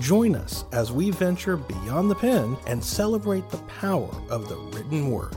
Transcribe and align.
join 0.00 0.34
us 0.34 0.64
as 0.72 0.92
we 0.92 1.10
venture 1.10 1.56
beyond 1.56 2.10
the 2.10 2.14
pen 2.14 2.56
and 2.66 2.82
celebrate 2.82 3.48
the 3.50 3.58
power 3.58 4.10
of 4.30 4.48
the 4.48 4.56
written 4.56 5.10
word. 5.10 5.36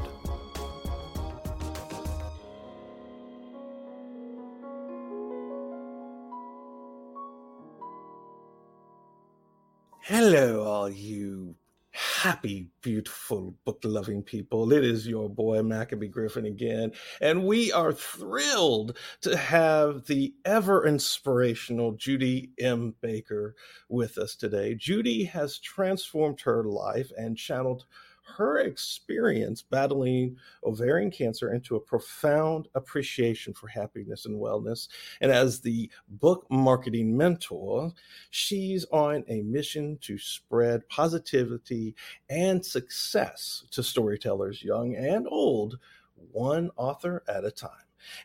Hello, 10.01 10.63
all 10.63 10.89
you 10.89 11.55
happy, 11.99 12.69
beautiful, 12.81 13.55
book 13.65 13.79
loving 13.83 14.23
people. 14.23 14.71
It 14.71 14.85
is 14.85 15.05
your 15.05 15.29
boy, 15.29 15.61
Maccabee 15.63 16.07
Griffin, 16.07 16.45
again. 16.45 16.93
And 17.19 17.43
we 17.45 17.73
are 17.73 17.91
thrilled 17.91 18.97
to 19.21 19.35
have 19.35 20.05
the 20.05 20.33
ever 20.45 20.87
inspirational 20.87 21.91
Judy 21.91 22.51
M. 22.57 22.95
Baker 23.01 23.53
with 23.89 24.17
us 24.17 24.35
today. 24.35 24.75
Judy 24.75 25.25
has 25.25 25.59
transformed 25.59 26.39
her 26.41 26.63
life 26.63 27.11
and 27.17 27.35
channeled 27.35 27.85
her 28.37 28.59
experience 28.59 29.61
battling 29.61 30.37
ovarian 30.63 31.11
cancer 31.11 31.53
into 31.53 31.75
a 31.75 31.79
profound 31.79 32.67
appreciation 32.75 33.53
for 33.53 33.67
happiness 33.67 34.25
and 34.25 34.39
wellness. 34.39 34.87
And 35.21 35.31
as 35.31 35.61
the 35.61 35.89
book 36.07 36.45
marketing 36.49 37.15
mentor, 37.15 37.91
she's 38.29 38.85
on 38.91 39.23
a 39.27 39.41
mission 39.41 39.97
to 40.01 40.17
spread 40.17 40.87
positivity 40.89 41.95
and 42.29 42.65
success 42.65 43.65
to 43.71 43.83
storytellers, 43.83 44.63
young 44.63 44.95
and 44.95 45.27
old, 45.29 45.79
one 46.31 46.71
author 46.77 47.23
at 47.27 47.45
a 47.45 47.51
time. 47.51 47.71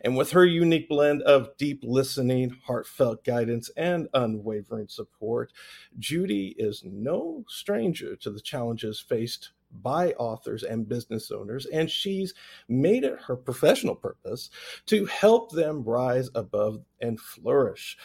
And 0.03 0.17
with 0.17 0.31
her 0.31 0.45
unique 0.45 0.89
blend 0.89 1.23
of 1.23 1.56
deep 1.56 1.81
listening, 1.83 2.56
heartfelt 2.65 3.25
guidance, 3.25 3.71
and 3.77 4.09
unwavering 4.15 4.89
support, 4.89 5.53
Judy 5.99 6.55
is 6.59 6.83
no 6.84 7.45
stranger 7.49 8.17
to 8.17 8.31
the 8.31 8.41
challenges 8.41 9.00
faced 9.00 9.50
by 9.83 10.12
authors 10.12 10.62
and 10.62 10.89
business 10.89 11.31
owners, 11.31 11.67
and 11.67 11.91
she's 11.91 12.35
made 12.69 13.05
it 13.05 13.19
her 13.21 13.37
professional 13.37 13.95
purpose 13.95 14.51
to 14.87 15.07
help 15.07 15.51
them 15.51 15.83
rise 15.83 16.31
above 16.35 16.81
and 17.01 17.21
flourish. 17.21 17.97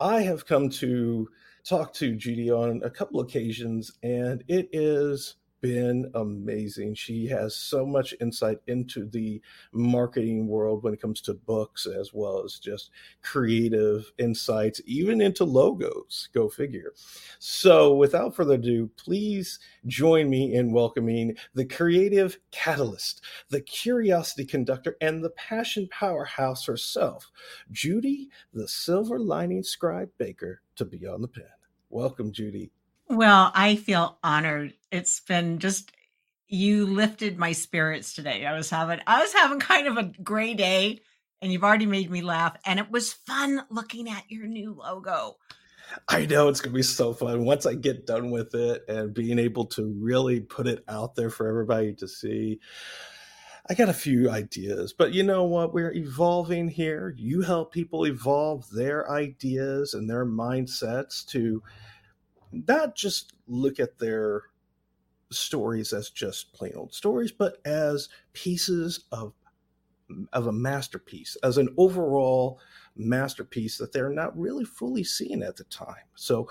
I 0.00 0.22
have 0.22 0.46
come 0.46 0.68
to 0.70 1.28
talk 1.64 1.92
to 1.94 2.14
Judy 2.14 2.50
on 2.50 2.82
a 2.84 2.90
couple 2.90 3.20
occasions, 3.20 3.92
and 4.02 4.44
it 4.48 4.68
is 4.72 5.36
been 5.66 6.08
amazing. 6.14 6.94
She 6.94 7.26
has 7.26 7.56
so 7.56 7.84
much 7.84 8.14
insight 8.20 8.58
into 8.68 9.04
the 9.04 9.42
marketing 9.72 10.46
world 10.46 10.84
when 10.84 10.94
it 10.94 11.00
comes 11.02 11.20
to 11.22 11.34
books, 11.34 11.86
as 11.86 12.14
well 12.14 12.44
as 12.44 12.60
just 12.60 12.92
creative 13.20 14.12
insights, 14.18 14.80
even 14.86 15.20
into 15.20 15.44
logos. 15.44 16.28
Go 16.32 16.48
figure. 16.48 16.92
So, 17.40 17.96
without 17.96 18.36
further 18.36 18.54
ado, 18.54 18.88
please 18.96 19.58
join 19.86 20.30
me 20.30 20.54
in 20.54 20.70
welcoming 20.70 21.36
the 21.54 21.64
creative 21.64 22.38
catalyst, 22.52 23.24
the 23.50 23.60
curiosity 23.60 24.44
conductor, 24.44 24.96
and 25.00 25.24
the 25.24 25.30
passion 25.30 25.88
powerhouse 25.90 26.64
herself, 26.64 27.32
Judy, 27.72 28.30
the 28.54 28.68
silver 28.68 29.18
lining 29.18 29.64
scribe 29.64 30.10
Baker, 30.16 30.62
to 30.76 30.84
Beyond 30.84 31.24
the 31.24 31.28
Pen. 31.28 31.44
Welcome, 31.90 32.30
Judy. 32.30 32.70
Well, 33.08 33.52
I 33.54 33.76
feel 33.76 34.18
honored. 34.22 34.74
It's 34.90 35.20
been 35.20 35.58
just 35.58 35.92
you 36.48 36.86
lifted 36.86 37.38
my 37.38 37.52
spirits 37.52 38.14
today. 38.14 38.46
I 38.46 38.54
was 38.54 38.70
having 38.70 39.00
I 39.06 39.22
was 39.22 39.32
having 39.32 39.60
kind 39.60 39.86
of 39.86 39.96
a 39.96 40.12
gray 40.22 40.54
day 40.54 41.00
and 41.40 41.52
you've 41.52 41.64
already 41.64 41.86
made 41.86 42.10
me 42.10 42.22
laugh 42.22 42.56
and 42.64 42.78
it 42.78 42.90
was 42.90 43.12
fun 43.12 43.62
looking 43.70 44.08
at 44.08 44.30
your 44.30 44.46
new 44.46 44.74
logo. 44.74 45.36
I 46.08 46.26
know 46.26 46.48
it's 46.48 46.60
going 46.60 46.72
to 46.72 46.76
be 46.76 46.82
so 46.82 47.12
fun 47.12 47.44
once 47.44 47.64
I 47.64 47.74
get 47.74 48.06
done 48.06 48.32
with 48.32 48.54
it 48.54 48.82
and 48.88 49.14
being 49.14 49.38
able 49.38 49.66
to 49.66 49.94
really 50.00 50.40
put 50.40 50.66
it 50.66 50.82
out 50.88 51.14
there 51.14 51.30
for 51.30 51.46
everybody 51.48 51.94
to 51.94 52.08
see. 52.08 52.60
I 53.68 53.74
got 53.74 53.88
a 53.88 53.94
few 53.94 54.30
ideas, 54.30 54.92
but 54.92 55.12
you 55.12 55.22
know 55.22 55.44
what? 55.44 55.72
We're 55.72 55.92
evolving 55.92 56.68
here. 56.68 57.14
You 57.16 57.42
help 57.42 57.72
people 57.72 58.04
evolve 58.04 58.68
their 58.70 59.10
ideas 59.10 59.94
and 59.94 60.08
their 60.08 60.24
mindsets 60.24 61.24
to 61.28 61.62
not 62.66 62.94
just 62.94 63.34
look 63.46 63.80
at 63.80 63.98
their 63.98 64.42
stories 65.30 65.92
as 65.92 66.10
just 66.10 66.52
plain 66.52 66.72
old 66.76 66.94
stories, 66.94 67.32
but 67.32 67.58
as 67.64 68.08
pieces 68.32 69.04
of 69.12 69.32
of 70.32 70.46
a 70.46 70.52
masterpiece, 70.52 71.36
as 71.42 71.58
an 71.58 71.68
overall 71.76 72.60
masterpiece 72.94 73.76
that 73.78 73.92
they're 73.92 74.10
not 74.10 74.38
really 74.38 74.64
fully 74.64 75.02
seeing 75.02 75.42
at 75.42 75.56
the 75.56 75.64
time. 75.64 76.04
So 76.14 76.48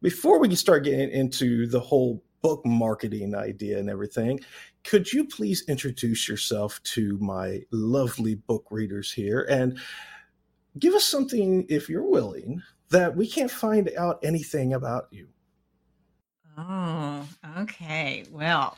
before 0.00 0.38
we 0.38 0.54
start 0.54 0.84
getting 0.84 1.10
into 1.10 1.66
the 1.66 1.80
whole 1.80 2.22
book 2.40 2.64
marketing 2.64 3.34
idea 3.34 3.78
and 3.78 3.90
everything, 3.90 4.40
could 4.84 5.12
you 5.12 5.26
please 5.26 5.64
introduce 5.68 6.28
yourself 6.28 6.82
to 6.84 7.18
my 7.18 7.60
lovely 7.72 8.36
book 8.36 8.66
readers 8.70 9.12
here 9.12 9.46
and 9.50 9.78
give 10.78 10.94
us 10.94 11.04
something, 11.04 11.66
if 11.68 11.88
you're 11.88 12.08
willing, 12.08 12.62
that 12.90 13.16
we 13.16 13.26
can't 13.26 13.50
find 13.50 13.90
out 13.96 14.20
anything 14.22 14.74
about 14.74 15.08
you. 15.10 15.28
Oh, 16.56 17.26
okay. 17.58 18.24
Well, 18.30 18.76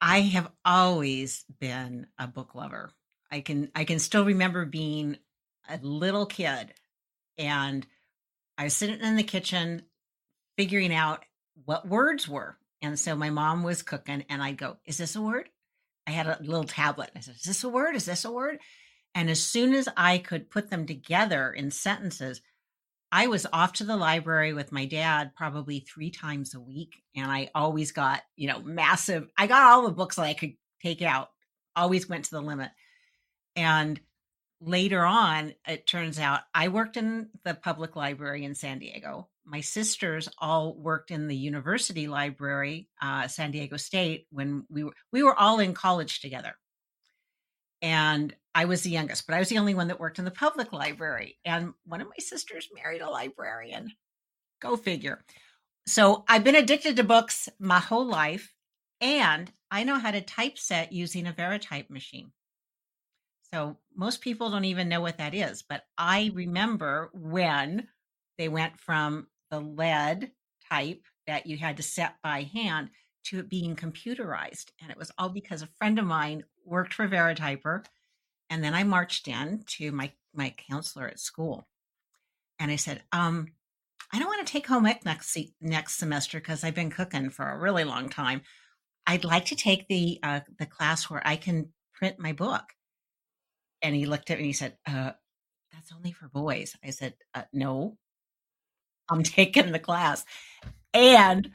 I 0.00 0.20
have 0.20 0.50
always 0.64 1.44
been 1.60 2.06
a 2.18 2.26
book 2.26 2.54
lover. 2.54 2.90
I 3.30 3.40
can 3.40 3.70
I 3.74 3.84
can 3.84 3.98
still 3.98 4.24
remember 4.24 4.64
being 4.64 5.16
a 5.68 5.78
little 5.78 6.26
kid 6.26 6.74
and 7.38 7.86
I 8.58 8.64
was 8.64 8.74
sitting 8.74 9.00
in 9.00 9.16
the 9.16 9.22
kitchen 9.22 9.82
figuring 10.56 10.94
out 10.94 11.24
what 11.64 11.88
words 11.88 12.28
were. 12.28 12.56
And 12.82 12.98
so 12.98 13.16
my 13.16 13.30
mom 13.30 13.62
was 13.62 13.82
cooking 13.82 14.24
and 14.28 14.42
I'd 14.42 14.58
go, 14.58 14.76
"Is 14.84 14.98
this 14.98 15.16
a 15.16 15.22
word?" 15.22 15.48
I 16.06 16.10
had 16.10 16.26
a 16.26 16.38
little 16.42 16.64
tablet. 16.64 17.10
I 17.16 17.20
said, 17.20 17.36
"Is 17.36 17.42
this 17.42 17.64
a 17.64 17.68
word? 17.68 17.96
Is 17.96 18.04
this 18.04 18.24
a 18.24 18.30
word?" 18.30 18.58
And 19.14 19.28
as 19.30 19.42
soon 19.42 19.74
as 19.74 19.88
I 19.96 20.18
could 20.18 20.50
put 20.50 20.70
them 20.70 20.86
together 20.86 21.52
in 21.52 21.70
sentences, 21.70 22.40
I 23.10 23.26
was 23.26 23.46
off 23.52 23.74
to 23.74 23.84
the 23.84 23.96
library 23.96 24.54
with 24.54 24.72
my 24.72 24.86
dad 24.86 25.32
probably 25.36 25.80
three 25.80 26.10
times 26.10 26.54
a 26.54 26.60
week. 26.60 27.02
And 27.14 27.30
I 27.30 27.50
always 27.54 27.92
got, 27.92 28.22
you 28.36 28.48
know, 28.48 28.60
massive, 28.60 29.28
I 29.36 29.46
got 29.46 29.64
all 29.64 29.82
the 29.82 29.92
books 29.92 30.16
that 30.16 30.22
I 30.22 30.34
could 30.34 30.54
take 30.82 31.02
out, 31.02 31.28
always 31.76 32.08
went 32.08 32.24
to 32.26 32.30
the 32.30 32.40
limit. 32.40 32.70
And 33.54 34.00
later 34.62 35.04
on, 35.04 35.52
it 35.68 35.86
turns 35.86 36.18
out 36.18 36.40
I 36.54 36.68
worked 36.68 36.96
in 36.96 37.28
the 37.44 37.52
public 37.52 37.96
library 37.96 38.44
in 38.44 38.54
San 38.54 38.78
Diego. 38.78 39.28
My 39.44 39.60
sisters 39.60 40.30
all 40.38 40.74
worked 40.74 41.10
in 41.10 41.28
the 41.28 41.36
university 41.36 42.06
library, 42.06 42.88
uh, 43.02 43.28
San 43.28 43.50
Diego 43.50 43.76
State, 43.76 44.26
when 44.30 44.64
we 44.70 44.84
were 44.84 44.94
we 45.12 45.22
were 45.22 45.38
all 45.38 45.58
in 45.58 45.74
college 45.74 46.20
together 46.20 46.54
and 47.82 48.34
I 48.54 48.66
was 48.66 48.82
the 48.82 48.90
youngest, 48.90 49.26
but 49.26 49.34
I 49.34 49.38
was 49.38 49.48
the 49.48 49.58
only 49.58 49.74
one 49.74 49.88
that 49.88 50.00
worked 50.00 50.18
in 50.18 50.24
the 50.24 50.30
public 50.30 50.72
library. 50.72 51.38
And 51.44 51.72
one 51.84 52.00
of 52.00 52.08
my 52.08 52.18
sisters 52.18 52.68
married 52.74 53.00
a 53.00 53.08
librarian. 53.08 53.92
Go 54.60 54.76
figure. 54.76 55.24
So 55.86 56.24
I've 56.28 56.44
been 56.44 56.54
addicted 56.54 56.96
to 56.96 57.04
books 57.04 57.48
my 57.58 57.80
whole 57.80 58.06
life, 58.06 58.54
and 59.00 59.50
I 59.70 59.84
know 59.84 59.98
how 59.98 60.10
to 60.10 60.20
typeset 60.20 60.92
using 60.92 61.26
a 61.26 61.32
Varitype 61.32 61.90
machine. 61.90 62.30
So 63.52 63.78
most 63.96 64.20
people 64.20 64.50
don't 64.50 64.64
even 64.64 64.88
know 64.88 65.00
what 65.00 65.18
that 65.18 65.34
is, 65.34 65.62
but 65.62 65.82
I 65.98 66.30
remember 66.34 67.10
when 67.12 67.88
they 68.38 68.48
went 68.48 68.78
from 68.78 69.26
the 69.50 69.60
lead 69.60 70.30
type 70.70 71.02
that 71.26 71.46
you 71.46 71.58
had 71.58 71.76
to 71.76 71.82
set 71.82 72.14
by 72.22 72.48
hand 72.52 72.90
to 73.24 73.40
it 73.40 73.48
being 73.48 73.76
computerized. 73.76 74.70
And 74.80 74.90
it 74.90 74.96
was 74.96 75.10
all 75.18 75.28
because 75.28 75.62
a 75.62 75.68
friend 75.78 75.98
of 75.98 76.06
mine 76.06 76.44
worked 76.64 76.94
for 76.94 77.08
Varityper. 77.08 77.84
And 78.52 78.62
then 78.62 78.74
I 78.74 78.84
marched 78.84 79.28
in 79.28 79.64
to 79.78 79.92
my, 79.92 80.12
my 80.34 80.54
counselor 80.68 81.08
at 81.08 81.18
school. 81.18 81.66
And 82.58 82.70
I 82.70 82.76
said, 82.76 83.02
um, 83.10 83.48
I 84.12 84.18
don't 84.18 84.28
want 84.28 84.46
to 84.46 84.52
take 84.52 84.66
home 84.66 84.84
ec 84.84 85.06
next 85.06 85.38
next 85.62 85.94
semester 85.94 86.38
because 86.38 86.62
I've 86.62 86.74
been 86.74 86.90
cooking 86.90 87.30
for 87.30 87.48
a 87.48 87.58
really 87.58 87.84
long 87.84 88.10
time. 88.10 88.42
I'd 89.06 89.24
like 89.24 89.46
to 89.46 89.56
take 89.56 89.88
the 89.88 90.20
uh, 90.22 90.40
the 90.58 90.66
class 90.66 91.08
where 91.08 91.26
I 91.26 91.36
can 91.36 91.72
print 91.94 92.18
my 92.18 92.34
book. 92.34 92.64
And 93.80 93.94
he 93.94 94.04
looked 94.04 94.30
at 94.30 94.36
me 94.36 94.42
and 94.42 94.46
he 94.46 94.52
said, 94.52 94.76
uh, 94.86 95.12
"That's 95.72 95.90
only 95.96 96.12
for 96.12 96.28
boys." 96.28 96.76
I 96.84 96.90
said, 96.90 97.14
uh, 97.34 97.44
"No, 97.54 97.96
I'm 99.10 99.22
taking 99.22 99.72
the 99.72 99.78
class." 99.78 100.26
And 100.92 101.52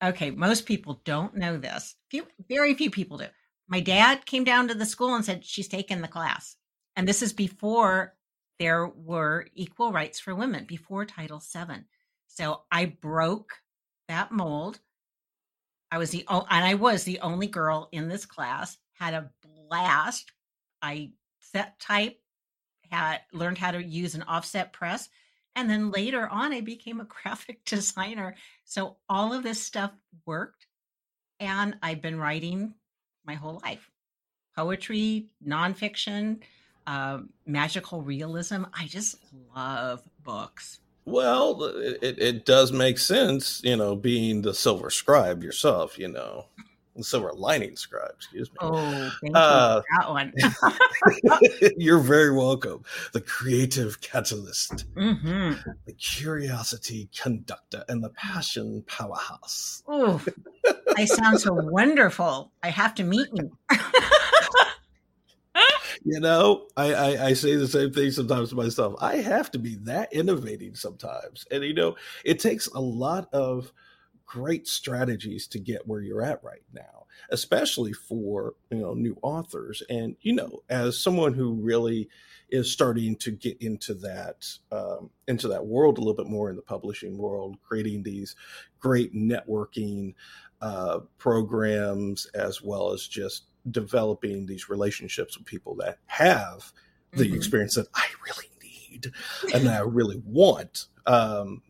okay, 0.00 0.30
most 0.30 0.64
people 0.64 1.00
don't 1.04 1.36
know 1.36 1.56
this. 1.56 1.96
Few, 2.08 2.24
very 2.48 2.74
few 2.74 2.92
people 2.92 3.18
do. 3.18 3.26
My 3.68 3.80
dad 3.80 4.26
came 4.26 4.44
down 4.44 4.68
to 4.68 4.74
the 4.74 4.86
school 4.86 5.14
and 5.14 5.24
said 5.24 5.44
she's 5.44 5.68
taken 5.68 6.00
the 6.00 6.08
class, 6.08 6.56
and 6.94 7.06
this 7.06 7.22
is 7.22 7.32
before 7.32 8.14
there 8.58 8.86
were 8.86 9.46
equal 9.54 9.92
rights 9.92 10.20
for 10.20 10.34
women, 10.34 10.64
before 10.64 11.04
Title 11.04 11.40
VII. 11.40 11.84
So 12.28 12.62
I 12.70 12.86
broke 12.86 13.52
that 14.08 14.32
mold. 14.32 14.78
I 15.90 15.98
was 15.98 16.10
the 16.10 16.24
and 16.28 16.64
I 16.64 16.74
was 16.74 17.04
the 17.04 17.20
only 17.20 17.46
girl 17.46 17.88
in 17.92 18.08
this 18.08 18.26
class. 18.26 18.78
Had 18.94 19.14
a 19.14 19.30
blast. 19.42 20.32
I 20.80 21.10
set 21.40 21.78
type, 21.80 22.18
had 22.90 23.20
learned 23.32 23.58
how 23.58 23.72
to 23.72 23.82
use 23.82 24.14
an 24.14 24.22
offset 24.22 24.72
press, 24.72 25.08
and 25.54 25.68
then 25.68 25.90
later 25.90 26.28
on 26.28 26.52
I 26.52 26.60
became 26.60 27.00
a 27.00 27.04
graphic 27.22 27.64
designer. 27.64 28.36
So 28.64 28.98
all 29.08 29.32
of 29.32 29.42
this 29.42 29.60
stuff 29.60 29.92
worked, 30.24 30.66
and 31.40 31.76
I've 31.82 32.02
been 32.02 32.18
writing 32.18 32.74
my 33.26 33.34
whole 33.34 33.60
life. 33.64 33.90
Poetry, 34.56 35.26
nonfiction, 35.46 36.38
uh, 36.86 37.20
magical 37.46 38.02
realism. 38.02 38.64
I 38.72 38.86
just 38.86 39.16
love 39.54 40.02
books. 40.24 40.80
Well, 41.04 41.62
it, 41.64 42.18
it 42.18 42.44
does 42.44 42.72
make 42.72 42.98
sense, 42.98 43.60
you 43.62 43.76
know, 43.76 43.94
being 43.94 44.42
the 44.42 44.52
silver 44.54 44.90
scribe 44.90 45.44
yourself, 45.44 45.98
you 45.98 46.08
know, 46.08 46.46
silver 47.04 47.32
lining 47.34 47.76
scribe, 47.76 48.12
excuse 48.14 48.50
me. 48.50 48.56
Oh, 48.60 49.12
thank 49.22 49.36
uh, 49.36 49.82
you 49.84 49.98
that 49.98 50.10
one. 50.10 50.32
you're 51.76 51.98
very 51.98 52.34
welcome. 52.34 52.84
The 53.12 53.20
creative 53.20 54.00
catalyst, 54.00 54.92
mm-hmm. 54.94 55.70
the 55.84 55.92
curiosity 55.92 57.08
conductor, 57.16 57.84
and 57.88 58.02
the 58.02 58.10
passion 58.10 58.84
powerhouse. 58.86 59.82
Oh, 59.86 60.22
I 60.96 61.04
sound 61.04 61.40
so 61.40 61.52
wonderful. 61.52 62.52
I 62.62 62.70
have 62.70 62.94
to 62.96 63.04
meet 63.04 63.28
you 63.34 63.50
you 66.04 66.20
know, 66.20 66.66
I, 66.76 66.94
I, 66.94 67.26
I 67.26 67.32
say 67.32 67.56
the 67.56 67.66
same 67.66 67.92
thing 67.92 68.10
sometimes 68.10 68.50
to 68.50 68.54
myself. 68.54 68.94
I 69.00 69.16
have 69.16 69.50
to 69.52 69.58
be 69.58 69.76
that 69.82 70.12
innovating 70.12 70.74
sometimes, 70.74 71.46
and 71.50 71.64
you 71.64 71.74
know, 71.74 71.96
it 72.24 72.38
takes 72.38 72.68
a 72.68 72.80
lot 72.80 73.28
of 73.32 73.72
great 74.26 74.66
strategies 74.66 75.46
to 75.46 75.58
get 75.58 75.86
where 75.86 76.00
you're 76.00 76.22
at 76.22 76.42
right 76.42 76.64
now, 76.72 77.06
especially 77.30 77.92
for 77.92 78.54
you 78.70 78.78
know 78.78 78.94
new 78.94 79.16
authors. 79.22 79.82
And 79.88 80.16
you 80.20 80.34
know, 80.34 80.62
as 80.68 81.00
someone 81.00 81.34
who 81.34 81.54
really 81.54 82.08
is 82.48 82.70
starting 82.70 83.16
to 83.16 83.30
get 83.30 83.56
into 83.60 83.94
that 83.94 84.46
um, 84.70 85.10
into 85.26 85.48
that 85.48 85.66
world 85.66 85.98
a 85.98 86.00
little 86.00 86.14
bit 86.14 86.30
more 86.30 86.50
in 86.50 86.56
the 86.56 86.62
publishing 86.62 87.16
world, 87.16 87.56
creating 87.66 88.02
these 88.02 88.34
great 88.80 89.14
networking 89.14 90.14
uh, 90.60 91.00
programs 91.18 92.26
as 92.34 92.62
well 92.62 92.92
as 92.92 93.06
just 93.06 93.44
developing 93.70 94.46
these 94.46 94.68
relationships 94.68 95.36
with 95.36 95.46
people 95.46 95.74
that 95.76 95.98
have 96.06 96.72
the 97.12 97.24
mm-hmm. 97.24 97.34
experience 97.34 97.74
that 97.74 97.88
I 97.94 98.06
really 98.24 98.50
need 98.62 99.12
and 99.54 99.66
that 99.66 99.80
I 99.80 99.84
really 99.84 100.22
want. 100.24 100.86
Um, 101.06 101.62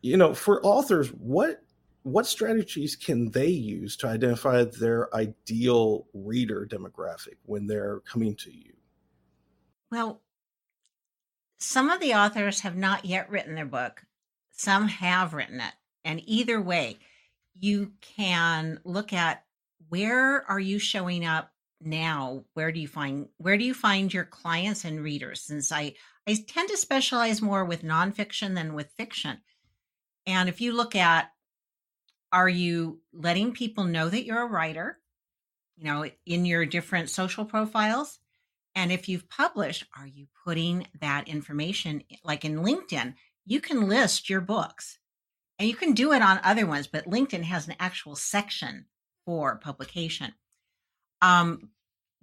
you 0.00 0.16
know, 0.16 0.34
for 0.34 0.64
authors, 0.64 1.08
what 1.08 1.62
what 2.02 2.26
strategies 2.26 2.96
can 2.96 3.30
they 3.30 3.48
use 3.48 3.94
to 3.98 4.06
identify 4.06 4.64
their 4.64 5.14
ideal 5.14 6.06
reader 6.14 6.66
demographic 6.66 7.36
when 7.44 7.66
they're 7.66 8.00
coming 8.00 8.34
to 8.36 8.50
you? 8.50 8.72
Well, 9.90 10.22
some 11.58 11.90
of 11.90 12.00
the 12.00 12.14
authors 12.14 12.60
have 12.60 12.76
not 12.76 13.04
yet 13.04 13.28
written 13.28 13.54
their 13.54 13.66
book. 13.66 14.02
Some 14.50 14.88
have 14.88 15.34
written 15.34 15.60
it. 15.60 15.74
And 16.02 16.22
either 16.24 16.60
way, 16.60 16.98
you 17.58 17.92
can 18.00 18.80
look 18.84 19.12
at 19.12 19.44
where 19.90 20.48
are 20.50 20.60
you 20.60 20.78
showing 20.78 21.26
up 21.26 21.52
now 21.82 22.44
where 22.54 22.70
do 22.70 22.78
you 22.78 22.88
find 22.88 23.28
where 23.38 23.56
do 23.56 23.64
you 23.64 23.72
find 23.72 24.12
your 24.12 24.24
clients 24.24 24.84
and 24.84 25.02
readers 25.02 25.40
since 25.40 25.72
i 25.72 25.94
i 26.28 26.36
tend 26.46 26.68
to 26.68 26.76
specialize 26.76 27.40
more 27.40 27.64
with 27.64 27.82
nonfiction 27.82 28.54
than 28.54 28.74
with 28.74 28.92
fiction 28.98 29.38
and 30.26 30.48
if 30.48 30.60
you 30.60 30.72
look 30.72 30.94
at 30.94 31.30
are 32.32 32.48
you 32.48 33.00
letting 33.12 33.52
people 33.52 33.84
know 33.84 34.08
that 34.08 34.24
you're 34.24 34.42
a 34.42 34.46
writer 34.46 34.98
you 35.76 35.84
know 35.84 36.04
in 36.26 36.44
your 36.44 36.64
different 36.64 37.10
social 37.10 37.44
profiles 37.44 38.18
and 38.74 38.92
if 38.92 39.08
you've 39.08 39.28
published 39.28 39.84
are 39.98 40.06
you 40.06 40.26
putting 40.44 40.86
that 41.00 41.28
information 41.28 42.02
like 42.24 42.44
in 42.44 42.58
linkedin 42.58 43.14
you 43.44 43.60
can 43.60 43.88
list 43.88 44.30
your 44.30 44.40
books 44.40 44.98
and 45.58 45.68
you 45.68 45.74
can 45.74 45.92
do 45.92 46.12
it 46.12 46.22
on 46.22 46.40
other 46.42 46.66
ones 46.66 46.86
but 46.86 47.06
linkedin 47.06 47.42
has 47.42 47.66
an 47.66 47.74
actual 47.78 48.14
section 48.14 48.86
for 49.24 49.56
publication. 49.58 50.32
Um, 51.22 51.70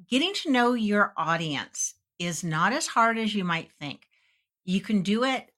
getting 0.10 0.34
to 0.44 0.52
know 0.52 0.74
your 0.74 1.14
audience 1.16 1.96
is 2.20 2.44
not 2.44 2.74
as 2.74 2.88
hard 2.88 3.18
as 3.18 3.34
you 3.34 3.44
might 3.44 3.72
think. 3.80 4.02
You 4.66 4.82
can 4.82 5.04
do 5.04 5.24
it 5.24 5.50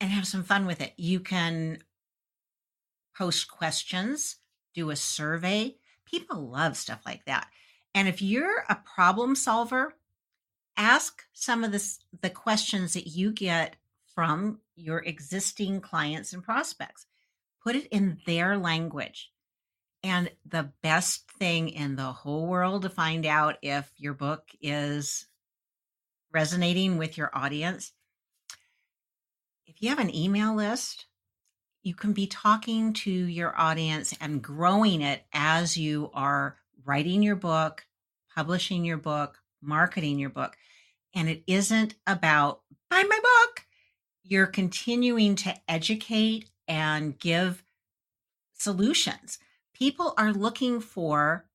and 0.00 0.10
have 0.10 0.26
some 0.26 0.42
fun 0.42 0.66
with 0.66 0.80
it. 0.80 0.94
You 0.96 1.20
can 1.20 1.78
post 3.16 3.50
questions, 3.50 4.36
do 4.74 4.90
a 4.90 4.96
survey. 4.96 5.76
People 6.04 6.48
love 6.48 6.76
stuff 6.76 7.00
like 7.04 7.24
that. 7.26 7.48
And 7.94 8.08
if 8.08 8.22
you're 8.22 8.64
a 8.68 8.76
problem 8.76 9.34
solver, 9.34 9.94
ask 10.76 11.24
some 11.32 11.64
of 11.64 11.72
the, 11.72 11.84
the 12.22 12.30
questions 12.30 12.94
that 12.94 13.06
you 13.06 13.32
get 13.32 13.76
from 14.14 14.60
your 14.74 15.00
existing 15.00 15.80
clients 15.80 16.32
and 16.32 16.42
prospects. 16.42 17.06
Put 17.62 17.76
it 17.76 17.86
in 17.88 18.18
their 18.26 18.56
language. 18.56 19.30
And 20.02 20.30
the 20.46 20.72
best 20.82 21.30
thing 21.32 21.68
in 21.68 21.96
the 21.96 22.12
whole 22.12 22.46
world 22.46 22.82
to 22.82 22.88
find 22.88 23.26
out 23.26 23.58
if 23.60 23.92
your 23.96 24.14
book 24.14 24.48
is 24.62 25.26
resonating 26.32 26.96
with 26.96 27.18
your 27.18 27.30
audience, 27.34 27.92
if 29.80 29.84
you 29.84 29.88
have 29.88 29.98
an 29.98 30.14
email 30.14 30.54
list, 30.54 31.06
you 31.82 31.94
can 31.94 32.12
be 32.12 32.26
talking 32.26 32.92
to 32.92 33.10
your 33.10 33.58
audience 33.58 34.14
and 34.20 34.42
growing 34.42 35.00
it 35.00 35.24
as 35.32 35.76
you 35.76 36.10
are 36.12 36.56
writing 36.84 37.22
your 37.22 37.36
book, 37.36 37.86
publishing 38.34 38.84
your 38.84 38.98
book, 38.98 39.38
marketing 39.62 40.18
your 40.18 40.30
book. 40.30 40.56
And 41.14 41.28
it 41.28 41.42
isn't 41.46 41.94
about 42.06 42.60
buy 42.90 43.02
my 43.02 43.18
book. 43.22 43.64
You're 44.22 44.46
continuing 44.46 45.34
to 45.36 45.54
educate 45.68 46.50
and 46.68 47.18
give 47.18 47.64
solutions 48.52 49.38
people 49.80 50.12
are 50.18 50.32
looking 50.32 50.78
for, 50.80 51.46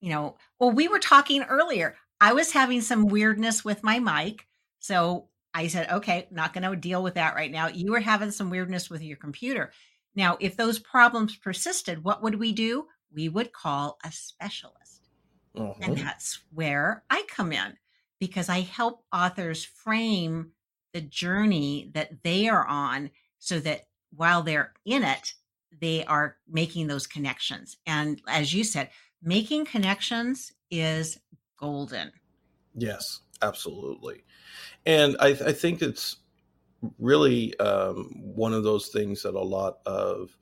you 0.00 0.10
know, 0.10 0.36
well, 0.58 0.70
we 0.70 0.86
were 0.86 0.98
talking 0.98 1.42
earlier. 1.42 1.96
I 2.20 2.34
was 2.34 2.52
having 2.52 2.82
some 2.82 3.08
weirdness 3.08 3.64
with 3.64 3.82
my 3.82 3.98
mic. 3.98 4.46
So 4.78 5.28
I 5.52 5.66
said, 5.66 5.90
okay, 5.90 6.28
not 6.30 6.52
going 6.52 6.68
to 6.68 6.76
deal 6.76 7.02
with 7.02 7.14
that 7.14 7.34
right 7.34 7.50
now. 7.50 7.68
You 7.68 7.92
were 7.92 8.00
having 8.00 8.30
some 8.30 8.50
weirdness 8.50 8.88
with 8.88 9.02
your 9.02 9.16
computer. 9.16 9.72
Now, 10.14 10.36
if 10.40 10.56
those 10.56 10.78
problems 10.78 11.36
persisted, 11.36 12.04
what 12.04 12.22
would 12.22 12.36
we 12.36 12.52
do? 12.52 12.86
We 13.12 13.28
would 13.28 13.52
call 13.52 13.98
a 14.04 14.12
specialist. 14.12 15.08
Uh-huh. 15.56 15.74
And 15.80 15.98
that's 15.98 16.40
where 16.52 17.02
I 17.10 17.24
come 17.28 17.52
in 17.52 17.76
because 18.20 18.48
I 18.48 18.60
help 18.60 19.04
authors 19.12 19.64
frame 19.64 20.52
the 20.92 21.00
journey 21.00 21.90
that 21.94 22.22
they 22.22 22.48
are 22.48 22.66
on 22.66 23.10
so 23.38 23.58
that 23.60 23.86
while 24.14 24.42
they're 24.42 24.72
in 24.84 25.02
it, 25.02 25.34
they 25.80 26.04
are 26.04 26.36
making 26.48 26.86
those 26.86 27.06
connections. 27.06 27.78
And 27.86 28.20
as 28.28 28.52
you 28.52 28.64
said, 28.64 28.90
making 29.22 29.64
connections 29.64 30.52
is 30.70 31.18
golden. 31.56 32.12
Yes, 32.74 33.20
absolutely. 33.42 34.22
And 34.86 35.16
I, 35.20 35.28
I 35.28 35.52
think 35.52 35.82
it's 35.82 36.16
really 36.98 37.58
um, 37.58 38.10
one 38.14 38.54
of 38.54 38.64
those 38.64 38.88
things 38.88 39.22
that 39.22 39.34
a 39.34 39.40
lot 39.40 39.78
of 39.86 40.36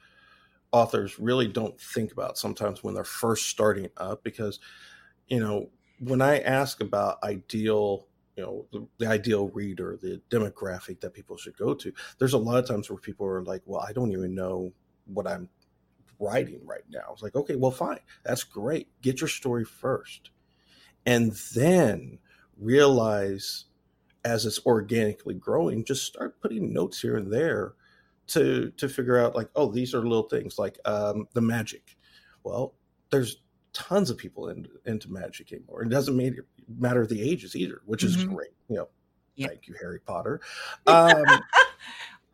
authors 0.70 1.18
really 1.18 1.48
don't 1.48 1.80
think 1.80 2.12
about 2.12 2.38
sometimes 2.38 2.84
when 2.84 2.94
they're 2.94 3.04
first 3.04 3.48
starting 3.48 3.88
up 3.96 4.22
because 4.22 4.60
you 5.28 5.40
know 5.40 5.70
when 6.00 6.20
i 6.20 6.40
ask 6.40 6.82
about 6.82 7.16
ideal 7.22 8.06
you 8.36 8.42
know 8.42 8.66
the, 8.70 8.86
the, 8.98 9.06
ideal 9.06 9.48
reader 9.48 9.98
the 10.02 10.20
demographic 10.28 11.00
that 11.00 11.14
people 11.14 11.38
should 11.38 11.56
go 11.56 11.72
to 11.72 11.90
there's 12.18 12.34
a 12.34 12.38
lot 12.38 12.58
of 12.58 12.68
times 12.68 12.90
where 12.90 12.98
people 12.98 13.26
are 13.26 13.42
like 13.44 13.62
well 13.64 13.80
i 13.80 13.92
don't 13.94 14.12
even 14.12 14.34
know 14.34 14.70
what 15.06 15.26
i'm 15.26 15.48
writing 16.18 16.60
right 16.64 16.84
now. 16.90 17.10
It's 17.12 17.22
like 17.22 17.36
okay 17.36 17.56
well 17.56 17.70
fine. 17.70 18.00
That's 18.24 18.44
great. 18.44 18.88
Get 19.02 19.20
your 19.20 19.28
story 19.28 19.64
first. 19.64 20.30
And 21.06 21.32
then 21.54 22.18
realize 22.58 23.66
as 24.24 24.46
it's 24.46 24.64
organically 24.66 25.34
growing 25.34 25.84
just 25.84 26.04
start 26.04 26.40
putting 26.40 26.72
notes 26.72 27.00
here 27.00 27.16
and 27.16 27.32
there 27.32 27.74
to 28.28 28.70
to 28.76 28.88
figure 28.88 29.18
out 29.18 29.34
like 29.34 29.48
oh 29.56 29.70
these 29.70 29.94
are 29.94 30.02
little 30.02 30.28
things 30.28 30.58
like 30.58 30.78
um, 30.84 31.26
the 31.32 31.40
magic. 31.40 31.96
Well 32.44 32.74
there's 33.10 33.38
tons 33.72 34.10
of 34.10 34.18
people 34.18 34.48
in, 34.48 34.66
into 34.84 35.10
magic 35.10 35.52
anymore. 35.52 35.82
It 35.82 35.88
doesn't 35.88 36.16
matter, 36.16 36.46
matter 36.78 37.06
the 37.06 37.20
ages 37.20 37.56
either 37.56 37.80
which 37.86 38.04
is 38.04 38.16
mm-hmm. 38.16 38.34
great 38.34 38.50
you 38.68 38.76
know. 38.76 38.88
Yep. 39.36 39.50
thank 39.50 39.68
you 39.68 39.74
harry 39.80 40.00
potter. 40.00 40.40
Um, 40.86 41.24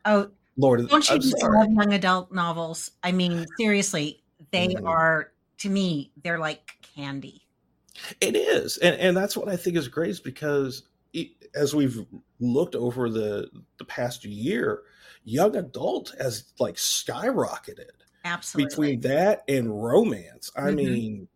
oh 0.05 0.31
lord 0.57 0.89
don't 0.89 1.09
you 1.09 1.19
just 1.19 1.43
love 1.43 1.71
young 1.71 1.93
adult 1.93 2.33
novels? 2.33 2.91
I 3.03 3.13
mean 3.13 3.47
seriously 3.59 4.23
they 4.51 4.69
mm-hmm. 4.69 4.87
are 4.87 5.33
to 5.59 5.71
me 5.71 6.11
they're 6.23 6.39
like 6.39 6.77
candy. 6.95 7.43
It 8.21 8.35
is 8.35 8.79
and 8.79 8.97
and 8.97 9.17
that's 9.17 9.37
what 9.37 9.49
i 9.49 9.57
think 9.57 9.77
is 9.77 9.87
great 9.87 10.11
is 10.11 10.19
because 10.19 10.83
as 11.55 11.75
we've 11.75 12.05
looked 12.41 12.75
over 12.75 13.09
the 13.09 13.49
the 13.79 13.85
past 13.85 14.25
year 14.25 14.83
young 15.25 15.57
adult 15.57 16.15
has 16.19 16.53
like 16.59 16.77
skyrocketed. 16.77 17.91
Absolutely. 18.25 18.69
Between 18.69 19.01
that 19.01 19.43
and 19.49 19.83
romance, 19.83 20.51
I 20.57 20.61
mm-hmm. 20.63 20.77
mean, 20.77 21.29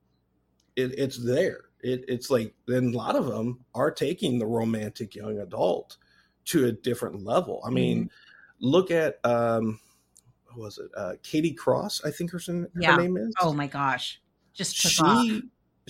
it, 0.76 0.98
it's 0.98 1.22
there. 1.22 1.64
It, 1.80 2.04
it's 2.08 2.30
like 2.30 2.54
then 2.66 2.92
a 2.94 2.96
lot 2.96 3.16
of 3.16 3.26
them 3.26 3.64
are 3.74 3.90
taking 3.90 4.38
the 4.38 4.46
romantic 4.46 5.14
young 5.14 5.38
adult 5.38 5.96
to 6.46 6.66
a 6.66 6.72
different 6.72 7.24
level. 7.24 7.62
I 7.64 7.70
mean, 7.70 8.04
mm-hmm. 8.04 8.66
look 8.66 8.90
at 8.90 9.18
um, 9.24 9.80
what 10.46 10.58
was 10.58 10.78
it? 10.78 10.90
Uh, 10.96 11.12
Katie 11.22 11.52
Cross, 11.52 12.02
I 12.04 12.10
think 12.10 12.30
her, 12.32 12.40
her 12.46 12.68
yeah. 12.78 12.96
name 12.96 13.16
is. 13.16 13.34
Oh 13.40 13.52
my 13.52 13.66
gosh, 13.66 14.20
just 14.54 14.74
she 14.76 15.02
off. 15.02 15.26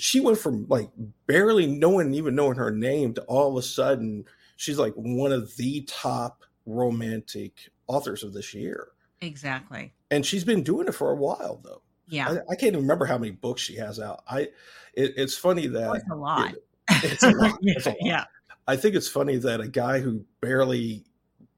She 0.01 0.21
went 0.21 0.39
from 0.39 0.67
like 0.69 0.91
barely 1.27 1.67
knowing 1.67 2.15
even 2.15 2.35
knowing 2.35 2.57
her 2.57 2.71
name 2.71 3.15
to 3.15 3.23
all 3.23 3.51
of 3.51 3.57
a 3.57 3.67
sudden 3.67 4.25
she's 4.57 4.79
like 4.79 4.93
one 4.95 5.33
of 5.33 5.57
the 5.57 5.83
top 5.83 6.45
romantic 6.67 7.71
authors 7.87 8.23
of 8.23 8.33
this 8.33 8.55
year. 8.55 8.89
Exactly. 9.21 9.93
And 10.11 10.25
she's 10.25 10.45
been 10.45 10.63
doing 10.63 10.87
it 10.87 10.95
for 10.95 11.11
a 11.11 11.17
while, 11.17 11.61
though. 11.65 11.83
Yeah. 12.09 12.29
I, 12.29 12.53
I 12.53 12.57
can't 12.57 12.73
even 12.73 12.81
remember 12.81 13.07
how 13.07 13.19
many 13.19 13.33
books 13.33 13.63
she 13.63 13.77
has 13.77 13.99
out. 13.99 14.23
I. 14.29 14.49
It, 14.95 15.15
it's 15.17 15.37
funny 15.37 15.69
oh, 15.69 15.73
that 15.73 15.97
it's 15.97 16.11
a 16.11 16.15
lot. 16.15 16.55
It, 16.55 16.65
it's 17.05 17.23
a 17.23 17.31
lot. 17.31 17.59
It's 17.63 17.87
a 17.87 17.91
lot. 17.91 17.99
yeah. 18.01 18.25
I 18.67 18.77
think 18.77 18.95
it's 18.95 19.09
funny 19.09 19.37
that 19.37 19.61
a 19.61 19.69
guy 19.69 20.01
who 20.01 20.25
barely, 20.41 21.05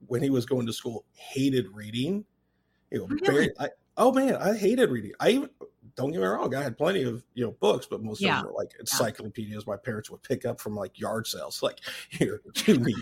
when 0.07 0.23
he 0.23 0.31
was 0.31 0.47
going 0.47 0.67
to 0.67 0.73
school, 0.73 1.05
hated 1.13 1.67
reading. 1.75 2.25
You 2.91 2.99
know, 2.99 3.07
really? 3.07 3.21
barely, 3.23 3.51
I, 3.59 3.69
oh 3.97 4.13
man, 4.13 4.37
I 4.37 4.57
hated 4.57 4.91
reading. 4.91 5.13
I 5.21 5.31
even 5.31 5.51
don't 5.97 6.13
get 6.13 6.21
me 6.21 6.27
wrong, 6.27 6.55
I 6.55 6.63
had 6.63 6.77
plenty 6.77 7.03
of 7.03 7.23
you 7.35 7.45
know 7.45 7.53
books, 7.61 7.87
but 7.87 8.03
most 8.03 8.21
yeah. 8.21 8.39
of 8.39 8.45
them 8.45 8.53
were 8.53 8.59
like 8.59 8.73
encyclopedias 8.79 9.67
my 9.67 9.77
parents 9.77 10.11
would 10.11 10.23
pick 10.23 10.45
up 10.45 10.61
from 10.61 10.75
like 10.75 10.99
yard 10.99 11.27
sales. 11.27 11.61
Like, 11.71 11.81
here, 12.09 12.41
you 12.67 12.79
need 12.79 12.97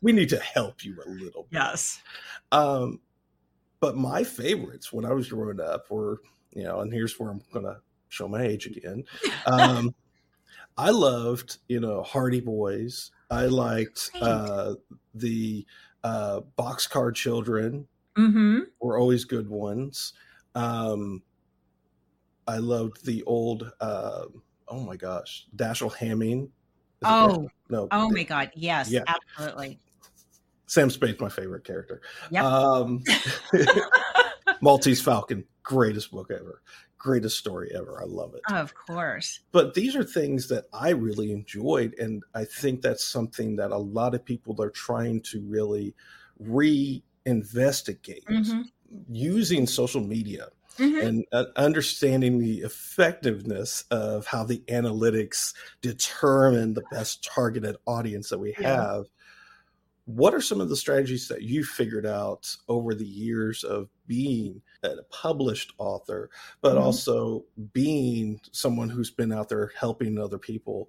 we 0.00 0.12
need 0.12 0.28
to 0.30 0.38
help 0.38 0.84
you 0.84 0.96
a 1.06 1.08
little 1.08 1.44
bit. 1.44 1.60
Yes. 1.60 2.00
Um, 2.50 3.00
but 3.80 3.96
my 3.96 4.24
favorites 4.24 4.92
when 4.92 5.04
I 5.04 5.12
was 5.12 5.28
growing 5.28 5.60
up 5.60 5.90
were, 5.90 6.20
you 6.52 6.64
know, 6.64 6.80
and 6.80 6.92
here's 6.92 7.18
where 7.18 7.30
I'm 7.30 7.42
gonna 7.52 7.78
show 8.08 8.28
my 8.28 8.42
age 8.42 8.66
again. 8.66 9.04
Um, 9.46 9.94
I 10.78 10.90
loved, 10.90 11.58
you 11.68 11.80
know, 11.80 12.02
Hardy 12.02 12.40
Boys. 12.40 13.10
I 13.30 13.46
liked 13.46 14.10
uh, 14.20 14.74
the 15.14 15.66
uh, 16.02 16.40
Boxcar 16.58 17.14
Children. 17.14 17.86
Mm-hmm. 18.16 18.60
Were 18.80 18.98
always 18.98 19.24
good 19.24 19.48
ones. 19.48 20.12
Um, 20.54 21.22
I 22.52 22.58
loved 22.58 23.06
the 23.06 23.22
old. 23.22 23.72
Uh, 23.80 24.26
oh 24.68 24.80
my 24.80 24.96
gosh, 24.96 25.46
Dashiell 25.56 25.94
Hammett. 25.96 26.50
oh 27.02 27.48
no! 27.70 27.88
Oh 27.90 28.10
my 28.10 28.24
god! 28.24 28.50
Yes, 28.54 28.90
yeah. 28.90 29.04
absolutely. 29.06 29.78
Sam 30.66 30.90
Spade's 30.90 31.18
my 31.18 31.30
favorite 31.30 31.64
character. 31.64 32.02
Yep. 32.30 32.44
Um, 32.44 33.02
Maltese 34.60 35.00
Falcon, 35.00 35.44
greatest 35.62 36.10
book 36.10 36.30
ever, 36.30 36.60
greatest 36.98 37.38
story 37.38 37.70
ever. 37.74 38.02
I 38.02 38.04
love 38.04 38.34
it. 38.34 38.42
Of 38.52 38.74
course. 38.74 39.40
But 39.50 39.72
these 39.72 39.96
are 39.96 40.04
things 40.04 40.46
that 40.48 40.66
I 40.74 40.90
really 40.90 41.32
enjoyed, 41.32 41.94
and 41.98 42.22
I 42.34 42.44
think 42.44 42.82
that's 42.82 43.06
something 43.06 43.56
that 43.56 43.70
a 43.70 43.78
lot 43.78 44.14
of 44.14 44.26
people 44.26 44.60
are 44.60 44.70
trying 44.70 45.22
to 45.22 45.40
really 45.40 45.94
re-investigate 46.38 48.26
mm-hmm. 48.26 48.62
using 49.08 49.66
social 49.66 50.02
media 50.02 50.48
Mm-hmm. 50.78 51.06
and 51.06 51.24
uh, 51.32 51.44
understanding 51.56 52.38
the 52.38 52.60
effectiveness 52.60 53.84
of 53.90 54.26
how 54.26 54.44
the 54.44 54.62
analytics 54.68 55.52
determine 55.82 56.72
the 56.72 56.84
best 56.90 57.22
targeted 57.22 57.76
audience 57.86 58.30
that 58.30 58.38
we 58.38 58.54
yeah. 58.58 58.76
have. 58.76 59.04
What 60.06 60.34
are 60.34 60.40
some 60.40 60.60
of 60.60 60.68
the 60.70 60.76
strategies 60.76 61.28
that 61.28 61.42
you 61.42 61.62
figured 61.62 62.06
out 62.06 62.56
over 62.68 62.94
the 62.94 63.06
years 63.06 63.64
of 63.64 63.88
being 64.06 64.62
a 64.82 65.02
published 65.10 65.74
author, 65.78 66.30
but 66.60 66.74
mm-hmm. 66.74 66.84
also 66.84 67.44
being 67.72 68.40
someone 68.50 68.88
who's 68.88 69.10
been 69.10 69.32
out 69.32 69.50
there 69.50 69.72
helping 69.78 70.18
other 70.18 70.38
people? 70.38 70.88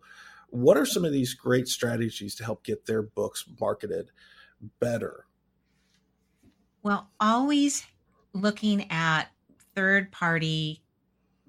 What 0.50 0.78
are 0.78 0.86
some 0.86 1.04
of 1.04 1.12
these 1.12 1.34
great 1.34 1.68
strategies 1.68 2.36
to 2.36 2.46
help 2.46 2.64
get 2.64 2.86
their 2.86 3.02
books 3.02 3.44
marketed 3.60 4.12
better? 4.80 5.26
Well, 6.82 7.10
always 7.20 7.86
looking 8.34 8.90
at 8.92 9.33
third 9.76 10.12
party 10.12 10.84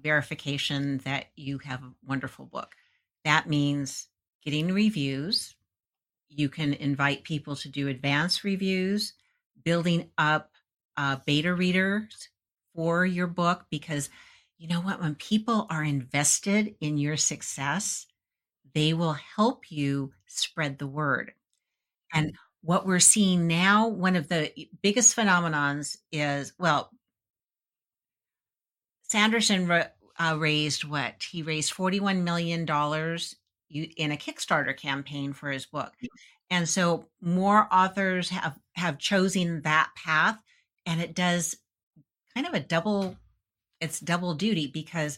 verification 0.01 0.99
that 0.99 1.25
you 1.35 1.57
have 1.59 1.83
a 1.83 1.93
wonderful 2.05 2.45
book. 2.45 2.75
That 3.23 3.49
means 3.49 4.07
getting 4.43 4.71
reviews. 4.71 5.55
You 6.29 6.49
can 6.49 6.73
invite 6.73 7.23
people 7.23 7.55
to 7.57 7.69
do 7.69 7.87
advanced 7.87 8.43
reviews, 8.43 9.13
building 9.63 10.11
up 10.17 10.51
uh, 10.97 11.17
beta 11.25 11.53
readers 11.53 12.29
for 12.73 13.05
your 13.05 13.27
book 13.27 13.65
because 13.69 14.09
you 14.57 14.67
know 14.67 14.79
what? 14.81 15.01
When 15.01 15.15
people 15.15 15.67
are 15.69 15.83
invested 15.83 16.75
in 16.79 16.97
your 16.97 17.17
success, 17.17 18.05
they 18.73 18.93
will 18.93 19.17
help 19.35 19.71
you 19.71 20.13
spread 20.27 20.77
the 20.79 20.87
word. 20.87 21.33
And 22.13 22.35
what 22.61 22.85
we're 22.85 22.99
seeing 22.99 23.47
now, 23.47 23.87
one 23.87 24.15
of 24.15 24.27
the 24.27 24.51
biggest 24.81 25.15
phenomenons 25.15 25.97
is 26.11 26.53
well, 26.57 26.91
Sanderson 29.07 29.69
uh, 29.71 30.37
raised 30.37 30.83
what? 30.83 31.23
He 31.29 31.41
raised 31.41 31.73
$41 31.73 32.23
million 32.23 32.61
in 32.61 34.11
a 34.11 34.17
Kickstarter 34.17 34.75
campaign 34.75 35.33
for 35.33 35.51
his 35.51 35.65
book. 35.65 35.93
And 36.49 36.67
so 36.67 37.05
more 37.21 37.67
authors 37.71 38.29
have, 38.29 38.57
have 38.75 38.97
chosen 38.97 39.61
that 39.61 39.89
path. 39.95 40.37
And 40.85 41.01
it 41.01 41.15
does 41.15 41.55
kind 42.33 42.47
of 42.47 42.53
a 42.53 42.59
double, 42.59 43.17
it's 43.81 43.99
double 43.99 44.35
duty 44.35 44.67
because 44.67 45.17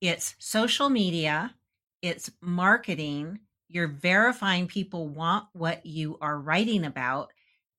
it's 0.00 0.34
social 0.38 0.90
media, 0.90 1.54
it's 2.02 2.30
marketing, 2.40 3.40
you're 3.68 3.88
verifying 3.88 4.66
people 4.66 5.08
want 5.08 5.46
what 5.52 5.84
you 5.84 6.18
are 6.20 6.38
writing 6.38 6.84
about. 6.84 7.32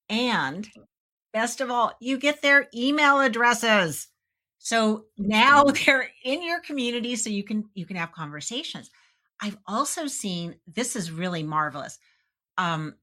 And 0.10 0.68
best 1.34 1.62
of 1.62 1.72
all, 1.72 1.94
you 2.00 2.18
get 2.18 2.41
their 2.41 2.68
email 2.75 3.20
addresses. 3.20 4.08
So 4.60 5.06
now 5.18 5.63
they're 5.86 6.10
in 6.24 6.44
your 6.44 6.60
community 6.60 7.16
so 7.16 7.30
you 7.30 7.44
can 7.44 7.66
you 7.74 7.86
can 7.86 7.96
have 7.96 8.12
conversations. 8.12 8.92
I've 9.42 9.58
also 9.66 10.08
seen 10.08 10.56
this 10.68 10.96
is 10.96 11.12
really 11.12 11.44
marvelous. 11.44 11.98
Um, 12.58 12.96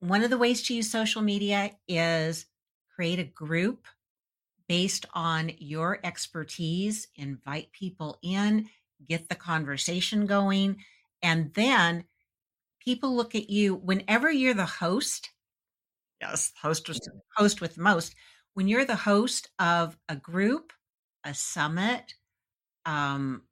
one 0.00 0.24
of 0.24 0.30
the 0.30 0.38
ways 0.38 0.62
to 0.64 0.74
use 0.74 0.90
social 0.90 1.22
media 1.22 1.72
is 1.86 2.46
create 2.94 3.18
a 3.18 3.24
group 3.24 3.86
based 4.68 5.06
on 5.14 5.50
your 5.58 5.98
expertise, 6.04 7.08
invite 7.16 7.72
people 7.72 8.18
in, 8.22 8.68
get 9.08 9.28
the 9.28 9.34
conversation 9.34 10.26
going, 10.26 10.76
and 11.22 11.52
then 11.54 12.04
people 12.80 13.14
look 13.14 13.34
at 13.34 13.50
you 13.50 13.74
whenever 13.74 14.30
you're 14.30 14.54
the 14.54 14.64
host. 14.64 15.30
Yes, 16.20 16.52
host 16.60 16.90
host 17.36 17.60
with 17.60 17.78
most. 17.78 18.14
When 18.54 18.68
you're 18.68 18.84
the 18.84 18.96
host 18.96 19.48
of 19.58 19.96
a 20.08 20.16
group 20.16 20.72
a 21.24 21.34
summit, 21.34 22.14
um, 22.86 23.42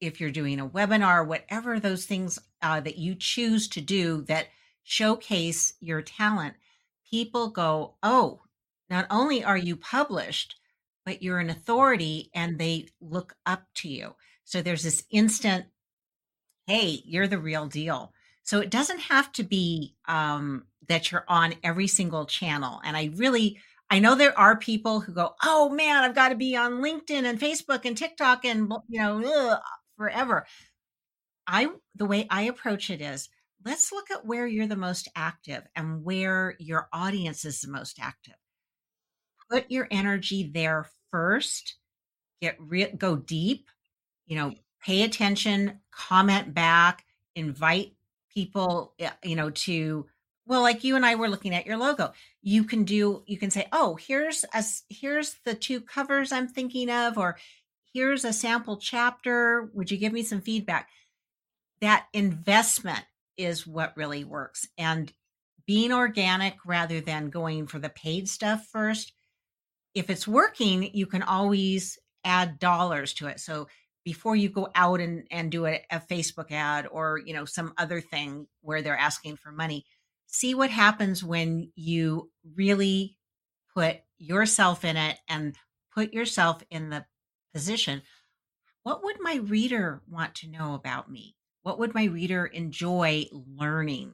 if 0.00 0.20
you're 0.20 0.30
doing 0.30 0.60
a 0.60 0.68
webinar, 0.68 1.26
whatever 1.26 1.78
those 1.78 2.04
things 2.04 2.38
uh, 2.62 2.80
that 2.80 2.98
you 2.98 3.14
choose 3.14 3.68
to 3.68 3.80
do 3.80 4.22
that 4.22 4.48
showcase 4.82 5.74
your 5.80 6.02
talent, 6.02 6.54
people 7.10 7.50
go, 7.50 7.94
oh, 8.02 8.40
not 8.90 9.06
only 9.10 9.42
are 9.42 9.56
you 9.56 9.76
published, 9.76 10.56
but 11.06 11.22
you're 11.22 11.38
an 11.38 11.50
authority 11.50 12.30
and 12.34 12.58
they 12.58 12.88
look 13.00 13.36
up 13.46 13.64
to 13.74 13.88
you. 13.88 14.14
So 14.44 14.60
there's 14.60 14.82
this 14.82 15.04
instant, 15.10 15.66
hey, 16.66 17.02
you're 17.04 17.28
the 17.28 17.38
real 17.38 17.66
deal. 17.66 18.12
So 18.42 18.60
it 18.60 18.70
doesn't 18.70 19.00
have 19.00 19.32
to 19.32 19.42
be 19.42 19.94
um, 20.06 20.64
that 20.88 21.10
you're 21.10 21.24
on 21.28 21.54
every 21.62 21.86
single 21.86 22.26
channel. 22.26 22.80
And 22.84 22.96
I 22.96 23.10
really, 23.16 23.58
I 23.94 24.00
know 24.00 24.16
there 24.16 24.36
are 24.36 24.58
people 24.58 24.98
who 24.98 25.12
go, 25.12 25.36
oh 25.44 25.70
man, 25.70 26.02
I've 26.02 26.16
got 26.16 26.30
to 26.30 26.34
be 26.34 26.56
on 26.56 26.82
LinkedIn 26.82 27.22
and 27.22 27.38
Facebook 27.38 27.84
and 27.84 27.96
TikTok 27.96 28.44
and, 28.44 28.72
you 28.88 29.00
know, 29.00 29.22
ugh, 29.24 29.60
forever. 29.96 30.46
I, 31.46 31.68
the 31.94 32.04
way 32.04 32.26
I 32.28 32.42
approach 32.42 32.90
it 32.90 33.00
is, 33.00 33.28
let's 33.64 33.92
look 33.92 34.10
at 34.10 34.26
where 34.26 34.48
you're 34.48 34.66
the 34.66 34.74
most 34.74 35.06
active 35.14 35.62
and 35.76 36.02
where 36.02 36.56
your 36.58 36.88
audience 36.92 37.44
is 37.44 37.60
the 37.60 37.70
most 37.70 38.00
active. 38.00 38.34
Put 39.48 39.70
your 39.70 39.86
energy 39.92 40.50
there 40.52 40.88
first. 41.12 41.76
Get 42.42 42.56
re- 42.58 42.92
go 42.98 43.14
deep. 43.14 43.68
You 44.26 44.34
know, 44.34 44.54
pay 44.84 45.04
attention, 45.04 45.78
comment 45.92 46.52
back, 46.52 47.04
invite 47.36 47.92
people. 48.28 48.94
Eh, 48.98 49.10
you 49.22 49.36
know, 49.36 49.50
to 49.50 50.06
well, 50.46 50.62
like 50.62 50.84
you 50.84 50.96
and 50.96 51.06
I 51.06 51.14
were 51.14 51.28
looking 51.28 51.54
at 51.54 51.66
your 51.66 51.76
logo. 51.76 52.12
You 52.42 52.64
can 52.64 52.84
do. 52.84 53.22
You 53.26 53.38
can 53.38 53.50
say, 53.50 53.66
"Oh, 53.72 53.96
here's 53.96 54.44
a 54.52 54.64
here's 54.88 55.36
the 55.44 55.54
two 55.54 55.80
covers 55.80 56.32
I'm 56.32 56.48
thinking 56.48 56.90
of," 56.90 57.16
or 57.18 57.38
"Here's 57.92 58.24
a 58.24 58.32
sample 58.32 58.76
chapter. 58.76 59.70
Would 59.74 59.90
you 59.90 59.96
give 59.96 60.12
me 60.12 60.22
some 60.22 60.40
feedback?" 60.40 60.88
That 61.80 62.06
investment 62.12 63.04
is 63.36 63.66
what 63.66 63.96
really 63.96 64.24
works. 64.24 64.68
And 64.78 65.12
being 65.66 65.92
organic 65.92 66.56
rather 66.66 67.00
than 67.00 67.30
going 67.30 67.66
for 67.66 67.78
the 67.78 67.88
paid 67.88 68.28
stuff 68.28 68.66
first, 68.70 69.12
if 69.94 70.10
it's 70.10 70.28
working, 70.28 70.94
you 70.94 71.06
can 71.06 71.22
always 71.22 71.98
add 72.24 72.58
dollars 72.58 73.14
to 73.14 73.26
it. 73.28 73.40
So 73.40 73.68
before 74.04 74.36
you 74.36 74.50
go 74.50 74.68
out 74.74 75.00
and, 75.00 75.26
and 75.30 75.50
do 75.50 75.66
a, 75.66 75.82
a 75.90 76.00
Facebook 76.00 76.50
ad 76.50 76.86
or 76.90 77.20
you 77.24 77.32
know 77.32 77.44
some 77.46 77.72
other 77.78 78.00
thing 78.00 78.46
where 78.60 78.82
they're 78.82 78.96
asking 78.96 79.36
for 79.36 79.50
money, 79.50 79.86
see 80.34 80.54
what 80.54 80.70
happens 80.70 81.22
when 81.22 81.70
you 81.74 82.30
really 82.54 83.16
put 83.74 83.98
yourself 84.18 84.84
in 84.84 84.96
it 84.96 85.18
and 85.28 85.56
put 85.92 86.12
yourself 86.12 86.62
in 86.70 86.90
the 86.90 87.04
position. 87.52 88.02
What 88.82 89.02
would 89.04 89.16
my 89.20 89.36
reader 89.36 90.02
want 90.08 90.34
to 90.36 90.48
know 90.48 90.74
about 90.74 91.10
me? 91.10 91.36
what 91.64 91.78
would 91.78 91.94
my 91.94 92.04
reader 92.04 92.46
enjoy 92.46 93.26
learning? 93.32 94.12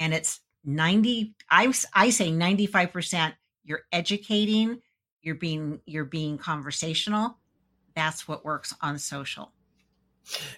And 0.00 0.12
it's 0.12 0.40
90 0.64 1.34
I 1.48 1.72
I 1.94 2.10
say 2.10 2.30
95% 2.30 3.34
you're 3.62 3.82
educating, 3.92 4.80
you're 5.22 5.36
being 5.36 5.80
you're 5.86 6.04
being 6.04 6.38
conversational. 6.38 7.38
That's 7.94 8.26
what 8.26 8.44
works 8.44 8.74
on 8.80 8.98
social. 8.98 9.52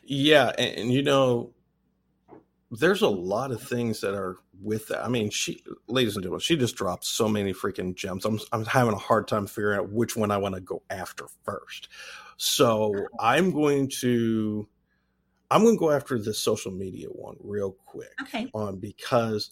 Yeah, 0.05 0.53
and, 0.57 0.79
and 0.79 0.93
you 0.93 1.03
know 1.03 1.53
there's 2.73 3.03
a 3.03 3.09
lot 3.09 3.51
of 3.51 3.63
things 3.63 4.01
that 4.01 4.15
are 4.15 4.39
with 4.63 4.89
that. 4.89 5.05
I 5.05 5.09
mean, 5.09 5.29
she, 5.29 5.63
ladies 5.89 6.17
and 6.17 6.23
gentlemen, 6.23 6.41
she 6.41 6.57
just 6.57 6.75
dropped 6.75 7.05
so 7.05 7.29
many 7.29 7.53
freaking 7.53 7.95
gems. 7.95 8.25
I'm, 8.25 8.41
I'm 8.51 8.65
having 8.65 8.95
a 8.95 8.99
hard 8.99 9.29
time 9.29 9.47
figuring 9.47 9.79
out 9.79 9.91
which 9.91 10.17
one 10.17 10.31
I 10.31 10.39
want 10.39 10.55
to 10.55 10.61
go 10.61 10.83
after 10.89 11.27
first. 11.45 11.89
So 12.39 12.95
I'm 13.21 13.53
going 13.53 13.89
to 14.01 14.67
I'm 15.51 15.65
going 15.65 15.77
to 15.77 15.79
go 15.79 15.91
after 15.91 16.19
the 16.19 16.33
social 16.33 16.73
media 16.73 17.09
one 17.09 17.37
real 17.41 17.73
quick. 17.85 18.15
Okay. 18.23 18.51
On 18.55 18.79
because 18.79 19.51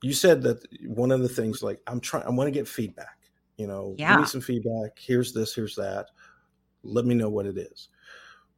you 0.00 0.12
said 0.12 0.42
that 0.42 0.64
one 0.86 1.10
of 1.10 1.22
the 1.22 1.28
things 1.28 1.60
like 1.60 1.80
I'm 1.88 1.98
trying, 1.98 2.22
I 2.22 2.30
want 2.30 2.46
to 2.46 2.52
get 2.52 2.68
feedback. 2.68 3.18
You 3.56 3.66
know, 3.66 3.96
yeah. 3.98 4.12
give 4.12 4.20
me 4.20 4.26
some 4.26 4.40
feedback. 4.40 4.96
Here's 4.96 5.32
this. 5.32 5.54
Here's 5.54 5.74
that. 5.74 6.06
Let 6.84 7.04
me 7.04 7.16
know 7.16 7.28
what 7.28 7.46
it 7.46 7.58
is. 7.58 7.88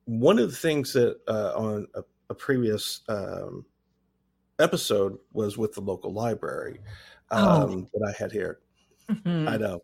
One 0.04 0.38
of 0.38 0.50
the 0.50 0.56
things 0.56 0.92
that 0.92 1.18
uh, 1.26 1.54
on 1.56 1.86
a, 1.94 2.02
a 2.30 2.34
previous 2.34 3.00
um, 3.08 3.64
episode 4.58 5.18
was 5.32 5.58
with 5.58 5.72
the 5.74 5.80
local 5.80 6.12
library 6.12 6.80
oh. 7.30 7.62
um, 7.62 7.88
oh. 7.94 7.98
that 7.98 8.14
I 8.14 8.22
had 8.22 8.32
here. 8.32 8.60
Mm-hmm. 9.10 9.48
I 9.48 9.56
know. 9.56 9.80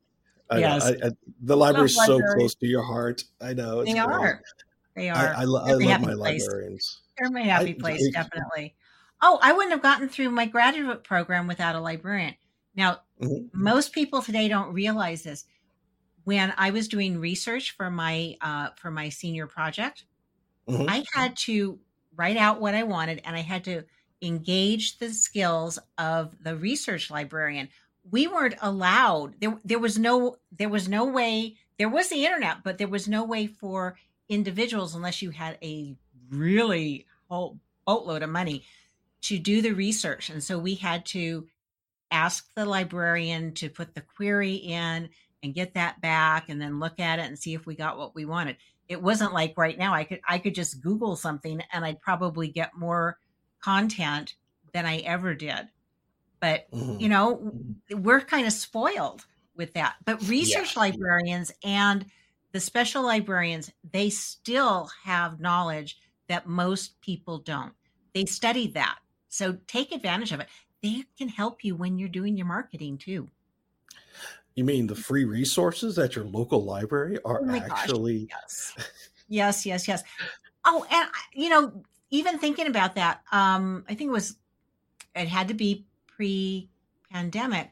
I 0.51 0.59
yes. 0.59 0.85
know. 0.85 0.91
I, 0.91 1.07
I, 1.07 1.11
the 1.43 1.57
library 1.57 1.87
is 1.87 1.97
so 1.97 2.21
close 2.35 2.55
to 2.57 2.67
your 2.67 2.83
heart. 2.83 3.25
I 3.41 3.53
know. 3.53 3.85
They 3.85 3.93
great. 3.93 4.01
are. 4.01 4.43
They 4.97 5.09
are. 5.09 5.35
I, 5.37 5.45
lo- 5.45 5.63
I 5.65 5.73
love 5.73 6.01
my 6.01 6.15
place. 6.15 6.47
librarians. 6.47 7.01
They're 7.19 7.31
my 7.31 7.43
happy 7.43 7.75
place, 7.75 8.11
definitely. 8.13 8.75
Oh, 9.23 9.39
I 9.43 9.53
wouldn't 9.53 9.73
have 9.73 9.83
gotten 9.83 10.09
through 10.09 10.31
my 10.31 10.47
graduate 10.47 11.05
program 11.05 11.47
without 11.47 11.75
a 11.75 11.81
librarian. 11.81 12.35
Now, 12.75 13.01
mm-hmm. 13.21 13.47
most 13.53 13.93
people 13.93 14.23
today 14.23 14.49
don't 14.49 14.73
realize 14.73 15.23
this. 15.23 15.45
When 16.25 16.53
I 16.57 16.71
was 16.71 16.89
doing 16.89 17.19
research 17.19 17.73
for 17.73 17.91
my 17.91 18.37
uh, 18.41 18.71
for 18.77 18.91
my 18.91 19.09
senior 19.09 19.47
project, 19.47 20.05
mm-hmm. 20.69 20.89
I 20.89 21.05
had 21.15 21.37
to 21.39 21.79
write 22.17 22.37
out 22.37 22.61
what 22.61 22.75
I 22.75 22.83
wanted, 22.83 23.23
and 23.25 23.37
I 23.37 23.41
had 23.41 23.65
to 23.65 23.85
engage 24.23 24.99
the 24.99 25.13
skills 25.13 25.79
of 25.99 26.37
the 26.43 26.57
research 26.57 27.11
librarian. 27.11 27.69
We 28.11 28.27
weren't 28.27 28.57
allowed. 28.61 29.41
There, 29.41 29.59
there 29.65 29.79
was 29.79 29.99
no 29.99 30.37
there 30.53 30.69
was 30.69 30.89
no 30.89 31.05
way. 31.05 31.57
There 31.79 31.89
was 31.89 32.09
the 32.09 32.25
internet, 32.25 32.63
but 32.63 32.79
there 32.79 32.89
was 32.89 33.09
no 33.09 33.25
way 33.25 33.47
for 33.47 33.97
individuals 34.29 34.95
unless 34.95 35.23
you 35.23 35.31
had 35.31 35.59
a 35.63 35.97
really 36.31 37.07
whole 37.29 37.59
boatload 37.87 38.23
of 38.23 38.31
money 38.31 38.65
to 39.23 39.39
do 39.39 39.63
the 39.63 39.73
research. 39.73 40.31
And 40.31 40.43
so 40.43 40.59
we 40.59 40.75
had 40.75 41.07
to 41.07 41.47
ask 42.11 42.49
the 42.55 42.65
librarian 42.65 43.53
to 43.55 43.69
put 43.69 43.95
the 43.95 44.01
query 44.01 44.55
in 44.55 45.09
and 45.43 45.55
get 45.55 45.75
that 45.75 46.01
back 46.01 46.49
and 46.49 46.61
then 46.61 46.81
look 46.81 47.01
at 47.01 47.19
it 47.19 47.27
and 47.27 47.39
see 47.39 47.55
if 47.55 47.67
we 47.67 47.75
got 47.75 47.99
what 47.99 48.15
we 48.15 48.25
wanted. 48.25 48.57
It 48.91 49.01
wasn't 49.01 49.33
like 49.33 49.55
right 49.57 49.79
now 49.79 49.95
I 49.95 50.03
could 50.03 50.21
I 50.29 50.39
could 50.39 50.55
just 50.55 50.83
google 50.83 51.15
something 51.15 51.63
and 51.73 51.85
I'd 51.85 52.01
probably 52.03 52.49
get 52.49 52.77
more 52.77 53.19
content 53.61 54.35
than 54.73 54.85
I 54.85 54.99
ever 54.99 55.33
did. 55.33 55.69
But 56.41 56.69
mm-hmm. 56.73 56.99
you 56.99 57.09
know, 57.09 57.37
mm-hmm. 57.37 58.03
we're 58.03 58.21
kind 58.21 58.49
of 58.49 58.53
spoiled 58.53 59.25
with 59.55 59.75
that. 59.75 59.95
But 60.05 60.27
research 60.29 60.75
yeah. 60.75 60.83
librarians 60.83 61.53
and 61.63 62.05
the 62.51 62.59
special 62.59 63.05
librarians, 63.05 63.71
they 63.93 64.11
still 64.11 64.91
have 65.05 65.39
knowledge 65.39 65.99
that 66.27 66.49
most 66.49 67.01
people 67.01 67.39
don't. 67.39 67.73
They 68.13 68.25
study 68.25 68.73
that. 68.73 68.99
So 69.29 69.57
take 69.69 69.93
advantage 69.93 70.33
of 70.33 70.41
it. 70.41 70.49
They 70.83 71.05
can 71.17 71.29
help 71.29 71.63
you 71.63 71.77
when 71.77 71.97
you're 71.97 72.09
doing 72.09 72.37
your 72.37 72.47
marketing 72.47 72.99
too. 72.99 73.29
You 74.61 74.67
mean 74.67 74.89
the 74.89 74.95
free 74.95 75.25
resources 75.25 75.99
at 75.99 76.15
your 76.15 76.27
local 76.27 76.63
library 76.63 77.19
are 77.25 77.41
oh 77.43 77.51
actually 77.51 78.27
gosh, 78.27 78.75
yes. 78.77 78.91
yes, 79.29 79.65
yes, 79.65 79.89
yes. 79.89 80.03
Oh, 80.67 80.85
and 80.93 81.09
you 81.33 81.49
know, 81.49 81.83
even 82.11 82.39
thinking 82.39 82.67
about 82.67 82.95
that, 82.97 83.23
um, 83.33 83.87
I 83.89 83.95
think 83.95 84.09
it 84.09 84.13
was 84.13 84.37
it 85.17 85.29
had 85.29 85.49
to 85.49 85.55
be 85.55 85.87
pre-pandemic. 86.09 87.71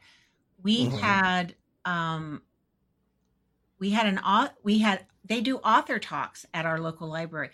We 0.62 0.86
mm-hmm. 0.86 0.96
had 0.96 1.56
um 1.84 2.40
we 3.78 3.90
had 3.90 4.06
an 4.06 4.18
we 4.62 4.78
had 4.78 5.04
they 5.26 5.42
do 5.42 5.58
author 5.58 5.98
talks 5.98 6.46
at 6.54 6.64
our 6.64 6.80
local 6.80 7.06
library. 7.06 7.50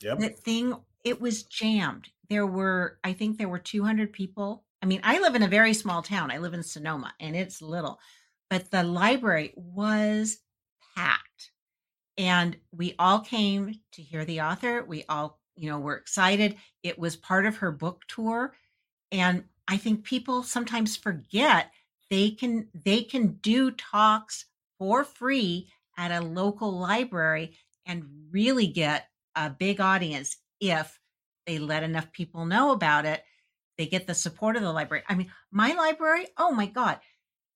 Yep. 0.00 0.18
That 0.20 0.38
thing 0.38 0.74
it 1.04 1.20
was 1.20 1.42
jammed. 1.42 2.08
There 2.30 2.46
were 2.46 2.96
I 3.04 3.12
think 3.12 3.36
there 3.36 3.50
were 3.50 3.58
200 3.58 4.14
people. 4.14 4.64
I 4.80 4.86
mean, 4.86 5.02
I 5.04 5.20
live 5.20 5.34
in 5.34 5.42
a 5.42 5.48
very 5.48 5.74
small 5.74 6.00
town. 6.00 6.30
I 6.30 6.38
live 6.38 6.54
in 6.54 6.62
Sonoma 6.62 7.12
and 7.20 7.36
it's 7.36 7.60
little. 7.60 8.00
But 8.52 8.70
the 8.70 8.82
library 8.82 9.54
was 9.56 10.36
packed. 10.94 11.52
And 12.18 12.54
we 12.70 12.94
all 12.98 13.20
came 13.20 13.80
to 13.92 14.02
hear 14.02 14.26
the 14.26 14.42
author. 14.42 14.84
We 14.84 15.06
all, 15.08 15.40
you 15.56 15.70
know, 15.70 15.80
were 15.80 15.96
excited. 15.96 16.56
It 16.82 16.98
was 16.98 17.16
part 17.16 17.46
of 17.46 17.56
her 17.56 17.72
book 17.72 18.02
tour 18.08 18.52
and 19.10 19.44
I 19.68 19.78
think 19.78 20.04
people 20.04 20.42
sometimes 20.42 20.96
forget 20.98 21.70
they 22.10 22.30
can 22.30 22.68
they 22.74 23.02
can 23.02 23.38
do 23.40 23.70
talks 23.70 24.44
for 24.78 25.02
free 25.02 25.68
at 25.96 26.10
a 26.10 26.20
local 26.20 26.78
library 26.78 27.56
and 27.86 28.04
really 28.30 28.66
get 28.66 29.08
a 29.34 29.48
big 29.48 29.80
audience 29.80 30.36
if 30.60 31.00
they 31.46 31.58
let 31.58 31.84
enough 31.84 32.12
people 32.12 32.44
know 32.44 32.72
about 32.72 33.06
it. 33.06 33.22
They 33.78 33.86
get 33.86 34.06
the 34.06 34.14
support 34.14 34.56
of 34.56 34.62
the 34.62 34.72
library. 34.72 35.04
I 35.08 35.14
mean, 35.14 35.32
my 35.50 35.72
library, 35.72 36.26
oh 36.36 36.52
my 36.52 36.66
God, 36.66 36.98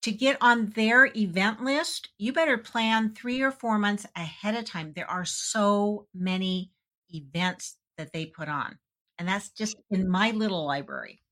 to 0.07 0.13
get 0.13 0.39
on 0.41 0.67
their 0.77 1.11
event 1.17 1.65
list, 1.65 2.11
you 2.17 2.33
better 2.33 2.57
plan 2.57 3.13
three 3.13 3.43
or 3.43 3.51
four 3.51 3.77
months 3.77 4.07
ahead 4.15 4.55
of 4.55 4.65
time. 4.65 4.93
There 4.95 5.11
are 5.11 5.25
so 5.25 6.07
many 6.15 6.71
events 7.13 7.77
that 7.99 8.13
they 8.13 8.27
put 8.27 8.49
on. 8.49 8.79
And 9.19 9.27
that's 9.27 9.49
just 9.49 9.75
in 9.91 10.09
my 10.09 10.31
little 10.31 10.65
library. 10.65 11.23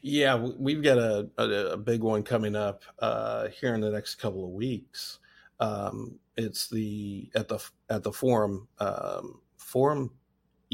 Yeah, 0.00 0.36
we've 0.36 0.82
got 0.82 0.96
a, 0.96 1.28
a, 1.36 1.72
a 1.72 1.76
big 1.76 2.00
one 2.00 2.22
coming 2.22 2.56
up 2.56 2.84
uh, 3.00 3.48
here 3.48 3.74
in 3.74 3.82
the 3.82 3.90
next 3.90 4.14
couple 4.14 4.46
of 4.46 4.52
weeks. 4.52 5.18
Um, 5.60 6.18
it's 6.38 6.70
the 6.70 7.28
at 7.34 7.48
the 7.48 7.58
at 7.90 8.02
the 8.02 8.12
forum 8.12 8.66
um, 8.78 9.42
forum 9.58 10.10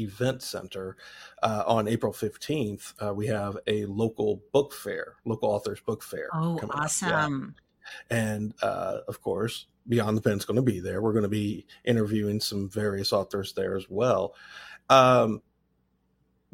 Event 0.01 0.41
Center 0.41 0.97
uh, 1.43 1.63
on 1.65 1.87
April 1.87 2.13
15th. 2.13 2.93
Uh, 2.99 3.13
we 3.13 3.27
have 3.27 3.57
a 3.67 3.85
local 3.85 4.41
book 4.51 4.73
fair, 4.73 5.15
local 5.25 5.49
authors 5.49 5.79
book 5.81 6.03
fair. 6.03 6.29
Oh, 6.33 6.59
awesome. 6.71 7.55
Yeah. 8.09 8.17
And 8.17 8.53
uh, 8.61 8.99
of 9.07 9.21
course, 9.21 9.67
Beyond 9.87 10.17
the 10.17 10.21
Pen 10.21 10.37
is 10.37 10.45
going 10.45 10.57
to 10.57 10.61
be 10.61 10.79
there. 10.79 11.01
We're 11.01 11.13
going 11.13 11.23
to 11.23 11.29
be 11.29 11.65
interviewing 11.83 12.39
some 12.39 12.69
various 12.69 13.11
authors 13.11 13.53
there 13.53 13.75
as 13.75 13.87
well. 13.89 14.35
Um, 14.89 15.41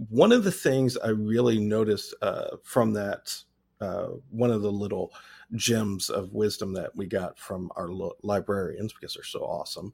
one 0.10 0.32
of 0.32 0.44
the 0.44 0.52
things 0.52 0.98
I 0.98 1.10
really 1.10 1.60
noticed 1.60 2.14
uh, 2.22 2.58
from 2.64 2.94
that, 2.94 3.36
uh, 3.82 4.08
one 4.30 4.52
of 4.52 4.62
the 4.62 4.72
little 4.72 5.12
gems 5.56 6.10
of 6.10 6.34
wisdom 6.34 6.74
that 6.74 6.96
we 6.96 7.06
got 7.06 7.40
from 7.40 7.72
our 7.76 7.90
lo- 7.90 8.18
librarians 8.22 8.94
because 8.94 9.14
they're 9.14 9.24
so 9.24 9.40
awesome 9.40 9.92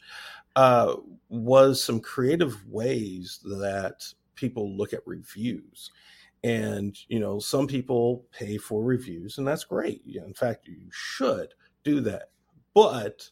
uh, 0.56 0.96
was 1.30 1.84
some 1.84 2.00
creative 2.00 2.68
ways 2.68 3.40
that 3.44 4.06
people 4.36 4.76
look 4.76 4.94
at 4.94 5.02
reviews. 5.06 5.92
And 6.46 6.98
you 7.08 7.20
know 7.20 7.40
some 7.40 7.68
people 7.68 8.26
pay 8.32 8.58
for 8.58 8.84
reviews 8.84 9.38
and 9.38 9.48
that's 9.48 9.64
great. 9.64 10.02
In 10.06 10.34
fact 10.34 10.68
you 10.68 10.90
should 10.92 11.54
do 11.84 12.02
that. 12.02 12.32
But 12.74 13.30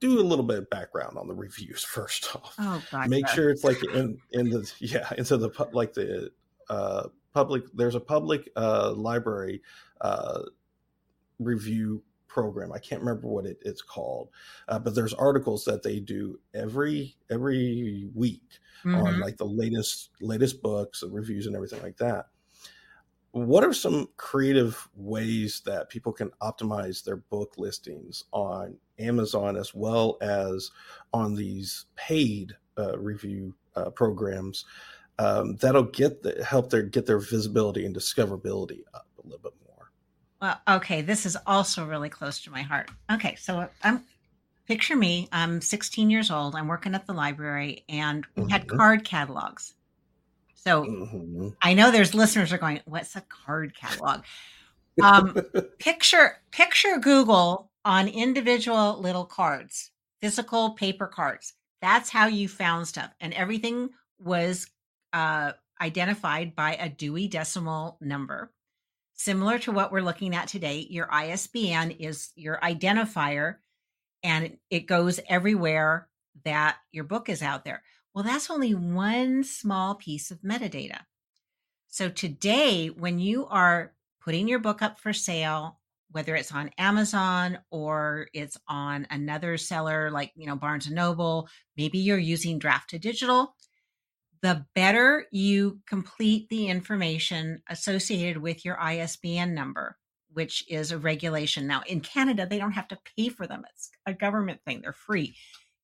do 0.00 0.18
a 0.18 0.22
little 0.22 0.44
bit 0.44 0.58
of 0.58 0.70
background 0.70 1.16
on 1.16 1.28
the 1.28 1.34
reviews 1.34 1.84
first 1.84 2.34
off. 2.34 2.54
Oh, 2.58 2.82
God, 2.90 3.08
make 3.08 3.28
sure 3.28 3.50
it's 3.50 3.62
like 3.62 3.82
in 3.94 4.18
in 4.32 4.50
the 4.50 4.70
yeah 4.80 5.08
into 5.16 5.36
the 5.36 5.50
like 5.72 5.92
the 5.92 6.32
uh 6.68 7.08
public 7.32 7.62
there's 7.74 7.94
a 7.94 8.00
public 8.00 8.50
uh 8.56 8.92
library 8.96 9.62
uh, 10.00 10.42
review 11.38 12.02
program. 12.28 12.72
I 12.72 12.78
can't 12.78 13.00
remember 13.00 13.28
what 13.28 13.46
it, 13.46 13.58
it's 13.62 13.82
called, 13.82 14.30
uh, 14.68 14.78
but 14.78 14.94
there's 14.94 15.14
articles 15.14 15.64
that 15.64 15.82
they 15.82 16.00
do 16.00 16.38
every 16.54 17.16
every 17.30 18.08
week 18.14 18.58
mm-hmm. 18.84 19.00
on 19.00 19.20
like 19.20 19.36
the 19.36 19.44
latest 19.44 20.10
latest 20.20 20.62
books 20.62 21.02
and 21.02 21.12
reviews 21.12 21.46
and 21.46 21.56
everything 21.56 21.82
like 21.82 21.96
that. 21.98 22.26
What 23.32 23.62
are 23.62 23.72
some 23.72 24.08
creative 24.16 24.88
ways 24.96 25.62
that 25.64 25.88
people 25.88 26.12
can 26.12 26.30
optimize 26.42 27.04
their 27.04 27.16
book 27.16 27.54
listings 27.58 28.24
on 28.32 28.76
Amazon 28.98 29.56
as 29.56 29.72
well 29.72 30.18
as 30.20 30.72
on 31.12 31.34
these 31.34 31.86
paid 31.94 32.56
uh, 32.76 32.98
review 32.98 33.54
uh, 33.76 33.90
programs 33.90 34.64
um, 35.20 35.56
that'll 35.56 35.82
get 35.82 36.22
the, 36.22 36.42
help 36.42 36.70
their 36.70 36.82
get 36.82 37.04
their 37.04 37.18
visibility 37.18 37.84
and 37.84 37.94
discoverability 37.94 38.80
up 38.94 39.06
a 39.22 39.26
little 39.26 39.38
bit 39.38 39.52
more. 39.64 39.69
Well, 40.40 40.60
okay, 40.68 41.02
this 41.02 41.26
is 41.26 41.36
also 41.46 41.84
really 41.86 42.08
close 42.08 42.40
to 42.42 42.50
my 42.50 42.62
heart. 42.62 42.90
Okay, 43.12 43.34
so 43.36 43.68
I'm 43.82 44.04
picture 44.66 44.94
me. 44.94 45.28
I'm 45.32 45.60
16 45.60 46.10
years 46.10 46.30
old. 46.30 46.54
I'm 46.54 46.68
working 46.68 46.94
at 46.94 47.04
the 47.04 47.12
library, 47.12 47.84
and 47.88 48.24
we 48.36 48.44
mm-hmm. 48.44 48.52
had 48.52 48.68
card 48.68 49.04
catalogs. 49.04 49.74
So 50.54 50.84
mm-hmm. 50.84 51.48
I 51.60 51.74
know 51.74 51.90
there's 51.90 52.14
listeners 52.14 52.52
are 52.52 52.58
going, 52.58 52.80
"What's 52.84 53.16
a 53.16 53.22
card 53.22 53.74
catalog?" 53.74 54.22
Um, 55.02 55.36
picture 55.78 56.36
picture 56.52 56.98
Google 56.98 57.70
on 57.84 58.08
individual 58.08 58.98
little 59.00 59.24
cards, 59.24 59.90
physical 60.20 60.70
paper 60.70 61.06
cards. 61.06 61.54
That's 61.82 62.10
how 62.10 62.28
you 62.28 62.48
found 62.48 62.86
stuff, 62.86 63.10
and 63.20 63.34
everything 63.34 63.90
was 64.18 64.68
uh, 65.12 65.52
identified 65.80 66.54
by 66.54 66.76
a 66.76 66.88
Dewey 66.88 67.26
Decimal 67.26 67.96
number. 68.00 68.52
Similar 69.22 69.58
to 69.58 69.72
what 69.72 69.92
we're 69.92 70.00
looking 70.00 70.34
at 70.34 70.48
today, 70.48 70.86
your 70.88 71.06
ISBN 71.12 71.90
is 71.90 72.30
your 72.36 72.58
identifier 72.62 73.56
and 74.22 74.56
it 74.70 74.86
goes 74.86 75.20
everywhere 75.28 76.08
that 76.46 76.78
your 76.90 77.04
book 77.04 77.28
is 77.28 77.42
out 77.42 77.66
there. 77.66 77.82
Well, 78.14 78.24
that's 78.24 78.48
only 78.48 78.74
one 78.74 79.44
small 79.44 79.96
piece 79.96 80.30
of 80.30 80.40
metadata. 80.40 81.00
So 81.88 82.08
today, 82.08 82.86
when 82.86 83.18
you 83.18 83.44
are 83.48 83.92
putting 84.24 84.48
your 84.48 84.58
book 84.58 84.80
up 84.80 84.98
for 84.98 85.12
sale, 85.12 85.80
whether 86.10 86.34
it's 86.34 86.52
on 86.52 86.70
Amazon 86.78 87.58
or 87.70 88.28
it's 88.32 88.56
on 88.68 89.06
another 89.10 89.58
seller 89.58 90.10
like, 90.10 90.32
you 90.34 90.46
know, 90.46 90.56
Barnes 90.56 90.86
and 90.86 90.94
Noble, 90.94 91.46
maybe 91.76 91.98
you're 91.98 92.16
using 92.16 92.58
Draft2Digital, 92.58 93.48
the 94.42 94.64
better 94.74 95.26
you 95.30 95.80
complete 95.86 96.48
the 96.48 96.68
information 96.68 97.62
associated 97.68 98.38
with 98.38 98.64
your 98.64 98.80
ISBN 98.80 99.54
number, 99.54 99.96
which 100.32 100.64
is 100.68 100.92
a 100.92 100.98
regulation. 100.98 101.66
Now, 101.66 101.82
in 101.86 102.00
Canada, 102.00 102.46
they 102.46 102.58
don't 102.58 102.72
have 102.72 102.88
to 102.88 102.98
pay 103.16 103.28
for 103.28 103.46
them, 103.46 103.64
it's 103.72 103.90
a 104.06 104.14
government 104.14 104.60
thing, 104.64 104.80
they're 104.80 104.92
free. 104.92 105.36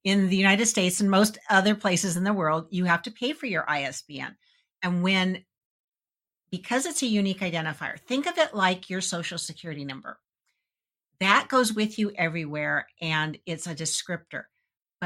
In 0.04 0.28
the 0.28 0.36
United 0.36 0.66
States 0.66 1.00
and 1.00 1.10
most 1.10 1.36
other 1.50 1.74
places 1.74 2.16
in 2.16 2.24
the 2.24 2.32
world, 2.32 2.68
you 2.70 2.84
have 2.84 3.02
to 3.02 3.10
pay 3.10 3.32
for 3.32 3.46
your 3.46 3.68
ISBN. 3.68 4.36
And 4.82 5.02
when, 5.02 5.44
because 6.50 6.86
it's 6.86 7.02
a 7.02 7.06
unique 7.06 7.40
identifier, 7.40 7.98
think 7.98 8.26
of 8.26 8.38
it 8.38 8.54
like 8.54 8.88
your 8.88 9.00
social 9.00 9.36
security 9.36 9.84
number. 9.84 10.18
That 11.18 11.48
goes 11.48 11.72
with 11.72 11.98
you 11.98 12.12
everywhere 12.14 12.86
and 13.00 13.38
it's 13.46 13.66
a 13.66 13.74
descriptor. 13.74 14.44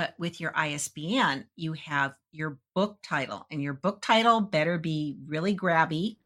But 0.00 0.14
with 0.16 0.40
your 0.40 0.56
ISBN, 0.56 1.44
you 1.56 1.74
have 1.74 2.14
your 2.32 2.56
book 2.74 3.00
title, 3.02 3.44
and 3.50 3.62
your 3.62 3.74
book 3.74 4.00
title 4.00 4.40
better 4.40 4.78
be 4.78 5.18
really 5.26 5.54
grabby, 5.54 6.16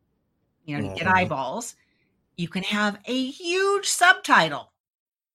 you 0.64 0.76
know, 0.76 0.90
to 0.90 0.94
get 0.94 1.08
mm-hmm. 1.08 1.16
eyeballs. 1.16 1.74
You 2.36 2.46
can 2.46 2.62
have 2.62 3.00
a 3.06 3.30
huge 3.32 3.88
subtitle 3.88 4.72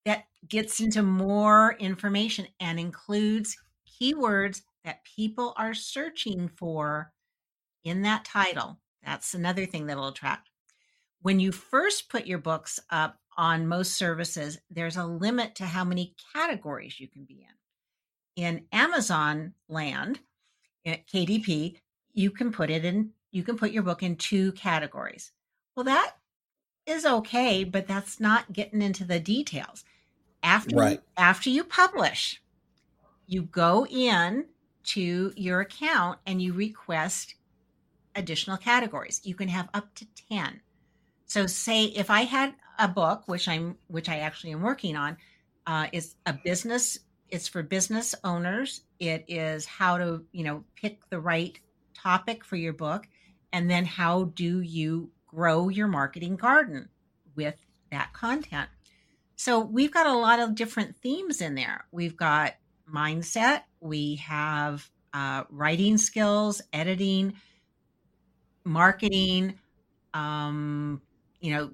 that 0.06 0.24
gets 0.48 0.80
into 0.80 1.02
more 1.02 1.76
information 1.78 2.46
and 2.60 2.80
includes 2.80 3.58
keywords 3.86 4.62
that 4.86 5.04
people 5.04 5.52
are 5.58 5.74
searching 5.74 6.48
for 6.48 7.12
in 7.84 8.00
that 8.00 8.24
title. 8.24 8.78
That's 9.04 9.34
another 9.34 9.66
thing 9.66 9.84
that'll 9.84 10.08
attract. 10.08 10.48
When 11.20 11.40
you 11.40 11.52
first 11.52 12.08
put 12.08 12.26
your 12.26 12.38
books 12.38 12.80
up 12.88 13.18
on 13.36 13.68
most 13.68 13.98
services, 13.98 14.56
there's 14.70 14.96
a 14.96 15.04
limit 15.04 15.56
to 15.56 15.66
how 15.66 15.84
many 15.84 16.14
categories 16.32 16.98
you 16.98 17.06
can 17.06 17.24
be 17.24 17.42
in 17.42 17.59
in 18.40 18.64
Amazon 18.72 19.52
land, 19.68 20.20
at 20.86 21.00
eh, 21.00 21.02
KDP, 21.12 21.76
you 22.14 22.30
can 22.30 22.52
put 22.52 22.70
it 22.70 22.84
in, 22.84 23.10
you 23.30 23.42
can 23.42 23.56
put 23.56 23.70
your 23.70 23.82
book 23.82 24.02
in 24.02 24.16
two 24.16 24.52
categories. 24.52 25.32
Well, 25.76 25.84
that 25.84 26.16
is 26.86 27.04
okay, 27.04 27.64
but 27.64 27.86
that's 27.86 28.18
not 28.18 28.52
getting 28.52 28.80
into 28.80 29.04
the 29.04 29.20
details. 29.20 29.84
After 30.42 30.74
right. 30.74 31.00
after 31.18 31.50
you 31.50 31.64
publish, 31.64 32.40
you 33.26 33.42
go 33.42 33.86
in 33.86 34.46
to 34.84 35.32
your 35.36 35.60
account 35.60 36.18
and 36.26 36.40
you 36.40 36.54
request 36.54 37.34
additional 38.16 38.56
categories. 38.56 39.20
You 39.22 39.34
can 39.34 39.48
have 39.48 39.68
up 39.74 39.94
to 39.96 40.06
10. 40.30 40.62
So 41.26 41.46
say 41.46 41.84
if 41.84 42.08
I 42.08 42.22
had 42.22 42.54
a 42.78 42.88
book, 42.88 43.24
which 43.26 43.48
I'm 43.48 43.76
which 43.88 44.08
I 44.08 44.20
actually 44.20 44.52
am 44.52 44.62
working 44.62 44.96
on, 44.96 45.18
uh, 45.66 45.88
is 45.92 46.14
a 46.24 46.32
business 46.32 46.98
it's 47.30 47.48
for 47.48 47.62
business 47.62 48.14
owners. 48.24 48.82
It 48.98 49.24
is 49.28 49.66
how 49.66 49.98
to, 49.98 50.24
you 50.32 50.44
know, 50.44 50.64
pick 50.76 51.08
the 51.10 51.20
right 51.20 51.58
topic 51.94 52.44
for 52.44 52.56
your 52.56 52.72
book. 52.72 53.06
And 53.52 53.70
then 53.70 53.84
how 53.84 54.24
do 54.24 54.60
you 54.60 55.10
grow 55.26 55.68
your 55.68 55.88
marketing 55.88 56.36
garden 56.36 56.88
with 57.34 57.56
that 57.90 58.12
content? 58.12 58.68
So 59.36 59.60
we've 59.60 59.92
got 59.92 60.06
a 60.06 60.14
lot 60.14 60.38
of 60.38 60.54
different 60.54 60.96
themes 60.96 61.40
in 61.40 61.54
there. 61.54 61.86
We've 61.90 62.16
got 62.16 62.54
mindset, 62.92 63.62
we 63.80 64.16
have 64.16 64.88
uh, 65.14 65.44
writing 65.48 65.96
skills, 65.96 66.60
editing, 66.72 67.34
marketing, 68.64 69.58
um, 70.14 71.00
you 71.40 71.54
know, 71.54 71.70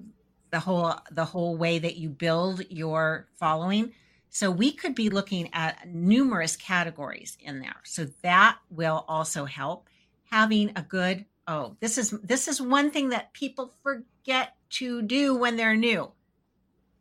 the 0.49 0.59
whole 0.59 0.93
the 1.11 1.25
whole 1.25 1.57
way 1.57 1.77
that 1.79 1.97
you 1.97 2.09
build 2.09 2.63
your 2.69 3.27
following. 3.35 3.91
So 4.29 4.51
we 4.51 4.71
could 4.71 4.93
be 4.93 5.09
looking 5.09 5.49
at 5.53 5.87
numerous 5.87 6.55
categories 6.55 7.37
in 7.39 7.59
there. 7.59 7.81
So 7.83 8.07
that 8.21 8.57
will 8.69 9.05
also 9.07 9.45
help 9.45 9.87
having 10.29 10.71
a 10.75 10.81
good 10.81 11.25
oh, 11.47 11.75
this 11.79 11.97
is 11.97 12.11
this 12.23 12.47
is 12.47 12.61
one 12.61 12.91
thing 12.91 13.09
that 13.09 13.33
people 13.33 13.73
forget 13.81 14.53
to 14.69 15.01
do 15.01 15.35
when 15.35 15.55
they're 15.55 15.75
new. 15.75 16.11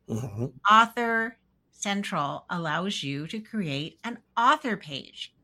Mm-hmm. 0.09 0.47
Author 0.71 1.37
Central 1.73 2.45
allows 2.49 3.03
you 3.03 3.27
to 3.27 3.41
create 3.41 3.99
an 4.05 4.19
author 4.37 4.77
page. 4.77 5.35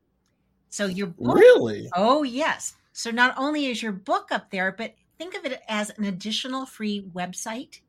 So 0.71 0.87
your 0.87 1.09
book, 1.09 1.37
Really? 1.37 1.89
Oh, 1.95 2.23
yes. 2.23 2.75
So 2.93 3.11
not 3.11 3.35
only 3.37 3.67
is 3.67 3.83
your 3.83 3.93
book 3.93 4.29
up 4.31 4.51
there, 4.51 4.73
but 4.73 4.95
think 5.19 5.35
of 5.35 5.45
it 5.45 5.61
as 5.69 5.91
an 5.91 6.05
additional 6.05 6.65
free 6.65 7.05
website 7.15 7.81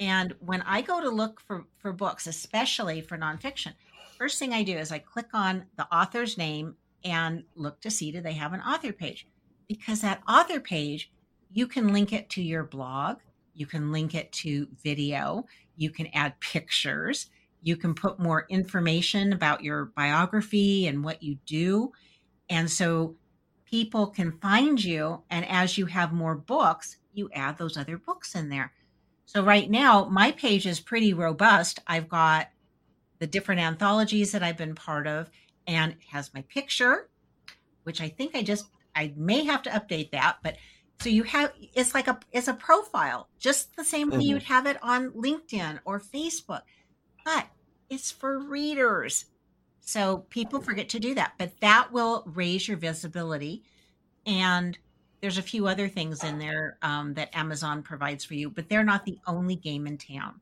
and 0.00 0.34
when 0.40 0.62
I 0.62 0.82
go 0.82 1.00
to 1.00 1.08
look 1.08 1.40
for, 1.40 1.64
for 1.78 1.92
books, 1.92 2.26
especially 2.26 3.00
for 3.00 3.16
nonfiction, 3.16 3.72
first 4.18 4.38
thing 4.38 4.52
I 4.52 4.62
do 4.62 4.76
is 4.76 4.92
I 4.92 4.98
click 4.98 5.28
on 5.32 5.66
the 5.76 5.86
author's 5.94 6.38
name 6.38 6.76
and 7.04 7.44
look 7.54 7.80
to 7.82 7.90
see 7.90 8.10
do 8.10 8.20
they 8.20 8.32
have 8.32 8.52
an 8.52 8.60
author 8.60 8.92
page. 8.92 9.26
Because 9.68 10.00
that 10.00 10.22
author 10.28 10.60
page, 10.60 11.10
you 11.52 11.66
can 11.66 11.92
link 11.92 12.12
it 12.12 12.28
to 12.30 12.42
your 12.42 12.64
blog, 12.64 13.18
you 13.54 13.66
can 13.66 13.92
link 13.92 14.14
it 14.14 14.32
to 14.32 14.68
video, 14.82 15.46
you 15.76 15.90
can 15.90 16.08
add 16.08 16.38
pictures, 16.40 17.30
you 17.62 17.76
can 17.76 17.94
put 17.94 18.18
more 18.18 18.46
information 18.48 19.32
about 19.32 19.62
your 19.62 19.86
biography 19.86 20.86
and 20.86 21.04
what 21.04 21.22
you 21.22 21.38
do. 21.46 21.92
And 22.50 22.70
so 22.70 23.16
people 23.64 24.08
can 24.08 24.32
find 24.32 24.82
you. 24.82 25.22
And 25.30 25.46
as 25.48 25.78
you 25.78 25.86
have 25.86 26.12
more 26.12 26.34
books, 26.34 26.98
you 27.12 27.30
add 27.32 27.56
those 27.56 27.76
other 27.76 27.96
books 27.96 28.34
in 28.34 28.48
there. 28.48 28.72
So 29.34 29.42
right 29.42 29.68
now, 29.68 30.04
my 30.04 30.30
page 30.30 30.64
is 30.66 30.78
pretty 30.78 31.12
robust. 31.12 31.80
I've 31.86 32.08
got 32.08 32.48
the 33.18 33.26
different 33.26 33.60
anthologies 33.60 34.32
that 34.32 34.44
I've 34.44 34.56
been 34.56 34.76
part 34.76 35.06
of, 35.08 35.28
and 35.66 35.92
it 35.92 35.98
has 36.10 36.32
my 36.32 36.42
picture, 36.42 37.08
which 37.82 38.00
I 38.00 38.08
think 38.08 38.36
I 38.36 38.42
just 38.42 38.66
I 38.94 39.12
may 39.16 39.44
have 39.44 39.62
to 39.62 39.70
update 39.70 40.12
that, 40.12 40.36
but 40.42 40.56
so 41.00 41.08
you 41.08 41.24
have 41.24 41.52
it's 41.74 41.94
like 41.94 42.06
a 42.06 42.20
it's 42.30 42.46
a 42.46 42.54
profile, 42.54 43.28
just 43.40 43.74
the 43.76 43.84
same 43.84 44.10
way 44.10 44.18
mm-hmm. 44.18 44.26
you'd 44.26 44.42
have 44.44 44.66
it 44.66 44.78
on 44.82 45.10
LinkedIn 45.10 45.80
or 45.84 45.98
Facebook, 45.98 46.62
but 47.24 47.46
it's 47.90 48.12
for 48.12 48.38
readers. 48.38 49.24
So 49.80 50.18
people 50.30 50.62
forget 50.62 50.88
to 50.90 51.00
do 51.00 51.14
that, 51.16 51.32
but 51.38 51.58
that 51.60 51.92
will 51.92 52.22
raise 52.26 52.68
your 52.68 52.76
visibility. 52.76 53.64
And 54.24 54.78
there's 55.24 55.38
a 55.38 55.42
few 55.42 55.66
other 55.66 55.88
things 55.88 56.22
in 56.22 56.38
there 56.38 56.76
um, 56.82 57.14
that 57.14 57.34
Amazon 57.34 57.82
provides 57.82 58.26
for 58.26 58.34
you, 58.34 58.50
but 58.50 58.68
they're 58.68 58.84
not 58.84 59.06
the 59.06 59.16
only 59.26 59.56
game 59.56 59.86
in 59.86 59.96
town. 59.96 60.38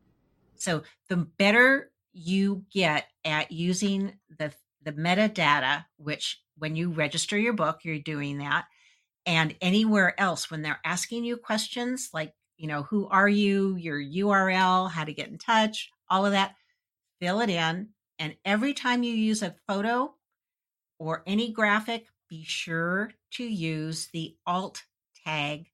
So 0.56 0.82
the 1.08 1.18
better 1.18 1.92
you 2.12 2.64
get 2.72 3.06
at 3.24 3.52
using 3.52 4.14
the 4.40 4.52
the 4.82 4.92
metadata, 4.92 5.84
which 5.98 6.42
when 6.58 6.74
you 6.74 6.90
register 6.90 7.38
your 7.38 7.52
book, 7.52 7.84
you're 7.84 8.00
doing 8.00 8.38
that, 8.38 8.64
and 9.24 9.54
anywhere 9.60 10.20
else 10.20 10.50
when 10.50 10.62
they're 10.62 10.80
asking 10.84 11.22
you 11.22 11.36
questions 11.36 12.10
like 12.12 12.34
you 12.56 12.66
know 12.66 12.82
who 12.82 13.06
are 13.06 13.28
you, 13.28 13.76
your 13.76 14.00
URL, 14.00 14.90
how 14.90 15.04
to 15.04 15.12
get 15.12 15.28
in 15.28 15.38
touch, 15.38 15.92
all 16.10 16.26
of 16.26 16.32
that, 16.32 16.56
fill 17.20 17.40
it 17.40 17.50
in, 17.50 17.90
and 18.18 18.34
every 18.44 18.74
time 18.74 19.04
you 19.04 19.14
use 19.14 19.44
a 19.44 19.54
photo 19.68 20.12
or 20.98 21.22
any 21.24 21.52
graphic, 21.52 22.06
be 22.28 22.42
sure 22.42 23.12
to 23.32 23.44
use 23.44 24.08
the 24.12 24.36
alt 24.46 24.82
tag, 25.24 25.66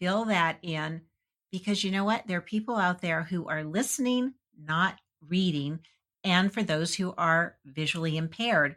fill 0.00 0.26
that 0.26 0.58
in, 0.62 1.02
because 1.50 1.82
you 1.82 1.90
know 1.90 2.04
what? 2.04 2.26
There 2.26 2.38
are 2.38 2.42
people 2.42 2.76
out 2.76 3.00
there 3.00 3.24
who 3.24 3.48
are 3.48 3.64
listening, 3.64 4.34
not 4.58 4.98
reading. 5.26 5.80
And 6.22 6.52
for 6.52 6.62
those 6.62 6.94
who 6.94 7.14
are 7.16 7.56
visually 7.64 8.16
impaired, 8.16 8.76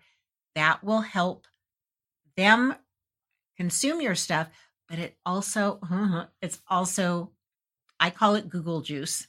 that 0.55 0.83
will 0.83 1.01
help 1.01 1.45
them 2.35 2.75
consume 3.57 4.01
your 4.01 4.15
stuff. 4.15 4.49
But 4.89 4.99
it 4.99 5.17
also, 5.25 5.79
it's 6.41 6.59
also, 6.67 7.31
I 7.99 8.09
call 8.09 8.35
it 8.35 8.49
Google 8.49 8.81
juice. 8.81 9.27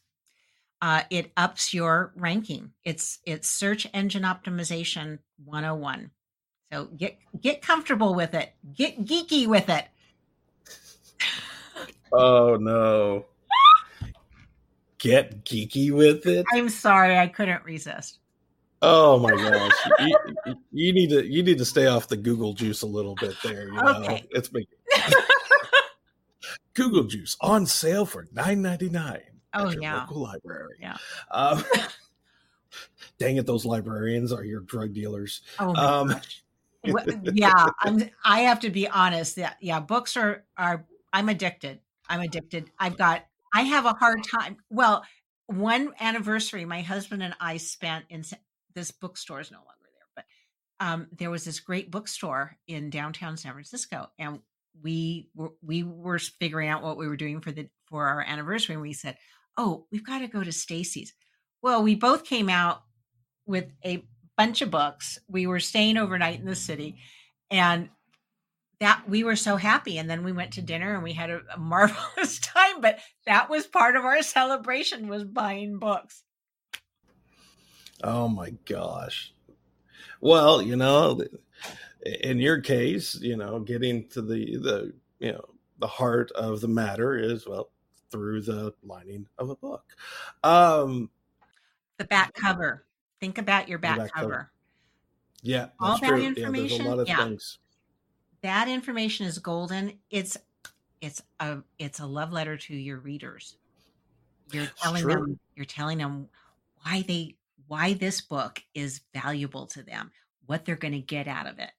Uh, 0.82 1.02
it 1.08 1.32
ups 1.36 1.72
your 1.72 2.12
ranking. 2.16 2.72
It's 2.84 3.18
it's 3.24 3.48
search 3.48 3.86
engine 3.94 4.24
optimization 4.24 5.20
101. 5.42 6.10
So 6.74 6.86
get 6.86 7.16
get 7.40 7.62
comfortable 7.62 8.16
with 8.16 8.34
it. 8.34 8.52
Get 8.74 9.04
geeky 9.04 9.46
with 9.46 9.68
it. 9.68 9.84
oh 12.12 12.56
no. 12.56 13.26
Get 14.98 15.44
geeky 15.44 15.92
with 15.92 16.26
it. 16.26 16.44
I'm 16.52 16.68
sorry, 16.68 17.16
I 17.16 17.28
couldn't 17.28 17.64
resist. 17.64 18.18
Oh 18.82 19.20
my 19.20 19.30
gosh. 19.30 19.72
you, 20.00 20.56
you, 20.72 20.92
need 20.92 21.10
to 21.10 21.24
you 21.24 21.44
need 21.44 21.58
to 21.58 21.64
stay 21.64 21.86
off 21.86 22.08
the 22.08 22.16
Google 22.16 22.54
juice 22.54 22.82
a 22.82 22.86
little 22.86 23.14
bit 23.14 23.36
there. 23.44 23.68
You 23.68 23.74
know? 23.74 23.94
Okay. 24.00 24.24
It's 24.30 24.48
big. 24.48 24.66
Google 26.74 27.04
juice 27.04 27.36
on 27.40 27.66
sale 27.66 28.04
for 28.04 28.26
nine 28.32 28.62
ninety 28.62 28.90
nine. 28.90 29.22
Oh 29.52 29.70
yeah. 29.70 30.00
Local 30.00 30.22
library. 30.22 30.78
Yeah. 30.80 30.96
Um, 31.30 31.62
dang 33.20 33.36
it, 33.36 33.46
those 33.46 33.64
librarians 33.64 34.32
are 34.32 34.42
your 34.42 34.62
drug 34.62 34.92
dealers. 34.92 35.42
Oh 35.60 35.72
um, 35.76 36.08
gosh 36.08 36.43
yeah, 37.32 37.66
I'm, 37.80 38.10
I 38.24 38.40
have 38.40 38.60
to 38.60 38.70
be 38.70 38.88
honest. 38.88 39.36
Yeah, 39.36 39.54
yeah, 39.60 39.80
books 39.80 40.16
are 40.16 40.44
are. 40.56 40.86
I'm 41.12 41.28
addicted. 41.28 41.80
I'm 42.08 42.20
addicted. 42.20 42.70
I've 42.78 42.96
got. 42.96 43.24
I 43.54 43.62
have 43.62 43.86
a 43.86 43.94
hard 43.94 44.24
time. 44.24 44.56
Well, 44.68 45.04
one 45.46 45.92
anniversary, 46.00 46.64
my 46.64 46.82
husband 46.82 47.22
and 47.22 47.34
I 47.40 47.58
spent 47.58 48.06
in 48.10 48.24
this 48.74 48.90
bookstore 48.90 49.40
is 49.40 49.50
no 49.50 49.58
longer 49.58 49.70
there, 49.82 50.08
but 50.16 50.24
um, 50.84 51.06
there 51.16 51.30
was 51.30 51.44
this 51.44 51.60
great 51.60 51.90
bookstore 51.90 52.56
in 52.66 52.90
downtown 52.90 53.36
San 53.36 53.52
Francisco, 53.52 54.10
and 54.18 54.40
we 54.82 55.28
were 55.34 55.52
we 55.62 55.82
were 55.82 56.18
figuring 56.18 56.68
out 56.68 56.82
what 56.82 56.96
we 56.96 57.08
were 57.08 57.16
doing 57.16 57.40
for 57.40 57.52
the 57.52 57.68
for 57.86 58.06
our 58.06 58.22
anniversary, 58.22 58.74
and 58.74 58.82
we 58.82 58.92
said, 58.92 59.16
"Oh, 59.56 59.86
we've 59.92 60.04
got 60.04 60.18
to 60.18 60.28
go 60.28 60.42
to 60.42 60.52
Stacey's." 60.52 61.14
Well, 61.62 61.82
we 61.82 61.94
both 61.94 62.24
came 62.24 62.48
out 62.48 62.82
with 63.46 63.72
a 63.84 64.06
bunch 64.36 64.62
of 64.62 64.70
books. 64.70 65.18
We 65.28 65.46
were 65.46 65.60
staying 65.60 65.96
overnight 65.96 66.40
in 66.40 66.46
the 66.46 66.56
city 66.56 66.96
and 67.50 67.88
that 68.80 69.08
we 69.08 69.24
were 69.24 69.36
so 69.36 69.56
happy. 69.56 69.98
And 69.98 70.10
then 70.10 70.24
we 70.24 70.32
went 70.32 70.52
to 70.52 70.62
dinner 70.62 70.94
and 70.94 71.02
we 71.02 71.12
had 71.12 71.30
a, 71.30 71.40
a 71.54 71.58
marvelous 71.58 72.38
time 72.40 72.80
but 72.80 72.98
that 73.26 73.48
was 73.48 73.66
part 73.66 73.96
of 73.96 74.04
our 74.04 74.22
celebration 74.22 75.08
was 75.08 75.24
buying 75.24 75.78
books. 75.78 76.22
Oh 78.02 78.28
my 78.28 78.50
gosh. 78.64 79.32
Well 80.20 80.60
you 80.60 80.76
know 80.76 81.20
in 82.22 82.38
your 82.38 82.60
case 82.60 83.14
you 83.20 83.36
know 83.36 83.60
getting 83.60 84.08
to 84.08 84.20
the 84.20 84.56
the 84.56 84.92
you 85.18 85.32
know 85.32 85.44
the 85.78 85.86
heart 85.86 86.30
of 86.32 86.60
the 86.60 86.68
matter 86.68 87.16
is 87.16 87.46
well 87.46 87.70
through 88.10 88.42
the 88.42 88.74
lining 88.82 89.26
of 89.38 89.50
a 89.50 89.56
book. 89.56 89.84
Um 90.42 91.10
the 91.98 92.04
back 92.04 92.34
cover 92.34 92.84
Think 93.24 93.38
about 93.38 93.70
your 93.70 93.78
back, 93.78 93.96
back 93.96 94.12
cover. 94.12 94.30
cover. 94.30 94.50
Yeah, 95.40 95.68
all 95.80 95.96
that 95.96 96.08
true. 96.08 96.22
information. 96.22 96.84
Yeah, 96.84 97.04
yeah. 97.06 97.24
Things. 97.24 97.58
That 98.42 98.68
information 98.68 99.24
is 99.24 99.38
golden. 99.38 99.94
It's 100.10 100.36
it's 101.00 101.22
a 101.40 101.60
it's 101.78 102.00
a 102.00 102.06
love 102.06 102.32
letter 102.32 102.58
to 102.58 102.76
your 102.76 102.98
readers. 102.98 103.56
You're 104.52 104.66
telling 104.76 105.06
them 105.06 105.40
you're 105.56 105.64
telling 105.64 105.96
them 105.96 106.28
why 106.82 107.02
they 107.08 107.36
why 107.66 107.94
this 107.94 108.20
book 108.20 108.62
is 108.74 109.00
valuable 109.14 109.68
to 109.68 109.82
them, 109.82 110.10
what 110.44 110.66
they're 110.66 110.76
going 110.76 110.92
to 110.92 111.00
get 111.00 111.26
out 111.26 111.46
of 111.46 111.58
it. 111.58 111.70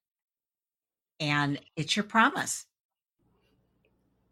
And 1.20 1.60
it's 1.76 1.96
your 1.96 2.06
promise. 2.06 2.66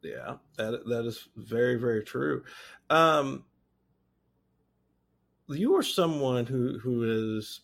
Yeah, 0.01 0.37
that 0.57 0.83
that 0.87 1.05
is 1.05 1.29
very 1.35 1.75
very 1.75 2.03
true. 2.03 2.43
Um 2.89 3.45
you 5.53 5.75
are 5.75 5.83
someone 5.83 6.45
who 6.45 6.79
who 6.79 7.01
has 7.01 7.61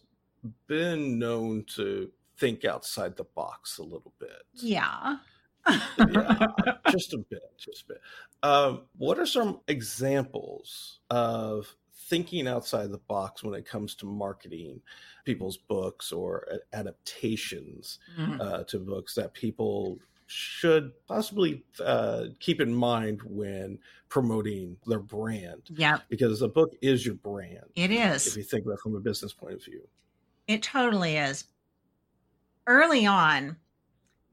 been 0.68 1.20
known 1.20 1.66
to 1.76 2.10
think 2.38 2.66
outside 2.66 3.16
the 3.16 3.26
box 3.36 3.78
a 3.78 3.84
little 3.84 4.14
bit. 4.20 4.44
Yeah. 4.54 5.18
yeah, 5.68 6.48
just 6.90 7.14
a 7.14 7.18
bit, 7.30 7.42
just 7.58 7.84
a 7.84 7.88
bit. 7.90 8.02
Um, 8.42 8.84
what 8.98 9.20
are 9.20 9.26
some 9.26 9.60
examples 9.68 11.00
of 11.10 11.76
thinking 12.08 12.48
outside 12.48 12.92
the 12.92 12.98
box 12.98 13.44
when 13.44 13.54
it 13.54 13.66
comes 13.66 13.94
to 13.96 14.06
marketing 14.06 14.82
people's 15.26 15.58
books 15.58 16.12
or 16.12 16.48
adaptations 16.74 18.00
mm-hmm. 18.18 18.42
uh, 18.42 18.64
to 18.64 18.80
books 18.80 19.14
that 19.14 19.34
people 19.34 20.00
should 20.32 20.92
possibly 21.08 21.64
uh, 21.84 22.26
keep 22.40 22.62
in 22.62 22.72
mind 22.72 23.20
when 23.26 23.80
promoting 24.10 24.78
their 24.86 25.00
brand. 25.00 25.64
Yeah. 25.70 25.98
Because 26.08 26.44
a 26.44 26.48
book 26.48 26.76
is 26.84 27.04
your 27.04 27.16
brand. 27.16 27.66
It 27.76 27.90
is. 27.90 28.28
If 28.28 28.38
you 28.38 28.44
think 28.44 28.66
about 28.66 28.74
it 28.74 28.80
from 28.82 28.96
a 28.96 29.00
business 29.00 29.34
point 29.34 29.56
of 29.56 29.66
view. 29.66 29.82
It 30.48 30.62
totally 30.62 31.18
is. 31.18 31.46
Early 32.68 33.08
on, 33.08 33.58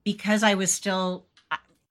because 0.05 0.43
I 0.43 0.55
was 0.55 0.71
still 0.71 1.27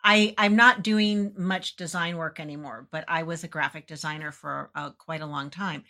I 0.04 0.36
I'm 0.38 0.56
not 0.56 0.84
doing 0.84 1.34
much 1.36 1.76
design 1.76 2.18
work 2.18 2.40
anymore, 2.40 2.88
but 2.92 3.06
I 3.08 3.24
was 3.24 3.44
a 3.44 3.48
graphic 3.48 3.88
designer 3.88 4.32
for 4.32 4.70
uh, 4.76 4.92
quite 4.92 5.22
a 5.22 5.26
long 5.26 5.50
time. 5.50 5.84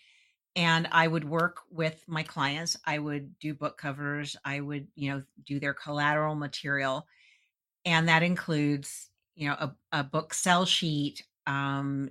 And 0.56 0.88
I 0.90 1.06
would 1.06 1.28
work 1.28 1.58
with 1.70 2.02
my 2.08 2.24
clients. 2.24 2.78
I 2.86 2.98
would 2.98 3.38
do 3.40 3.54
book 3.54 3.78
covers. 3.78 4.38
I 4.46 4.62
would, 4.62 4.88
you 4.96 5.12
know, 5.12 5.24
do 5.46 5.60
their 5.60 5.74
collateral 5.74 6.36
material 6.36 7.06
and 7.86 8.08
that 8.08 8.24
includes 8.24 9.10
you 9.36 9.48
know 9.48 9.56
a, 9.56 9.76
a 10.00 10.04
book 10.04 10.34
sell 10.34 10.66
sheet 10.66 11.24
um, 11.48 12.10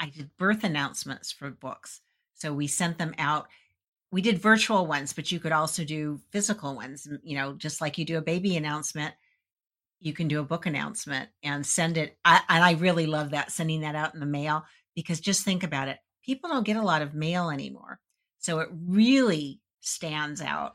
i 0.00 0.08
did 0.08 0.30
birth 0.38 0.64
announcements 0.64 1.32
for 1.32 1.50
books 1.50 2.00
so 2.34 2.54
we 2.54 2.68
sent 2.68 2.98
them 2.98 3.14
out. 3.18 3.48
We 4.12 4.22
did 4.22 4.38
virtual 4.38 4.86
ones 4.86 5.12
but 5.12 5.30
you 5.30 5.40
could 5.40 5.52
also 5.52 5.84
do 5.84 6.20
physical 6.30 6.74
ones 6.74 7.06
you 7.22 7.36
know 7.36 7.52
just 7.54 7.80
like 7.80 7.98
you 7.98 8.04
do 8.04 8.18
a 8.18 8.22
baby 8.22 8.56
announcement 8.56 9.14
you 10.00 10.12
can 10.12 10.28
do 10.28 10.40
a 10.40 10.44
book 10.44 10.66
announcement 10.66 11.28
and 11.42 11.66
send 11.66 11.98
it. 11.98 12.16
I, 12.24 12.40
and 12.48 12.64
i 12.64 12.72
really 12.72 13.06
love 13.06 13.30
that 13.30 13.52
sending 13.52 13.80
that 13.82 13.96
out 13.96 14.14
in 14.14 14.20
the 14.20 14.26
mail 14.26 14.64
because 14.94 15.20
just 15.20 15.44
think 15.44 15.62
about 15.62 15.88
it 15.88 15.98
people 16.22 16.48
don't 16.48 16.64
get 16.64 16.76
a 16.76 16.82
lot 16.82 17.02
of 17.02 17.14
mail 17.14 17.50
anymore 17.50 18.00
so 18.38 18.60
it 18.60 18.68
really 18.86 19.60
stands 19.80 20.40
out. 20.40 20.74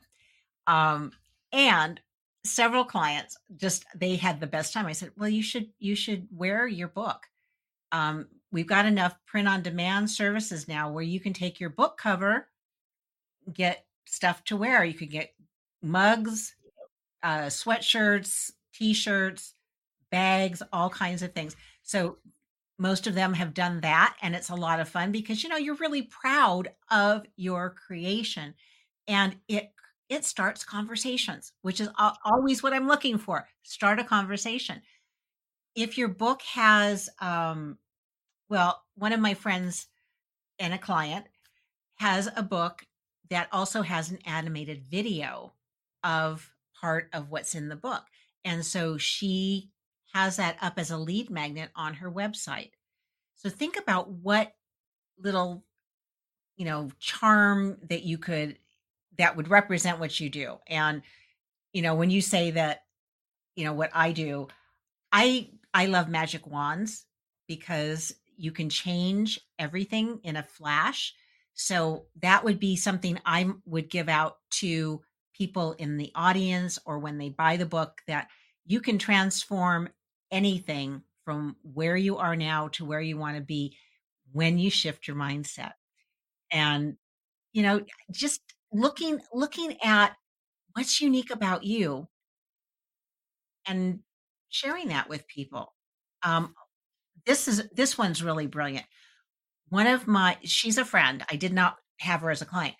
Um, 0.67 1.11
and 1.51 1.99
several 2.45 2.83
clients 2.83 3.37
just 3.55 3.85
they 3.95 4.15
had 4.15 4.39
the 4.39 4.47
best 4.47 4.73
time. 4.73 4.85
I 4.85 4.93
said 4.93 5.11
well 5.17 5.29
you 5.29 5.43
should 5.43 5.69
you 5.79 5.95
should 5.95 6.27
wear 6.31 6.67
your 6.67 6.89
book. 6.89 7.27
Um, 7.91 8.27
we've 8.51 8.67
got 8.67 8.85
enough 8.85 9.15
print 9.25 9.47
on 9.47 9.61
demand 9.61 10.09
services 10.09 10.67
now 10.67 10.91
where 10.91 11.03
you 11.03 11.19
can 11.19 11.33
take 11.33 11.59
your 11.59 11.69
book 11.69 11.97
cover 11.97 12.47
get 13.51 13.85
stuff 14.05 14.43
to 14.45 14.55
wear. 14.55 14.85
You 14.85 14.93
can 14.93 15.09
get 15.09 15.33
mugs 15.81 16.55
uh, 17.23 17.47
sweatshirts, 17.47 18.51
t-shirts, 18.73 19.53
bags, 20.11 20.61
all 20.71 20.89
kinds 20.89 21.23
of 21.23 21.33
things. 21.33 21.55
So 21.81 22.17
most 22.77 23.07
of 23.07 23.15
them 23.15 23.33
have 23.33 23.53
done 23.53 23.81
that 23.81 24.15
and 24.21 24.35
it's 24.35 24.49
a 24.49 24.55
lot 24.55 24.79
of 24.79 24.89
fun 24.89 25.11
because 25.11 25.41
you 25.41 25.49
know 25.49 25.57
you're 25.57 25.75
really 25.75 26.01
proud 26.01 26.69
of 26.91 27.23
your 27.35 27.69
creation 27.69 28.53
and 29.07 29.37
it 29.47 29.71
it 30.09 30.23
starts 30.25 30.63
conversations 30.63 31.51
which 31.61 31.79
is 31.79 31.89
always 32.25 32.61
what 32.61 32.73
i'm 32.73 32.87
looking 32.87 33.17
for 33.17 33.47
start 33.63 33.99
a 33.99 34.03
conversation 34.03 34.81
if 35.75 35.97
your 35.97 36.07
book 36.07 36.41
has 36.41 37.09
um 37.19 37.77
well 38.49 38.81
one 38.95 39.13
of 39.13 39.19
my 39.19 39.33
friends 39.33 39.87
and 40.59 40.73
a 40.73 40.77
client 40.77 41.25
has 41.95 42.29
a 42.35 42.43
book 42.43 42.85
that 43.29 43.47
also 43.51 43.81
has 43.81 44.11
an 44.11 44.19
animated 44.25 44.83
video 44.83 45.53
of 46.03 46.51
part 46.79 47.09
of 47.13 47.29
what's 47.29 47.55
in 47.55 47.69
the 47.69 47.75
book 47.75 48.03
and 48.45 48.65
so 48.65 48.97
she 48.97 49.69
has 50.13 50.37
that 50.37 50.57
up 50.61 50.73
as 50.77 50.91
a 50.91 50.97
lead 50.97 51.29
magnet 51.29 51.71
on 51.75 51.95
her 51.95 52.11
website. 52.11 52.71
So 53.35 53.49
think 53.49 53.77
about 53.77 54.09
what 54.09 54.53
little, 55.17 55.65
you 56.55 56.65
know, 56.65 56.91
charm 56.99 57.77
that 57.89 58.03
you 58.03 58.17
could 58.17 58.57
that 59.17 59.35
would 59.35 59.49
represent 59.49 59.99
what 59.99 60.19
you 60.19 60.29
do. 60.29 60.57
And 60.67 61.01
you 61.73 61.81
know, 61.81 61.95
when 61.95 62.09
you 62.09 62.21
say 62.21 62.51
that, 62.51 62.83
you 63.55 63.65
know, 63.65 63.73
what 63.73 63.91
I 63.93 64.11
do, 64.11 64.47
I 65.11 65.49
I 65.73 65.87
love 65.87 66.09
magic 66.09 66.45
wands 66.47 67.05
because 67.47 68.13
you 68.37 68.51
can 68.51 68.69
change 68.69 69.39
everything 69.59 70.19
in 70.23 70.35
a 70.35 70.43
flash. 70.43 71.13
So 71.53 72.05
that 72.21 72.43
would 72.43 72.59
be 72.59 72.75
something 72.75 73.19
I 73.25 73.49
would 73.65 73.89
give 73.89 74.09
out 74.09 74.37
to 74.51 75.01
people 75.35 75.73
in 75.73 75.97
the 75.97 76.11
audience 76.15 76.79
or 76.85 76.99
when 76.99 77.17
they 77.17 77.29
buy 77.29 77.57
the 77.57 77.65
book 77.65 78.01
that 78.07 78.27
you 78.65 78.81
can 78.81 78.97
transform 78.97 79.89
anything 80.31 81.03
from 81.25 81.55
where 81.61 81.95
you 81.95 82.17
are 82.17 82.35
now 82.35 82.67
to 82.69 82.85
where 82.85 83.01
you 83.01 83.17
want 83.17 83.35
to 83.37 83.41
be 83.41 83.75
when 84.31 84.57
you 84.57 84.69
shift 84.69 85.07
your 85.07 85.15
mindset 85.15 85.73
and 86.51 86.97
you 87.51 87.61
know 87.61 87.81
just 88.11 88.41
looking 88.73 89.19
looking 89.33 89.77
at 89.83 90.15
what's 90.73 91.01
unique 91.01 91.31
about 91.31 91.63
you 91.63 92.07
and 93.67 93.99
sharing 94.49 94.89
that 94.89 95.09
with 95.09 95.27
people 95.27 95.73
um 96.23 96.53
this 97.25 97.47
is 97.47 97.63
this 97.73 97.97
one's 97.97 98.23
really 98.23 98.47
brilliant 98.47 98.85
one 99.69 99.87
of 99.87 100.07
my 100.07 100.37
she's 100.43 100.77
a 100.77 100.85
friend 100.85 101.23
i 101.31 101.35
did 101.35 101.53
not 101.53 101.77
have 101.99 102.21
her 102.21 102.31
as 102.31 102.41
a 102.41 102.45
client 102.45 102.75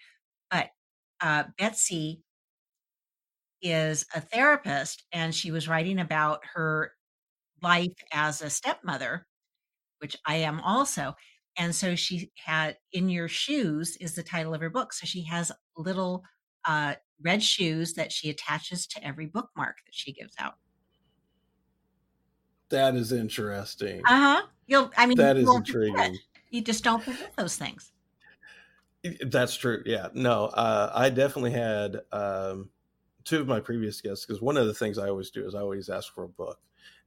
but 0.52 0.70
uh 1.22 1.44
betsy 1.58 2.24
is 3.62 4.06
a 4.14 4.22
therapist 4.22 5.04
and 5.12 5.34
she 5.34 5.52
was 5.52 5.68
writing 5.68 6.00
about 6.00 6.42
her 6.54 6.92
life 7.62 7.94
as 8.14 8.42
a 8.42 8.50
stepmother, 8.50 9.26
which 10.00 10.18
I 10.28 10.38
am 10.38 10.60
also. 10.62 11.16
And 11.58 11.76
so 11.76 11.96
she 11.96 12.32
had 12.36 12.78
In 12.92 13.10
Your 13.10 13.28
Shoes 13.28 13.98
is 13.98 14.16
the 14.16 14.24
title 14.24 14.54
of 14.54 14.62
her 14.62 14.70
book. 14.70 14.94
So 14.94 15.06
she 15.06 15.24
has 15.26 15.52
little 15.78 16.24
uh, 16.66 16.96
red 17.22 17.44
shoes 17.44 17.94
that 17.94 18.12
she 18.12 18.30
attaches 18.30 18.88
to 18.88 19.06
every 19.06 19.28
bookmark 19.28 19.78
that 19.86 19.94
she 19.94 20.14
gives 20.14 20.34
out. 20.40 20.56
That 22.70 22.96
is 22.96 23.12
interesting. 23.12 24.02
Uh 24.08 24.20
huh. 24.20 24.42
You'll, 24.66 24.92
I 24.98 25.06
mean, 25.06 25.18
that 25.18 25.38
is 25.38 25.54
intriguing. 25.54 26.18
You 26.50 26.62
just 26.62 26.84
don't 26.84 27.04
forget 27.04 27.34
those 27.36 27.56
things. 27.56 27.92
That's 29.22 29.56
true. 29.56 29.84
Yeah. 29.86 30.08
No, 30.14 30.46
uh, 30.46 30.92
I 30.94 31.10
definitely 31.10 31.52
had 31.52 32.02
um, 32.12 32.70
two 33.26 33.42
of 33.42 33.48
my 33.48 33.60
previous 33.60 34.02
guests 34.02 34.26
because 34.26 34.42
one 34.42 34.58
of 34.58 34.66
the 34.66 34.74
things 34.74 34.98
I 34.98 35.10
always 35.10 35.30
do 35.30 35.46
is 35.46 35.54
I 35.56 35.60
always 35.60 35.90
ask 35.90 36.14
for 36.14 36.24
a 36.24 36.30
book. 36.30 36.60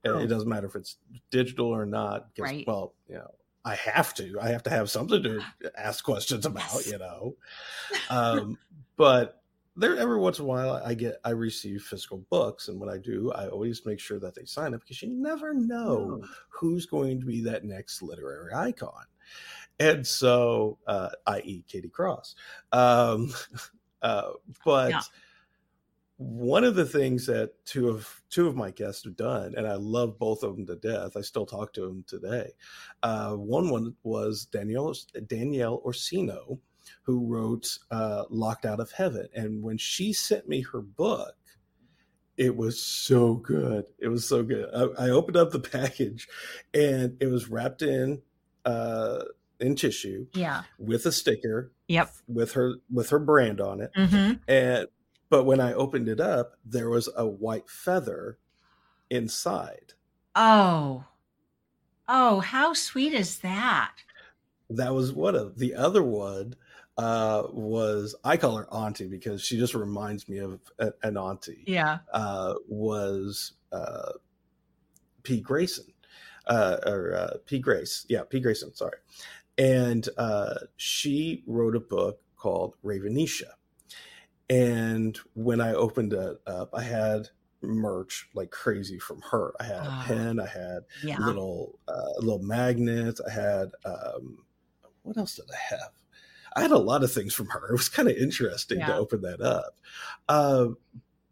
Oh. 0.05 0.19
It 0.19 0.27
doesn't 0.29 0.49
matter 0.49 0.67
if 0.67 0.77
it's 0.77 0.97
digital 1.31 1.69
or 1.69 1.87
not. 1.87 2.29
Right. 2.39 2.65
Well, 2.67 2.95
you 3.09 3.17
know, 3.17 3.35
I 3.67 3.75
have 3.75 4.15
to. 4.15 4.39
I 4.41 4.49
have 4.49 4.63
to 4.63 4.71
have 4.71 4.89
something 4.89 5.23
to 5.25 5.43
ask 5.77 6.05
questions 6.05 6.47
about. 6.47 6.73
Yes. 6.73 6.87
You 6.87 6.99
know, 6.99 7.37
um, 8.11 8.59
but 8.97 9.43
there 9.77 9.97
every 9.97 10.19
once 10.19 10.39
in 10.39 10.45
a 10.45 10.49
while 10.49 10.81
I 10.85 10.95
get 10.95 11.17
I 11.25 11.31
receive 11.31 11.83
physical 11.83 12.25
books, 12.31 12.69
and 12.69 12.81
when 12.81 12.89
I 12.89 12.97
do, 12.97 13.33
I 13.33 13.49
always 13.49 13.85
make 13.85 13.99
sure 13.99 14.21
that 14.21 14.35
they 14.37 14.45
sign 14.45 14.73
up 14.73 14.81
because 14.81 15.03
you 15.03 15.11
never 15.11 15.53
know 15.53 16.21
no. 16.21 16.29
who's 16.49 16.87
going 16.87 17.21
to 17.21 17.27
be 17.27 17.43
that 17.43 17.65
next 17.65 18.01
literary 18.03 18.55
icon. 18.55 19.05
And 19.79 20.07
so, 20.07 20.79
uh, 20.87 21.11
i.e., 21.27 21.63
Katie 21.69 21.91
Cross. 21.91 22.37
Um, 22.73 23.35
uh, 24.03 24.31
but. 24.65 24.91
Yeah 24.91 25.01
one 26.19 26.65
of 26.65 26.75
the 26.75 26.87
things 26.87 27.27
that 27.27 27.53
two 27.67 27.89
of 27.89 28.23
two 28.31 28.47
of 28.47 28.57
my 28.57 28.71
guests 28.71 29.05
have 29.05 29.17
done, 29.17 29.55
and 29.57 29.67
I 29.67 29.75
love 29.75 30.19
both 30.19 30.43
of 30.43 30.57
them 30.57 30.67
to 30.67 30.77
death. 30.77 31.17
I 31.17 31.21
still 31.21 31.47
talk 31.47 31.73
to 31.75 31.83
them 31.83 32.05
today. 32.07 32.53
Uh, 33.03 33.33
one 33.33 33.69
one 33.71 33.95
was 34.03 34.47
Danielle 34.47 34.95
Danielle 35.27 35.83
Orsino, 35.85 36.59
who 37.03 37.27
wrote 37.27 37.79
uh, 37.91 38.25
"Locked 38.31 38.65
Out 38.65 38.81
of 38.81 38.93
Heaven," 38.93 39.29
and 39.35 39.63
when 39.63 39.77
she 39.77 40.15
sent 40.15 40.49
me 40.49 40.63
her 40.63 40.81
book, 40.81 41.35
it 42.39 42.57
was 42.57 42.81
so 42.81 43.35
good. 43.35 43.85
It 43.99 44.09
was 44.09 44.27
so 44.27 44.43
good. 44.43 44.71
I, 44.75 45.07
I 45.07 45.11
opened 45.11 45.37
up 45.37 45.51
the 45.51 45.61
package, 45.61 46.29
and 46.73 47.19
it 47.21 47.27
was 47.27 47.51
wrapped 47.51 47.83
in 47.83 48.23
uh, 48.65 49.25
in 49.61 49.77
tissue, 49.77 50.27
yeah, 50.33 50.63
with 50.79 51.05
a 51.05 51.13
sticker, 51.13 51.73
yep, 51.89 52.11
with 52.27 52.53
her 52.53 52.77
with 52.91 53.11
her 53.11 53.19
brand 53.19 53.61
on 53.61 53.83
it, 53.83 53.91
mm-hmm. 53.95 54.33
and 54.49 54.87
but 55.29 55.45
when 55.45 55.61
I 55.61 55.73
opened 55.73 56.09
it 56.09 56.21
up, 56.21 56.57
there 56.65 56.89
was 56.89 57.09
a 57.17 57.27
white 57.27 57.69
feather 57.69 58.39
inside. 59.11 59.95
Oh. 60.35 61.05
Oh, 62.09 62.41
how 62.41 62.73
sweet 62.73 63.13
is 63.13 63.39
that? 63.39 63.93
That 64.71 64.95
was 64.95 65.13
one 65.13 65.35
of 65.35 65.59
the 65.59 65.75
other 65.75 66.03
one 66.03 66.55
uh, 66.99 67.45
was 67.51 68.15
I 68.25 68.37
call 68.37 68.57
her 68.57 68.73
auntie 68.73 69.09
because 69.09 69.43
she 69.43 69.59
just 69.59 69.75
reminds 69.75 70.29
me 70.29 70.39
of 70.39 70.61
a, 70.79 70.93
an 71.03 71.17
auntie. 71.17 71.65
Yeah. 71.67 71.99
Uh, 72.13 72.55
was 72.69 73.53
uh, 73.73 74.13
P. 75.23 75.41
Grayson. 75.41 75.87
Uh, 76.47 76.79
or 76.87 77.15
uh, 77.15 77.37
P. 77.45 77.59
Grace. 77.59 78.07
Yeah, 78.09 78.23
P. 78.23 78.39
Grayson, 78.39 78.73
sorry. 78.75 78.99
And 79.59 80.09
uh, 80.17 80.55
she 80.77 81.43
wrote 81.47 81.75
a 81.75 81.81
book 81.81 82.21
called 82.37 82.75
Ravenisha 82.85 83.51
and 84.49 85.19
when 85.35 85.61
I 85.61 85.75
opened 85.75 86.13
it 86.13 86.41
up, 86.47 86.71
I 86.73 86.83
had 86.83 87.29
merch 87.63 88.29
like 88.35 88.51
crazy 88.51 88.99
from 88.99 89.21
her. 89.31 89.53
I 89.59 89.65
had 89.65 89.87
a 89.87 90.03
pen, 90.05 90.41
I 90.41 90.47
had 90.47 90.81
yeah. 91.03 91.19
little 91.19 91.79
uh, 91.89 92.19
little 92.19 92.43
magnets, 92.43 93.21
I 93.21 93.31
had 93.31 93.71
um, 93.85 94.45
what 95.03 95.17
else 95.17 95.37
did 95.37 95.47
I 95.53 95.75
have? 95.75 95.91
I 96.55 96.63
had 96.63 96.71
a 96.71 96.79
lot 96.79 97.05
of 97.05 97.13
things 97.13 97.35
from 97.35 97.49
her. 97.49 97.69
It 97.69 97.73
was 97.73 97.89
kind 97.89 98.09
of 98.09 98.17
interesting 98.17 98.79
yeah. 98.79 98.87
to 98.87 98.97
open 98.97 99.21
that 99.23 99.41
up, 99.41 99.79
uh, 100.29 100.69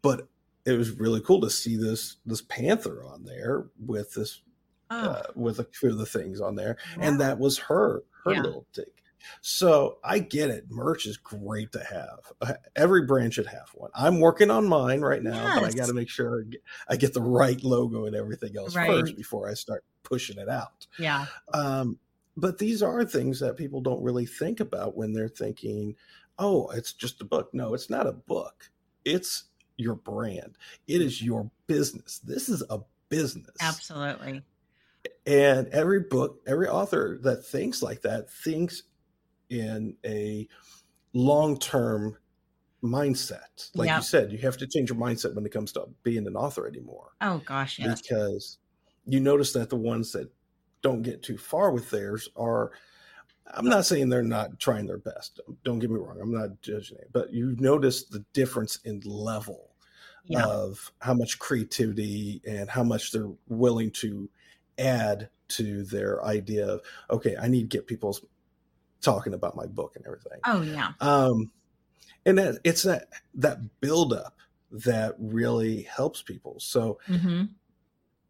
but 0.01 0.27
it 0.65 0.73
was 0.73 0.91
really 0.91 1.21
cool 1.21 1.41
to 1.41 1.49
see 1.49 1.77
this 1.77 2.17
this 2.25 2.41
panther 2.41 3.03
on 3.05 3.23
there 3.23 3.67
with 3.85 4.13
this 4.13 4.41
oh. 4.89 4.97
uh, 4.97 5.23
with 5.35 5.59
a 5.59 5.67
few 5.71 5.89
of 5.89 5.97
the 5.97 6.05
things 6.05 6.41
on 6.41 6.55
there, 6.55 6.77
yeah. 6.97 7.07
and 7.07 7.21
that 7.21 7.39
was 7.39 7.57
her 7.57 8.03
her 8.23 8.35
little 8.35 8.65
take. 8.73 9.03
So 9.41 9.97
I 10.03 10.19
get 10.19 10.49
it. 10.49 10.69
Merch 10.69 11.05
is 11.05 11.17
great 11.17 11.71
to 11.73 11.83
have. 11.83 12.31
Uh, 12.41 12.53
every 12.75 13.05
brand 13.05 13.33
should 13.33 13.47
have 13.47 13.69
one. 13.73 13.91
I'm 13.93 14.19
working 14.19 14.51
on 14.51 14.67
mine 14.67 15.01
right 15.01 15.21
now, 15.21 15.33
yes. 15.33 15.59
but 15.59 15.67
I 15.67 15.71
got 15.71 15.87
to 15.87 15.93
make 15.93 16.09
sure 16.09 16.41
I 16.41 16.43
get, 16.49 16.61
I 16.89 16.95
get, 16.95 17.13
the 17.13 17.21
right 17.21 17.63
logo 17.63 18.05
and 18.05 18.15
everything 18.15 18.57
else 18.57 18.75
right. 18.75 18.87
first 18.87 19.15
before 19.15 19.49
I 19.49 19.53
start 19.53 19.83
pushing 20.03 20.37
it 20.37 20.49
out. 20.49 20.87
Yeah. 20.97 21.25
Um, 21.53 21.97
but 22.37 22.57
these 22.57 22.83
are 22.83 23.05
things 23.05 23.39
that 23.39 23.57
people 23.57 23.81
don't 23.81 24.03
really 24.03 24.25
think 24.25 24.59
about 24.59 24.97
when 24.97 25.13
they're 25.13 25.29
thinking, 25.29 25.95
oh, 26.39 26.69
it's 26.69 26.93
just 26.93 27.21
a 27.21 27.25
book. 27.25 27.53
No, 27.53 27.73
it's 27.73 27.89
not 27.89 28.07
a 28.07 28.11
book. 28.11 28.69
It's 29.05 29.45
your 29.77 29.95
brand. 29.95 30.57
It 30.87 31.01
is 31.01 31.21
your 31.21 31.49
business. 31.67 32.19
This 32.19 32.49
is 32.49 32.63
a 32.69 32.79
business. 33.09 33.55
Absolutely. 33.61 34.41
And 35.25 35.67
every 35.69 36.01
book, 36.01 36.41
every 36.47 36.67
author 36.67 37.19
that 37.23 37.45
thinks 37.45 37.81
like 37.81 38.01
that 38.01 38.29
thinks 38.29 38.83
in 39.49 39.95
a 40.05 40.47
long 41.13 41.57
term 41.57 42.17
mindset. 42.83 43.69
Like 43.73 43.87
yep. 43.87 43.97
you 43.97 44.03
said, 44.03 44.31
you 44.31 44.37
have 44.39 44.57
to 44.57 44.67
change 44.67 44.89
your 44.89 44.99
mindset 44.99 45.33
when 45.33 45.45
it 45.45 45.51
comes 45.51 45.71
to 45.73 45.87
being 46.03 46.27
an 46.27 46.35
author 46.35 46.67
anymore. 46.67 47.13
Oh 47.21 47.41
gosh, 47.45 47.79
yes. 47.79 48.01
Because 48.01 48.57
you 49.05 49.19
notice 49.19 49.53
that 49.53 49.69
the 49.69 49.75
ones 49.75 50.11
that 50.13 50.31
don't 50.81 51.01
get 51.01 51.23
too 51.23 51.37
far 51.37 51.71
with 51.71 51.89
theirs 51.89 52.29
are 52.35 52.71
I'm 53.47 53.65
not 53.65 53.85
saying 53.85 54.09
they're 54.09 54.23
not 54.23 54.59
trying 54.59 54.87
their 54.87 54.97
best. 54.97 55.39
Don't 55.63 55.79
get 55.79 55.91
me 55.91 55.99
wrong. 55.99 56.19
I'm 56.19 56.33
not 56.33 56.61
judging 56.61 56.97
it, 56.97 57.09
but 57.11 57.31
you 57.31 57.55
notice 57.59 58.03
the 58.03 58.25
difference 58.33 58.79
in 58.85 59.01
level 59.05 59.69
yeah. 60.25 60.45
of 60.45 60.91
how 60.99 61.13
much 61.13 61.37
creativity 61.37 62.41
and 62.47 62.69
how 62.69 62.83
much 62.83 63.11
they're 63.11 63.31
willing 63.47 63.91
to 63.91 64.29
add 64.79 65.29
to 65.47 65.83
their 65.83 66.23
idea 66.25 66.67
of 66.67 66.81
okay, 67.11 67.35
I 67.39 67.47
need 67.47 67.69
to 67.69 67.77
get 67.77 67.87
people's 67.87 68.21
talking 69.05 69.33
about 69.33 69.55
my 69.55 69.65
book 69.65 69.93
and 69.95 70.05
everything. 70.05 70.39
Oh 70.45 70.61
yeah. 70.61 70.91
Um, 70.99 71.51
and 72.25 72.37
that 72.37 72.59
it's 72.63 72.83
that 72.83 73.07
that 73.35 73.59
buildup 73.79 74.35
that 74.71 75.15
really 75.19 75.83
helps 75.83 76.21
people. 76.21 76.59
So, 76.59 76.99
mm-hmm. 77.07 77.43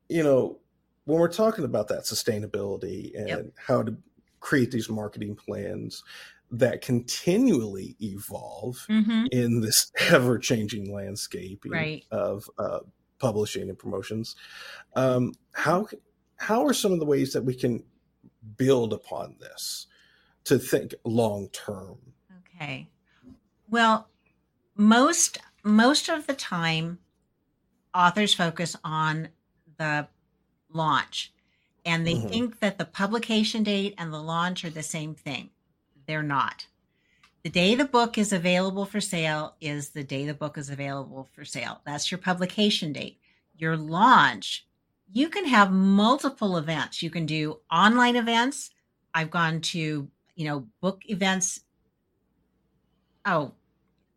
you 0.09 0.23
know, 0.23 0.59
when 1.05 1.19
we're 1.19 1.31
talking 1.31 1.65
about 1.65 1.87
that 1.87 2.03
sustainability 2.03 3.17
and 3.17 3.27
yep. 3.27 3.45
how 3.55 3.83
to 3.83 3.95
create 4.39 4.71
these 4.71 4.89
marketing 4.89 5.35
plans 5.35 6.03
that 6.51 6.81
continually 6.81 7.95
evolve 8.01 8.85
mm-hmm. 8.89 9.25
in 9.31 9.61
this 9.61 9.91
ever 10.11 10.37
changing 10.37 10.93
landscape 10.93 11.63
right. 11.67 12.03
of 12.11 12.49
uh, 12.59 12.79
publishing 13.17 13.69
and 13.69 13.79
promotions, 13.79 14.35
um, 14.95 15.33
how 15.53 15.87
how 16.37 16.65
are 16.65 16.73
some 16.73 16.91
of 16.91 16.99
the 16.99 17.05
ways 17.05 17.31
that 17.31 17.43
we 17.43 17.55
can 17.55 17.81
build 18.57 18.93
upon 18.93 19.37
this 19.39 19.87
to 20.45 20.57
think 20.59 20.93
long 21.03 21.49
term? 21.49 21.97
Okay. 22.55 22.89
Well, 23.69 24.07
most 24.75 25.37
most 25.63 26.09
of 26.09 26.27
the 26.27 26.33
time 26.33 26.99
authors 27.93 28.33
focus 28.33 28.75
on 28.83 29.29
the 29.77 30.07
launch 30.71 31.33
and 31.85 32.05
they 32.05 32.15
mm-hmm. 32.15 32.27
think 32.27 32.59
that 32.59 32.77
the 32.77 32.85
publication 32.85 33.63
date 33.63 33.93
and 33.97 34.11
the 34.11 34.21
launch 34.21 34.65
are 34.65 34.69
the 34.69 34.83
same 34.83 35.15
thing. 35.15 35.49
They're 36.07 36.23
not. 36.23 36.67
The 37.43 37.49
day 37.49 37.75
the 37.75 37.85
book 37.85 38.17
is 38.17 38.33
available 38.33 38.85
for 38.85 38.99
sale 38.99 39.55
is 39.61 39.89
the 39.89 40.03
day 40.03 40.25
the 40.25 40.33
book 40.33 40.57
is 40.57 40.69
available 40.69 41.29
for 41.33 41.45
sale. 41.45 41.81
That's 41.85 42.11
your 42.11 42.17
publication 42.17 42.91
date. 42.91 43.19
Your 43.57 43.77
launch, 43.77 44.65
you 45.13 45.29
can 45.29 45.45
have 45.45 45.71
multiple 45.71 46.57
events. 46.57 47.03
You 47.03 47.11
can 47.11 47.27
do 47.27 47.59
online 47.71 48.15
events. 48.15 48.71
I've 49.13 49.29
gone 49.29 49.61
to, 49.61 50.09
you 50.35 50.47
know, 50.47 50.67
book 50.81 51.01
events. 51.05 51.61
Oh, 53.25 53.53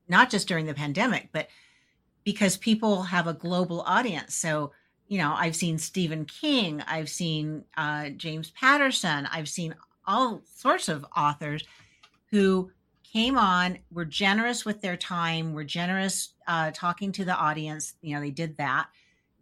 not 0.08 0.30
just 0.30 0.48
during 0.48 0.66
the 0.66 0.74
pandemic, 0.74 1.28
but 1.32 1.48
because 2.24 2.56
people 2.56 3.02
have 3.04 3.26
a 3.26 3.32
global 3.32 3.80
audience. 3.82 4.34
So, 4.34 4.72
you 5.06 5.18
know, 5.18 5.34
I've 5.34 5.56
seen 5.56 5.78
Stephen 5.78 6.24
King, 6.26 6.82
I've 6.86 7.08
seen 7.08 7.64
uh, 7.76 8.10
James 8.10 8.50
Patterson, 8.50 9.26
I've 9.32 9.48
seen 9.48 9.74
all 10.06 10.42
sorts 10.44 10.88
of 10.88 11.06
authors 11.16 11.64
who 12.30 12.70
came 13.10 13.38
on, 13.38 13.78
were 13.90 14.04
generous 14.04 14.64
with 14.64 14.82
their 14.82 14.96
time, 14.96 15.54
were 15.54 15.64
generous 15.64 16.34
uh, 16.46 16.70
talking 16.74 17.12
to 17.12 17.24
the 17.24 17.34
audience. 17.34 17.94
You 18.02 18.14
know, 18.14 18.20
they 18.20 18.30
did 18.30 18.56
that, 18.58 18.88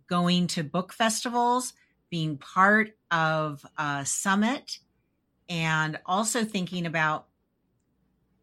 going 0.08 0.46
to 0.48 0.62
book 0.62 0.92
festivals, 0.92 1.72
being 2.10 2.36
part 2.38 2.96
of 3.10 3.66
a 3.78 4.04
summit, 4.06 4.78
and 5.48 5.98
also 6.06 6.44
thinking 6.44 6.86
about 6.86 7.26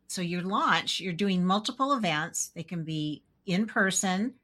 so 0.08 0.22
your 0.22 0.44
launch, 0.44 1.00
you're 1.00 1.14
doing 1.14 1.44
multiple 1.44 1.94
events. 1.94 2.52
They 2.56 2.64
can 2.64 2.84
be 2.84 3.24
in 3.46 3.66
person. 3.66 4.36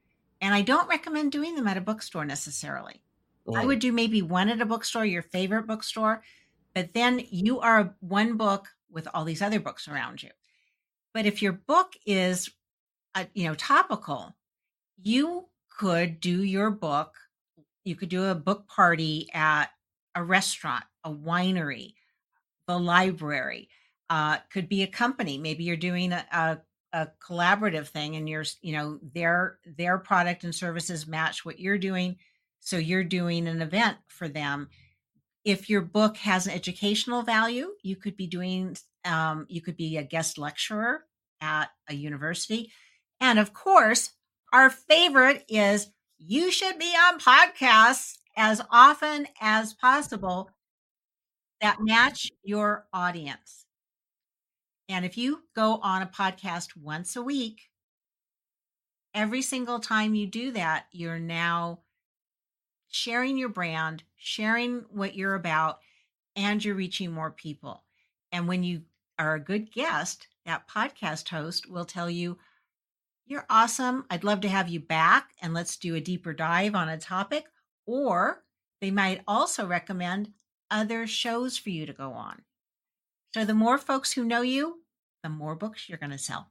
And 0.41 0.53
I 0.53 0.62
don't 0.62 0.89
recommend 0.89 1.32
doing 1.32 1.55
them 1.55 1.68
at 1.68 1.78
a 1.78 1.82
bookstore 1.82 2.26
necessarily. 2.26 3.03
Oh. 3.47 3.55
I 3.55 3.66
would 3.66 3.80
do 3.80 3.91
maybe 3.91 4.22
one 4.22 4.49
at 4.49 4.62
a 4.62 4.66
bookstore, 4.66 5.05
your 5.05 5.22
favorite 5.22 5.68
bookstore, 5.68 6.24
but 6.74 6.93
then 6.93 7.22
you 7.30 7.60
are 7.60 7.95
one 7.99 8.38
book 8.38 8.68
with 8.89 9.07
all 9.14 9.26
these 9.26 9.41
other 9.41 9.60
books 9.60 9.88
around 9.88 10.24
you. 10.24 10.30
But 11.14 11.26
if 11.26 11.41
your 11.41 11.53
book 11.53 11.93
is, 12.05 12.49
uh, 13.16 13.26
you 13.34 13.45
know, 13.45 13.55
topical, 13.55 14.36
you 15.01 15.45
could 15.70 16.20
do 16.20 16.43
your 16.43 16.72
book. 16.72 17.16
You 17.84 17.95
could 17.95 18.10
do 18.10 18.26
a 18.26 18.36
book 18.36 18.68
party 18.68 19.30
at 19.34 19.68
a 20.16 20.24
restaurant, 20.24 20.84
a 21.03 21.12
winery, 21.12 21.93
the 22.70 22.78
library 22.80 23.67
uh, 24.11 24.38
could 24.53 24.70
be 24.70 24.84
a 24.84 24.88
company. 24.88 25.39
Maybe 25.39 25.63
you're 25.63 25.76
doing 25.76 26.13
a, 26.13 26.24
a, 26.32 26.57
a 26.93 27.07
collaborative 27.20 27.88
thing, 27.88 28.15
and 28.15 28.30
you're 28.30 28.45
you 28.61 28.74
know 28.74 28.99
their 29.01 29.57
their 29.65 29.97
product 29.97 30.43
and 30.43 30.53
services 30.53 31.07
match 31.07 31.43
what 31.43 31.59
you're 31.59 31.80
doing, 31.80 32.17
so 32.59 32.78
you're 32.78 33.03
doing 33.03 33.47
an 33.47 33.63
event 33.63 33.97
for 34.07 34.28
them. 34.28 34.70
If 35.43 35.67
your 35.67 35.82
book 35.82 36.17
has 36.17 36.45
an 36.45 36.53
educational 36.53 37.24
value, 37.24 37.72
you 37.82 37.95
could 37.95 38.15
be 38.15 38.28
doing 38.28 38.78
um, 39.03 39.47
you 39.49 39.61
could 39.61 39.76
be 39.76 39.97
a 39.97 40.03
guest 40.03 40.38
lecturer 40.38 41.05
at 41.41 41.72
a 41.89 41.95
university, 41.95 42.72
and 43.20 43.39
of 43.39 43.51
course, 43.51 44.11
our 44.53 44.70
favorite 44.70 45.43
is 45.49 45.89
you 46.20 46.51
should 46.51 46.78
be 46.78 46.93
on 47.07 47.20
podcasts 47.20 48.17
as 48.38 48.61
often 48.70 49.28
as 49.41 49.74
possible 49.74 50.51
that 51.62 51.80
match 51.82 52.32
your 52.43 52.88
audience. 52.93 53.66
And 54.89 55.05
if 55.05 55.18
you 55.18 55.43
go 55.55 55.78
on 55.78 56.01
a 56.01 56.05
podcast 56.05 56.76
once 56.76 57.16
a 57.16 57.22
week, 57.22 57.72
every 59.14 59.41
single 59.43 59.80
time 59.80 60.16
you 60.16 60.26
do 60.28 60.51
that, 60.51 60.88
you're 60.91 61.20
now 61.20 61.82
sharing 62.89 63.38
your 63.38 63.49
brand, 63.49 64.03
sharing 64.16 64.80
what 64.89 65.16
you're 65.16 65.36
about, 65.36 65.80
and 66.36 66.64
you're 66.64 66.76
reaching 66.76 67.12
more 67.12 67.32
people. 67.32 67.84
And 68.32 68.47
when 68.47 68.64
you 68.64 68.84
are 69.18 69.36
a 69.36 69.39
good 69.39 69.72
guest, 69.72 70.28
that 70.45 70.68
podcast 70.68 71.30
host 71.30 71.70
will 71.70 71.86
tell 71.86 72.10
you, 72.10 72.38
You're 73.28 73.45
awesome. 73.49 74.05
I'd 74.10 74.24
love 74.26 74.41
to 74.41 74.49
have 74.49 74.70
you 74.70 74.80
back 74.80 75.32
and 75.41 75.53
let's 75.53 75.78
do 75.78 75.95
a 75.95 76.01
deeper 76.01 76.34
dive 76.34 76.76
on 76.76 76.89
a 76.89 76.97
topic. 76.97 77.45
Or 77.86 78.43
they 78.82 78.91
might 78.91 79.24
also 79.28 79.68
recommend 79.68 80.34
other 80.72 81.07
shows 81.07 81.57
for 81.57 81.70
you 81.70 81.86
to 81.86 81.93
go 81.93 82.11
on. 82.11 82.41
So 83.34 83.45
the 83.45 83.53
more 83.53 83.78
folks 83.78 84.13
who 84.13 84.24
know 84.24 84.41
you, 84.41 84.82
the 85.24 85.30
more 85.30 85.55
books 85.55 85.88
you're 85.88 85.97
going 85.97 86.11
to 86.11 86.17
sell. 86.17 86.49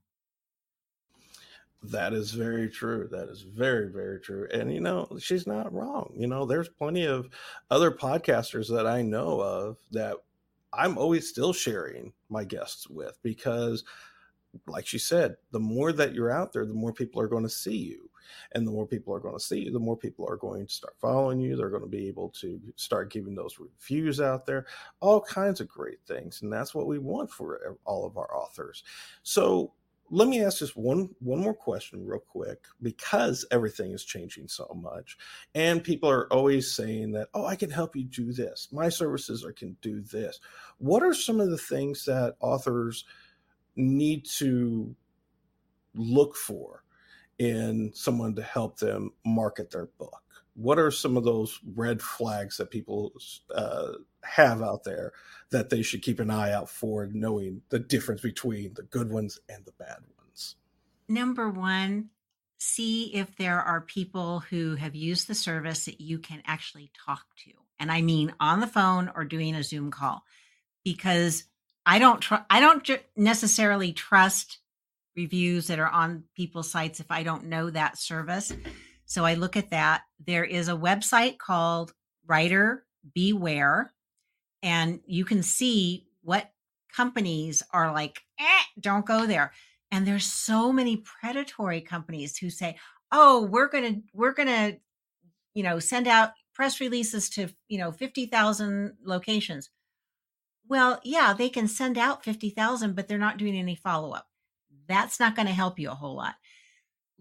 That 1.82 2.12
is 2.12 2.32
very 2.32 2.68
true. 2.68 3.08
That 3.10 3.28
is 3.28 3.42
very, 3.42 3.88
very 3.88 4.20
true. 4.20 4.48
And, 4.52 4.72
you 4.72 4.80
know, 4.80 5.08
she's 5.20 5.46
not 5.46 5.72
wrong. 5.72 6.12
You 6.16 6.26
know, 6.26 6.44
there's 6.44 6.68
plenty 6.68 7.04
of 7.04 7.28
other 7.70 7.90
podcasters 7.90 8.68
that 8.74 8.86
I 8.86 9.02
know 9.02 9.40
of 9.40 9.78
that 9.92 10.16
I'm 10.72 10.98
always 10.98 11.28
still 11.28 11.52
sharing 11.52 12.12
my 12.28 12.44
guests 12.44 12.88
with 12.88 13.18
because, 13.22 13.84
like 14.66 14.86
she 14.86 14.98
said, 14.98 15.36
the 15.52 15.60
more 15.60 15.92
that 15.92 16.14
you're 16.14 16.32
out 16.32 16.52
there, 16.52 16.66
the 16.66 16.74
more 16.74 16.92
people 16.92 17.22
are 17.22 17.28
going 17.28 17.44
to 17.44 17.48
see 17.48 17.76
you. 17.76 18.07
And 18.52 18.66
the 18.66 18.72
more 18.72 18.86
people 18.86 19.14
are 19.14 19.20
going 19.20 19.36
to 19.36 19.44
see 19.44 19.60
you, 19.60 19.72
the 19.72 19.78
more 19.78 19.96
people 19.96 20.26
are 20.28 20.36
going 20.36 20.66
to 20.66 20.72
start 20.72 20.94
following 21.00 21.40
you. 21.40 21.56
They're 21.56 21.70
going 21.70 21.82
to 21.82 21.88
be 21.88 22.08
able 22.08 22.30
to 22.40 22.60
start 22.76 23.12
giving 23.12 23.34
those 23.34 23.58
reviews 23.58 24.20
out 24.20 24.46
there, 24.46 24.66
all 25.00 25.20
kinds 25.20 25.60
of 25.60 25.68
great 25.68 26.00
things. 26.06 26.42
And 26.42 26.52
that's 26.52 26.74
what 26.74 26.86
we 26.86 26.98
want 26.98 27.30
for 27.30 27.76
all 27.84 28.06
of 28.06 28.16
our 28.16 28.34
authors. 28.34 28.84
So 29.22 29.72
let 30.10 30.28
me 30.28 30.42
ask 30.42 30.58
just 30.58 30.76
one 30.76 31.10
one 31.20 31.40
more 31.40 31.54
question 31.54 32.06
real 32.06 32.20
quick 32.20 32.64
because 32.82 33.44
everything 33.50 33.92
is 33.92 34.04
changing 34.04 34.48
so 34.48 34.66
much 34.80 35.18
and 35.54 35.84
people 35.84 36.08
are 36.08 36.32
always 36.32 36.74
saying 36.74 37.12
that 37.12 37.28
oh 37.34 37.44
i 37.44 37.54
can 37.54 37.70
help 37.70 37.94
you 37.94 38.04
do 38.04 38.32
this 38.32 38.68
my 38.72 38.88
services 38.88 39.44
are 39.44 39.52
can 39.52 39.76
do 39.82 40.00
this 40.00 40.40
what 40.78 41.02
are 41.02 41.14
some 41.14 41.40
of 41.40 41.50
the 41.50 41.58
things 41.58 42.04
that 42.04 42.36
authors 42.40 43.04
need 43.76 44.24
to 44.24 44.94
look 45.94 46.34
for 46.34 46.84
in 47.38 47.92
someone 47.94 48.34
to 48.36 48.42
help 48.42 48.78
them 48.78 49.12
market 49.24 49.70
their 49.70 49.86
book? 49.98 50.22
What 50.54 50.78
are 50.78 50.90
some 50.90 51.16
of 51.16 51.24
those 51.24 51.60
red 51.74 52.02
flags 52.02 52.56
that 52.56 52.70
people 52.70 53.12
uh, 53.54 53.92
have 54.24 54.60
out 54.60 54.82
there 54.82 55.12
that 55.50 55.70
they 55.70 55.82
should 55.82 56.02
keep 56.02 56.18
an 56.18 56.30
eye 56.30 56.52
out 56.52 56.68
for, 56.68 57.06
knowing 57.06 57.62
the 57.68 57.78
difference 57.78 58.22
between 58.22 58.74
the 58.74 58.82
good 58.82 59.10
ones 59.10 59.38
and 59.48 59.64
the 59.64 59.72
bad 59.78 59.98
ones? 60.20 60.56
Number 61.08 61.48
one, 61.48 62.10
see 62.58 63.14
if 63.14 63.36
there 63.36 63.60
are 63.60 63.80
people 63.80 64.40
who 64.40 64.74
have 64.74 64.96
used 64.96 65.28
the 65.28 65.34
service 65.34 65.84
that 65.84 66.00
you 66.00 66.18
can 66.18 66.42
actually 66.44 66.90
talk 67.06 67.24
to. 67.44 67.52
And 67.78 67.92
I 67.92 68.02
mean 68.02 68.34
on 68.40 68.60
the 68.60 68.66
phone 68.66 69.10
or 69.14 69.24
doing 69.24 69.54
a 69.54 69.62
Zoom 69.62 69.90
call 69.90 70.24
because 70.84 71.44
I 71.86 71.98
don't 71.98 72.20
tr- 72.20 72.34
I 72.50 72.60
don't 72.60 72.88
necessarily 73.16 73.92
trust 73.92 74.58
reviews 75.16 75.66
that 75.66 75.78
are 75.78 75.88
on 75.88 76.24
people's 76.36 76.70
sites 76.70 77.00
if 77.00 77.10
I 77.10 77.22
don't 77.22 77.46
know 77.46 77.70
that 77.70 77.98
service. 77.98 78.52
So 79.04 79.24
I 79.24 79.34
look 79.34 79.56
at 79.56 79.70
that. 79.70 80.02
There 80.24 80.44
is 80.44 80.68
a 80.68 80.76
website 80.76 81.38
called 81.38 81.92
Writer 82.26 82.84
Beware, 83.14 83.92
and 84.62 85.00
you 85.06 85.24
can 85.24 85.42
see 85.42 86.06
what 86.22 86.50
companies 86.94 87.62
are 87.72 87.92
like, 87.92 88.20
eh, 88.38 88.62
don't 88.80 89.06
go 89.06 89.26
there. 89.26 89.52
And 89.90 90.06
there's 90.06 90.26
so 90.26 90.72
many 90.72 90.98
predatory 90.98 91.80
companies 91.80 92.36
who 92.36 92.50
say, 92.50 92.76
"Oh, 93.10 93.46
we're 93.46 93.68
gonna 93.68 94.02
we're 94.12 94.34
gonna, 94.34 94.76
you 95.54 95.62
know, 95.62 95.78
send 95.78 96.06
out 96.06 96.32
press 96.54 96.80
releases 96.80 97.30
to 97.30 97.48
you 97.68 97.78
know 97.78 97.90
fifty 97.90 98.26
thousand 98.26 98.98
locations." 99.02 99.70
Well, 100.68 101.00
yeah, 101.02 101.32
they 101.32 101.48
can 101.48 101.66
send 101.68 101.96
out 101.96 102.24
fifty 102.24 102.50
thousand, 102.50 102.94
but 102.94 103.08
they're 103.08 103.16
not 103.16 103.38
doing 103.38 103.56
any 103.56 103.74
follow 103.74 104.12
up 104.12 104.27
that's 104.88 105.20
not 105.20 105.36
going 105.36 105.48
to 105.48 105.54
help 105.54 105.78
you 105.78 105.90
a 105.90 105.94
whole 105.94 106.16
lot. 106.16 106.34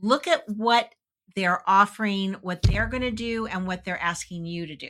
Look 0.02 0.28
at 0.28 0.48
what 0.48 0.94
they're 1.36 1.62
offering, 1.68 2.34
what 2.42 2.62
they're 2.62 2.88
going 2.88 3.02
to 3.02 3.12
do, 3.12 3.46
and 3.48 3.68
what 3.68 3.84
they're 3.84 4.02
asking 4.02 4.46
you 4.46 4.66
to 4.68 4.76
do. 4.76 4.90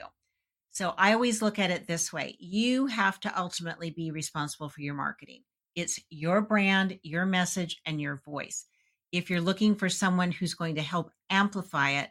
So 0.70 0.94
I 0.98 1.14
always 1.14 1.42
look 1.42 1.58
at 1.58 1.72
it 1.72 1.88
this 1.88 2.14
way 2.14 2.38
you 2.40 2.86
have 2.86 3.20
to 3.22 3.40
ultimately 3.40 3.90
be 3.90 4.12
responsible 4.12 4.70
for 4.70 4.82
your 4.82 4.94
marketing. 4.94 5.42
It's 5.76 6.00
your 6.10 6.42
brand, 6.42 7.00
your 7.04 7.26
message, 7.26 7.82
and 7.86 8.00
your 8.00 8.22
voice. 8.26 8.66
if 9.12 9.30
you're 9.30 9.42
looking 9.42 9.76
for 9.76 9.90
someone 9.90 10.32
who's 10.32 10.54
going 10.54 10.76
to 10.76 10.82
help 10.82 11.12
amplify 11.30 11.92
it, 11.92 12.10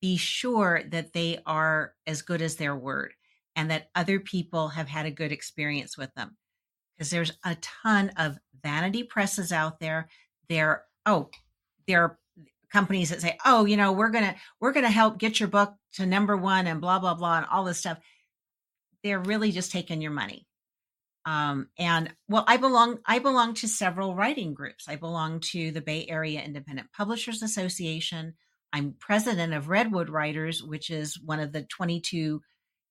be 0.00 0.16
sure 0.16 0.82
that 0.90 1.12
they 1.12 1.38
are 1.46 1.94
as 2.06 2.22
good 2.22 2.42
as 2.42 2.56
their 2.56 2.76
word 2.76 3.14
and 3.56 3.70
that 3.70 3.88
other 3.94 4.20
people 4.20 4.68
have 4.68 4.88
had 4.88 5.06
a 5.06 5.10
good 5.10 5.32
experience 5.32 5.96
with 5.96 6.14
them. 6.14 6.36
Because 6.96 7.10
there's 7.10 7.32
a 7.44 7.56
ton 7.56 8.10
of 8.16 8.38
vanity 8.62 9.02
presses 9.02 9.52
out 9.52 9.80
there. 9.80 10.08
There, 10.48 10.84
oh, 11.04 11.30
there 11.86 12.02
are 12.02 12.18
companies 12.72 13.10
that 13.10 13.20
say, 13.20 13.38
"Oh, 13.44 13.64
you 13.64 13.76
know, 13.76 13.92
we're 13.92 14.10
gonna 14.10 14.36
we're 14.60 14.72
gonna 14.72 14.90
help 14.90 15.18
get 15.18 15.40
your 15.40 15.48
book 15.48 15.74
to 15.94 16.06
number 16.06 16.36
one 16.36 16.66
and 16.66 16.80
blah 16.80 16.98
blah 16.98 17.14
blah 17.14 17.38
and 17.38 17.46
all 17.46 17.64
this 17.64 17.78
stuff." 17.78 17.98
They're 19.02 19.20
really 19.20 19.52
just 19.52 19.72
taking 19.72 20.00
your 20.00 20.10
money. 20.12 20.46
Um, 21.26 21.68
and 21.76 22.14
well, 22.28 22.44
I 22.46 22.56
belong 22.56 22.98
I 23.04 23.18
belong 23.18 23.54
to 23.54 23.68
several 23.68 24.14
writing 24.14 24.54
groups. 24.54 24.88
I 24.88 24.96
belong 24.96 25.40
to 25.52 25.72
the 25.72 25.80
Bay 25.80 26.06
Area 26.08 26.40
Independent 26.40 26.92
Publishers 26.96 27.42
Association. 27.42 28.34
I'm 28.72 28.94
president 28.98 29.52
of 29.52 29.68
Redwood 29.68 30.08
Writers, 30.08 30.62
which 30.62 30.90
is 30.90 31.20
one 31.20 31.40
of 31.40 31.52
the 31.52 31.62
22 31.62 32.42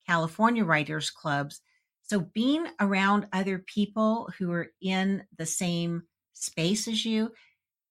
California 0.08 0.66
writers 0.66 1.10
clubs. 1.10 1.62
So 2.08 2.20
being 2.20 2.68
around 2.80 3.28
other 3.34 3.60
people 3.60 4.30
who 4.38 4.51
are 4.51 4.68
in 4.82 5.24
the 5.38 5.45
same 5.45 6.03
space 6.34 6.88
as 6.88 7.03
you, 7.03 7.32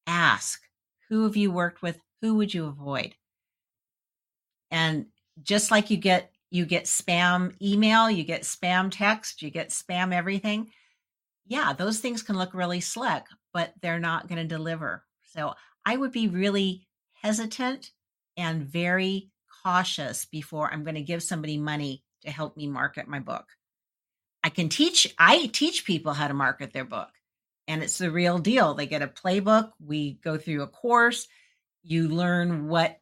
ask 0.06 0.60
who 1.08 1.24
have 1.24 1.36
you 1.36 1.50
worked 1.50 1.82
with? 1.82 1.98
Who 2.22 2.36
would 2.36 2.54
you 2.54 2.66
avoid? 2.66 3.14
And 4.70 5.06
just 5.42 5.70
like 5.70 5.90
you 5.90 5.96
get 5.96 6.30
you 6.50 6.64
get 6.64 6.84
spam 6.84 7.60
email, 7.60 8.08
you 8.08 8.22
get 8.22 8.42
spam 8.42 8.88
text, 8.90 9.42
you 9.42 9.50
get 9.50 9.70
spam 9.70 10.14
everything. 10.14 10.70
Yeah, 11.46 11.72
those 11.72 11.98
things 11.98 12.22
can 12.22 12.38
look 12.38 12.54
really 12.54 12.80
slick, 12.80 13.24
but 13.52 13.72
they're 13.82 13.98
not 13.98 14.28
going 14.28 14.40
to 14.40 14.56
deliver. 14.56 15.04
So 15.22 15.54
I 15.84 15.96
would 15.96 16.12
be 16.12 16.28
really 16.28 16.86
hesitant 17.20 17.90
and 18.36 18.62
very 18.62 19.30
cautious 19.64 20.26
before 20.26 20.72
I'm 20.72 20.84
going 20.84 20.94
to 20.94 21.02
give 21.02 21.24
somebody 21.24 21.58
money 21.58 22.04
to 22.22 22.30
help 22.30 22.56
me 22.56 22.68
market 22.68 23.08
my 23.08 23.18
book. 23.18 23.46
I 24.44 24.50
can 24.50 24.68
teach 24.68 25.12
I 25.18 25.46
teach 25.46 25.86
people 25.86 26.12
how 26.12 26.28
to 26.28 26.34
market 26.34 26.74
their 26.74 26.84
book 26.84 27.08
and 27.66 27.82
it's 27.82 27.96
the 27.96 28.10
real 28.10 28.38
deal. 28.38 28.74
They 28.74 28.86
get 28.86 29.00
a 29.00 29.08
playbook, 29.08 29.72
we 29.80 30.18
go 30.22 30.36
through 30.36 30.62
a 30.62 30.68
course, 30.68 31.26
you 31.82 32.08
learn 32.08 32.68
what 32.68 32.98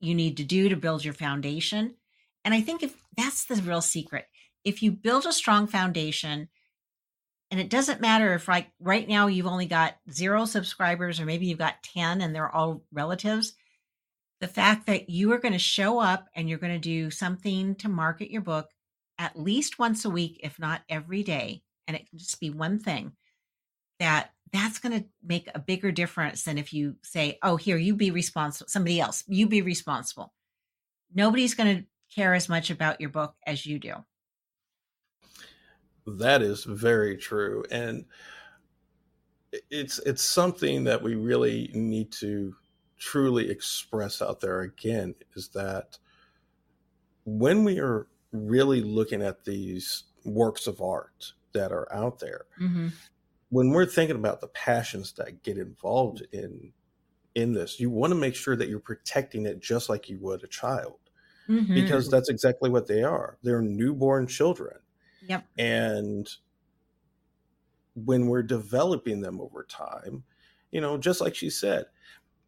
you 0.00 0.14
need 0.14 0.38
to 0.38 0.44
do 0.44 0.70
to 0.70 0.76
build 0.76 1.04
your 1.04 1.12
foundation. 1.12 1.94
And 2.44 2.54
I 2.54 2.62
think 2.62 2.82
if 2.82 2.96
that's 3.16 3.44
the 3.44 3.56
real 3.56 3.82
secret. 3.82 4.24
If 4.64 4.82
you 4.82 4.90
build 4.90 5.26
a 5.26 5.32
strong 5.32 5.66
foundation, 5.66 6.48
and 7.50 7.60
it 7.60 7.70
doesn't 7.70 8.00
matter 8.00 8.34
if 8.34 8.48
like 8.48 8.68
right 8.80 9.06
now 9.06 9.26
you've 9.26 9.46
only 9.46 9.66
got 9.66 9.96
zero 10.10 10.46
subscribers 10.46 11.20
or 11.20 11.26
maybe 11.26 11.46
you've 11.46 11.58
got 11.58 11.82
10 11.82 12.20
and 12.20 12.34
they're 12.34 12.50
all 12.50 12.82
relatives 12.92 13.54
the 14.40 14.48
fact 14.48 14.86
that 14.86 15.10
you 15.10 15.32
are 15.32 15.38
going 15.38 15.52
to 15.52 15.58
show 15.58 15.98
up 15.98 16.28
and 16.34 16.48
you're 16.48 16.58
going 16.58 16.72
to 16.72 16.78
do 16.78 17.10
something 17.10 17.74
to 17.76 17.88
market 17.88 18.30
your 18.30 18.42
book 18.42 18.68
at 19.18 19.38
least 19.38 19.78
once 19.78 20.04
a 20.04 20.10
week 20.10 20.40
if 20.42 20.58
not 20.58 20.82
every 20.88 21.22
day 21.22 21.62
and 21.86 21.96
it 21.96 22.08
can 22.08 22.18
just 22.18 22.40
be 22.40 22.50
one 22.50 22.78
thing 22.78 23.12
that 23.98 24.30
that's 24.52 24.78
going 24.78 25.00
to 25.00 25.06
make 25.22 25.48
a 25.54 25.58
bigger 25.58 25.90
difference 25.90 26.44
than 26.44 26.58
if 26.58 26.72
you 26.72 26.96
say, 27.02 27.38
oh, 27.42 27.56
here, 27.56 27.76
you 27.76 27.94
be 27.94 28.10
responsible, 28.10 28.68
somebody 28.68 29.00
else, 29.00 29.24
you 29.26 29.46
be 29.46 29.62
responsible. 29.62 30.32
Nobody's 31.14 31.54
going 31.54 31.78
to 31.78 31.84
care 32.14 32.34
as 32.34 32.48
much 32.48 32.70
about 32.70 33.00
your 33.00 33.10
book 33.10 33.34
as 33.46 33.66
you 33.66 33.78
do. 33.78 33.94
That 36.06 36.40
is 36.40 36.64
very 36.64 37.16
true. 37.16 37.64
And 37.70 38.06
it's 39.70 39.98
it's 40.00 40.22
something 40.22 40.84
that 40.84 41.02
we 41.02 41.14
really 41.14 41.70
need 41.74 42.12
to 42.12 42.54
truly 42.98 43.50
express 43.50 44.20
out 44.20 44.40
there 44.40 44.60
again 44.60 45.14
is 45.36 45.48
that 45.48 45.98
when 47.24 47.64
we 47.64 47.78
are 47.78 48.08
really 48.32 48.82
looking 48.82 49.22
at 49.22 49.44
these 49.44 50.04
works 50.24 50.66
of 50.66 50.80
art 50.80 51.32
that 51.52 51.72
are 51.72 51.92
out 51.92 52.18
there, 52.18 52.46
mm-hmm 52.60 52.88
when 53.50 53.70
we're 53.70 53.86
thinking 53.86 54.16
about 54.16 54.40
the 54.40 54.48
passions 54.48 55.12
that 55.12 55.42
get 55.42 55.58
involved 55.58 56.26
in 56.32 56.72
in 57.34 57.52
this, 57.52 57.78
you 57.78 57.88
want 57.88 58.10
to 58.10 58.18
make 58.18 58.34
sure 58.34 58.56
that 58.56 58.68
you're 58.68 58.80
protecting 58.80 59.46
it 59.46 59.60
just 59.60 59.88
like 59.88 60.08
you 60.08 60.18
would 60.18 60.42
a 60.42 60.48
child. 60.48 60.98
Mm-hmm. 61.48 61.74
Because 61.74 62.10
that's 62.10 62.28
exactly 62.28 62.68
what 62.68 62.86
they 62.86 63.02
are. 63.02 63.38
They're 63.42 63.62
newborn 63.62 64.26
children. 64.26 64.76
Yep. 65.26 65.46
And 65.56 66.28
when 67.94 68.26
we're 68.26 68.42
developing 68.42 69.20
them 69.22 69.40
over 69.40 69.64
time, 69.64 70.24
you 70.72 70.80
know, 70.80 70.98
just 70.98 71.20
like 71.22 71.34
she 71.34 71.48
said, 71.48 71.86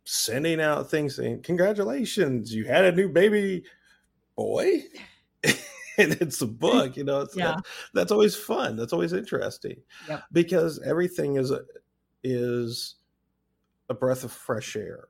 sending 0.04 0.60
out 0.60 0.90
things 0.90 1.16
saying, 1.16 1.42
Congratulations, 1.42 2.54
you 2.54 2.64
had 2.64 2.84
a 2.84 2.92
new 2.92 3.08
baby 3.08 3.64
boy. 4.36 4.82
And 6.01 6.12
it's 6.20 6.40
a 6.40 6.46
book 6.46 6.96
you 6.96 7.05
know 7.05 7.26
yeah. 7.34 7.53
that, 7.53 7.66
that's 7.94 8.12
always 8.12 8.34
fun 8.34 8.76
that's 8.76 8.92
always 8.92 9.12
interesting 9.12 9.76
yep. 10.09 10.24
because 10.32 10.80
everything 10.84 11.36
is 11.36 11.51
a, 11.51 11.61
is 12.22 12.96
a 13.88 13.94
breath 13.94 14.24
of 14.24 14.32
fresh 14.32 14.76
air 14.76 15.09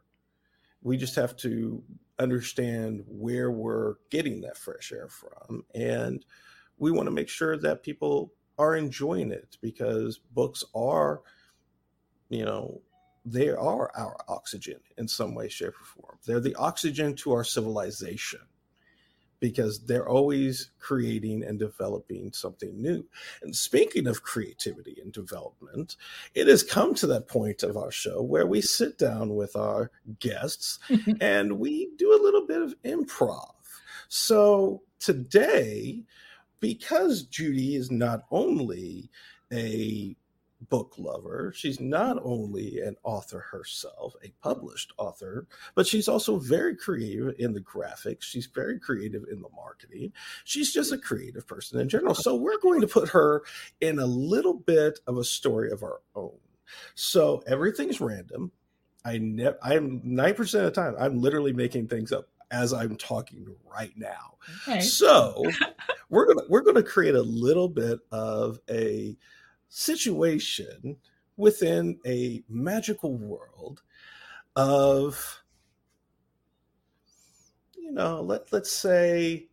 we 0.83 0.97
just 0.97 1.15
have 1.15 1.37
to 1.37 1.83
understand 2.19 3.05
where 3.07 3.51
we're 3.51 3.95
getting 4.11 4.41
that 4.41 4.57
fresh 4.57 4.93
air 4.93 5.09
from 5.09 5.65
and 5.75 6.25
we 6.79 6.91
want 6.91 7.07
to 7.07 7.13
make 7.13 7.29
sure 7.29 7.57
that 7.57 7.83
people 7.83 8.33
are 8.59 8.77
enjoying 8.77 9.31
it 9.31 9.57
because 9.63 10.19
books 10.19 10.65
are 10.75 11.23
you 12.29 12.45
know 12.45 12.81
they 13.25 13.49
are 13.49 13.91
our 13.95 14.17
oxygen 14.29 14.81
in 14.97 15.07
some 15.07 15.35
way 15.35 15.49
shape 15.49 15.69
or 15.81 15.85
form 15.85 16.19
they're 16.27 16.41
the 16.41 16.55
oxygen 16.57 17.15
to 17.15 17.33
our 17.33 17.45
civilization 17.45 18.41
because 19.41 19.85
they're 19.87 20.09
always 20.09 20.71
creating 20.79 21.43
and 21.43 21.59
developing 21.59 22.33
something 22.33 22.81
new. 22.81 23.05
And 23.43 23.57
speaking 23.57 24.07
of 24.07 24.23
creativity 24.23 24.99
and 25.03 25.13
development, 25.13 25.97
it 26.35 26.47
has 26.47 26.63
come 26.63 26.95
to 26.97 27.07
that 27.09 27.27
point 27.27 27.63
of 27.63 27.77
our 27.77 27.91
show 27.91 28.23
where 28.23 28.47
we 28.47 28.61
sit 28.61 28.99
down 28.99 29.35
with 29.35 29.57
our 29.57 29.91
guests 30.21 30.79
and 31.21 31.59
we 31.59 31.91
do 31.97 32.13
a 32.13 32.23
little 32.23 32.47
bit 32.47 32.63
of 32.63 32.75
improv. 32.83 33.55
So 34.09 34.83
today, 34.99 36.05
because 36.61 37.23
Judy 37.23 37.75
is 37.77 37.91
not 37.91 38.25
only 38.31 39.11
a 39.53 40.17
book 40.69 40.95
lover. 40.99 41.53
She's 41.55 41.81
not 41.81 42.19
only 42.23 42.81
an 42.81 42.97
author 43.03 43.41
herself, 43.41 44.15
a 44.23 44.33
published 44.43 44.93
author, 44.99 45.47
but 45.75 45.87
she's 45.87 46.09
also 46.09 46.37
very 46.37 46.77
creative 46.77 47.35
in 47.39 47.53
the 47.53 47.61
graphics. 47.61 48.23
She's 48.23 48.47
very 48.47 48.79
creative 48.79 49.25
in 49.31 49.41
the 49.41 49.49
marketing. 49.55 50.13
She's 50.45 50.73
just 50.73 50.93
a 50.93 50.99
creative 50.99 51.47
person 51.47 51.81
in 51.81 51.89
general. 51.89 52.15
So 52.15 52.35
we're 52.35 52.61
going 52.61 52.81
to 52.83 52.87
put 52.87 53.09
her 53.11 53.43
in 53.81 53.99
a 53.99 54.07
little 54.07 54.55
bit 54.55 55.01
of 55.07 55.17
a 55.17 55.25
story 55.25 55.71
of 55.71 55.83
our 55.83 56.01
own. 56.15 56.39
So 56.95 57.43
everything's 57.47 58.01
random. 58.01 58.53
I 59.05 59.19
ne- 59.19 59.55
I'm 59.63 60.01
9% 60.03 60.39
of 60.39 60.51
the 60.51 60.71
time 60.71 60.95
I'm 60.99 61.21
literally 61.21 61.53
making 61.53 61.89
things 61.89 62.13
up 62.13 62.29
as 62.51 62.73
I'm 62.73 62.97
talking 62.97 63.47
right 63.65 63.93
now. 63.97 64.37
Okay. 64.69 64.81
So 64.81 65.43
we're 66.11 66.27
going 66.27 66.39
to 66.39 66.45
we're 66.49 66.63
going 66.63 66.77
to 66.77 66.83
create 66.83 67.15
a 67.15 67.23
little 67.23 67.69
bit 67.69 68.01
of 68.13 68.59
a 68.69 69.17
situation 69.71 70.97
within 71.37 71.99
a 72.05 72.43
magical 72.49 73.17
world 73.17 73.83
of 74.57 75.43
you 77.77 77.93
know 77.93 78.21
let 78.21 78.53
let's 78.53 78.73
say 78.73 79.49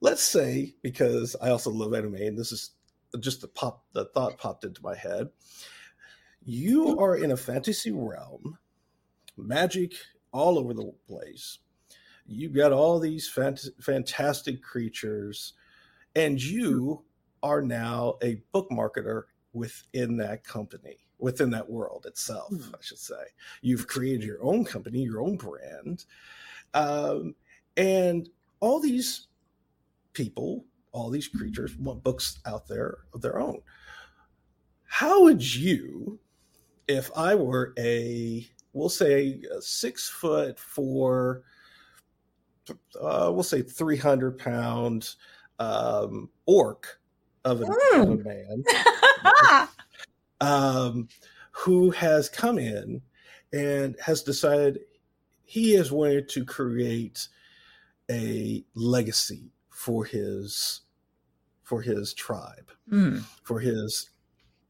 let's 0.00 0.22
say 0.22 0.74
because 0.82 1.34
I 1.42 1.50
also 1.50 1.70
love 1.70 1.92
anime 1.94 2.14
and 2.14 2.38
this 2.38 2.52
is 2.52 2.70
just 3.20 3.40
the 3.40 3.48
pop 3.48 3.84
the 3.92 4.06
thought 4.06 4.38
popped 4.38 4.64
into 4.64 4.82
my 4.82 4.94
head. 4.94 5.28
You 6.44 6.98
are 7.00 7.16
in 7.16 7.32
a 7.32 7.36
fantasy 7.36 7.90
realm 7.90 8.58
magic 9.36 9.94
all 10.32 10.58
over 10.58 10.74
the 10.74 10.92
place. 11.08 11.58
You've 12.24 12.54
got 12.54 12.72
all 12.72 13.00
these 13.00 13.30
fant- 13.30 13.68
fantastic 13.82 14.62
creatures 14.62 15.54
and 16.14 16.40
you 16.40 17.04
are 17.42 17.62
now 17.62 18.14
a 18.22 18.42
book 18.52 18.68
marketer 18.70 19.24
within 19.56 20.16
that 20.18 20.44
company, 20.44 20.98
within 21.18 21.50
that 21.50 21.68
world 21.68 22.04
itself, 22.06 22.50
mm. 22.52 22.74
I 22.74 22.78
should 22.80 22.98
say. 22.98 23.14
You've 23.62 23.86
created 23.86 24.22
your 24.22 24.42
own 24.42 24.64
company, 24.64 25.02
your 25.02 25.22
own 25.22 25.36
brand. 25.36 26.04
Um, 26.74 27.34
and 27.76 28.28
all 28.60 28.80
these 28.80 29.28
people, 30.12 30.64
all 30.92 31.10
these 31.10 31.28
creatures 31.28 31.74
want 31.76 32.02
books 32.02 32.38
out 32.46 32.68
there 32.68 32.98
of 33.14 33.22
their 33.22 33.38
own. 33.40 33.60
How 34.84 35.22
would 35.22 35.54
you, 35.54 36.18
if 36.86 37.10
I 37.16 37.34
were 37.34 37.72
a, 37.78 38.46
we'll 38.72 38.88
say, 38.88 39.40
a 39.56 39.60
six 39.60 40.08
foot 40.08 40.58
four, 40.58 41.42
uh, 43.00 43.30
we'll 43.32 43.42
say 43.42 43.62
300 43.62 44.38
pound 44.38 45.14
um, 45.58 46.28
orc 46.44 47.00
of, 47.44 47.62
an, 47.62 47.68
mm. 47.68 48.02
of 48.02 48.08
a 48.20 48.24
man 48.24 48.64
um, 50.40 51.08
who 51.52 51.90
has 51.90 52.28
come 52.28 52.58
in 52.58 53.00
and 53.52 53.96
has 54.04 54.22
decided 54.22 54.80
he 55.44 55.74
is 55.74 55.92
going 55.92 56.22
to 56.22 56.44
create 56.44 57.28
a 58.10 58.64
legacy 58.74 59.52
for 59.70 60.04
his 60.04 60.82
for 61.62 61.82
his 61.82 62.14
tribe, 62.14 62.70
Mm. 62.90 63.22
for 63.42 63.58
his 63.60 64.10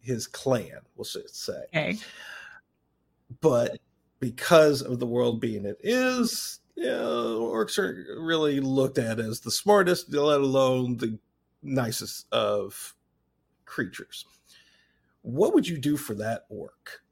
his 0.01 0.27
clan, 0.27 0.81
we'll 0.95 1.05
say. 1.05 1.65
Okay. 1.67 1.99
But 3.41 3.79
because 4.21 4.83
of 4.83 4.99
the 5.01 5.07
world 5.07 5.41
being 5.41 5.65
it 5.67 5.79
is, 5.83 6.61
you 6.77 6.85
know, 6.87 7.51
orcs 7.53 7.79
are 7.79 8.21
really 8.23 8.61
looked 8.61 8.99
at 8.99 9.19
as 9.19 9.41
the 9.41 9.51
smartest, 9.51 10.13
let 10.15 10.41
alone 10.41 10.97
the 10.97 11.19
nicest 11.63 12.27
of 12.33 12.95
creatures. 13.67 14.25
What 15.23 15.55
would 15.55 15.69
you 15.69 15.77
do 15.77 15.97
for 15.97 16.15
that 16.15 16.47
orc? 16.49 17.03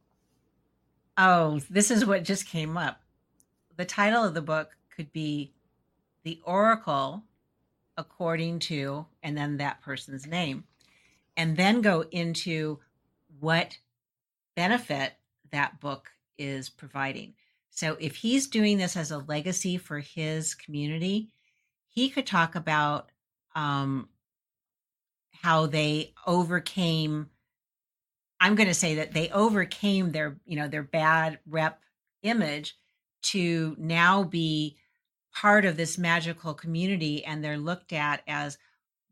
Oh, 1.17 1.61
this 1.69 1.91
is 1.91 2.07
what 2.07 2.25
just 2.25 2.49
came 2.49 2.77
up. 2.77 3.01
The 3.77 3.85
title 3.85 4.25
of 4.25 4.35
the 4.35 4.43
book 4.43 4.77
could 4.95 5.13
be 5.13 5.53
The 6.23 6.41
Oracle 6.45 7.25
According 7.97 8.59
to, 8.61 9.07
and 9.23 9.37
then 9.37 9.59
that 9.59 9.81
person's 9.81 10.27
name, 10.27 10.65
and 11.37 11.57
then 11.57 11.81
go 11.81 12.05
into 12.11 12.81
what 13.39 13.79
benefit 14.57 15.13
that 15.53 15.79
book 15.79 16.11
is 16.37 16.69
providing. 16.69 17.35
So 17.71 17.97
if 18.01 18.17
he's 18.17 18.49
doing 18.49 18.79
this 18.79 18.97
as 18.97 19.13
a 19.13 19.19
legacy 19.19 19.77
for 19.77 20.01
his 20.01 20.55
community, 20.55 21.29
he 21.89 22.09
could 22.09 22.27
talk 22.27 22.57
about 22.57 23.11
um, 23.55 24.09
how 25.45 25.67
they 25.67 26.15
overcame 26.27 27.29
i'm 28.41 28.55
going 28.55 28.69
to 28.69 28.75
say 28.75 28.97
that 28.97 29.13
they 29.13 29.29
overcame 29.29 30.11
their 30.11 30.37
you 30.45 30.57
know 30.57 30.69
their 30.69 30.83
bad 30.83 31.39
rep 31.47 31.81
image 32.23 32.77
to 33.23 33.77
now 33.79 34.23
be 34.23 34.77
part 35.35 35.65
of 35.65 35.77
this 35.77 35.99
magical 35.99 36.55
community 36.55 37.25
and 37.25 37.43
they're 37.43 37.59
looked 37.59 37.93
at 37.93 38.23
as 38.27 38.57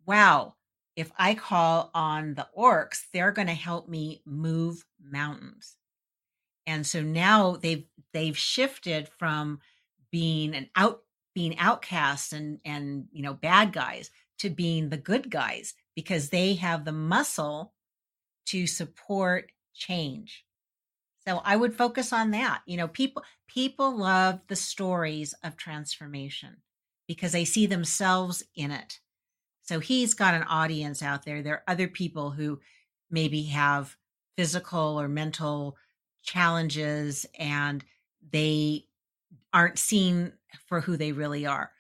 wow 0.07 0.55
if 0.97 1.13
i 1.19 1.35
call 1.35 1.91
on 1.95 2.35
the 2.35 2.47
orcs 2.57 3.03
they're 3.13 3.33
going 3.33 3.49
to 3.49 3.55
help 3.55 3.89
me 3.89 4.23
move 4.25 4.85
mountains. 5.11 5.77
And 6.67 6.87
so 6.87 7.03
now 7.03 7.57
they've 7.57 7.85
they've 8.13 8.39
shifted 8.39 9.09
from 9.09 9.61
being 10.11 10.55
an 10.55 10.69
out 10.77 11.03
being 11.35 11.59
outcasts 11.59 12.33
and 12.33 12.61
and 12.65 13.07
you 13.11 13.23
know 13.23 13.35
bad 13.35 13.73
guys 13.73 14.11
to 14.39 14.51
being 14.51 14.89
the 14.89 14.97
good 14.97 15.31
guys 15.31 15.75
because 15.95 16.31
they 16.31 16.55
have 16.55 16.85
the 16.85 16.93
muscle 16.93 17.73
to 18.47 18.67
support 18.67 19.51
change. 19.75 20.45
So 21.27 21.41
i 21.45 21.57
would 21.57 21.75
focus 21.75 22.13
on 22.13 22.33
that. 22.33 22.63
You 22.67 22.77
know 22.77 22.89
people 22.89 23.23
people 23.47 23.97
love 23.97 24.41
the 24.49 24.57
stories 24.57 25.35
of 25.45 25.57
transformation 25.57 26.57
because 27.07 27.33
they 27.33 27.45
see 27.45 27.67
themselves 27.67 28.43
in 28.55 28.71
it. 28.71 29.01
So 29.63 29.79
he's 29.79 30.15
got 30.15 30.35
an 30.35 30.43
audience 30.45 31.03
out 31.03 31.25
there. 31.25 31.43
There 31.43 31.55
are 31.55 31.65
other 31.69 31.89
people 31.89 32.31
who 32.31 32.61
maybe 33.11 33.45
have 33.45 33.97
physical 34.37 35.01
or 35.01 35.09
mental 35.09 35.77
challenges 36.23 37.27
and 37.39 37.85
they 38.31 38.87
aren't 39.53 39.79
seen 39.79 40.33
for 40.67 40.81
who 40.81 40.97
they 40.97 41.13
really 41.13 41.47
are. 41.47 41.71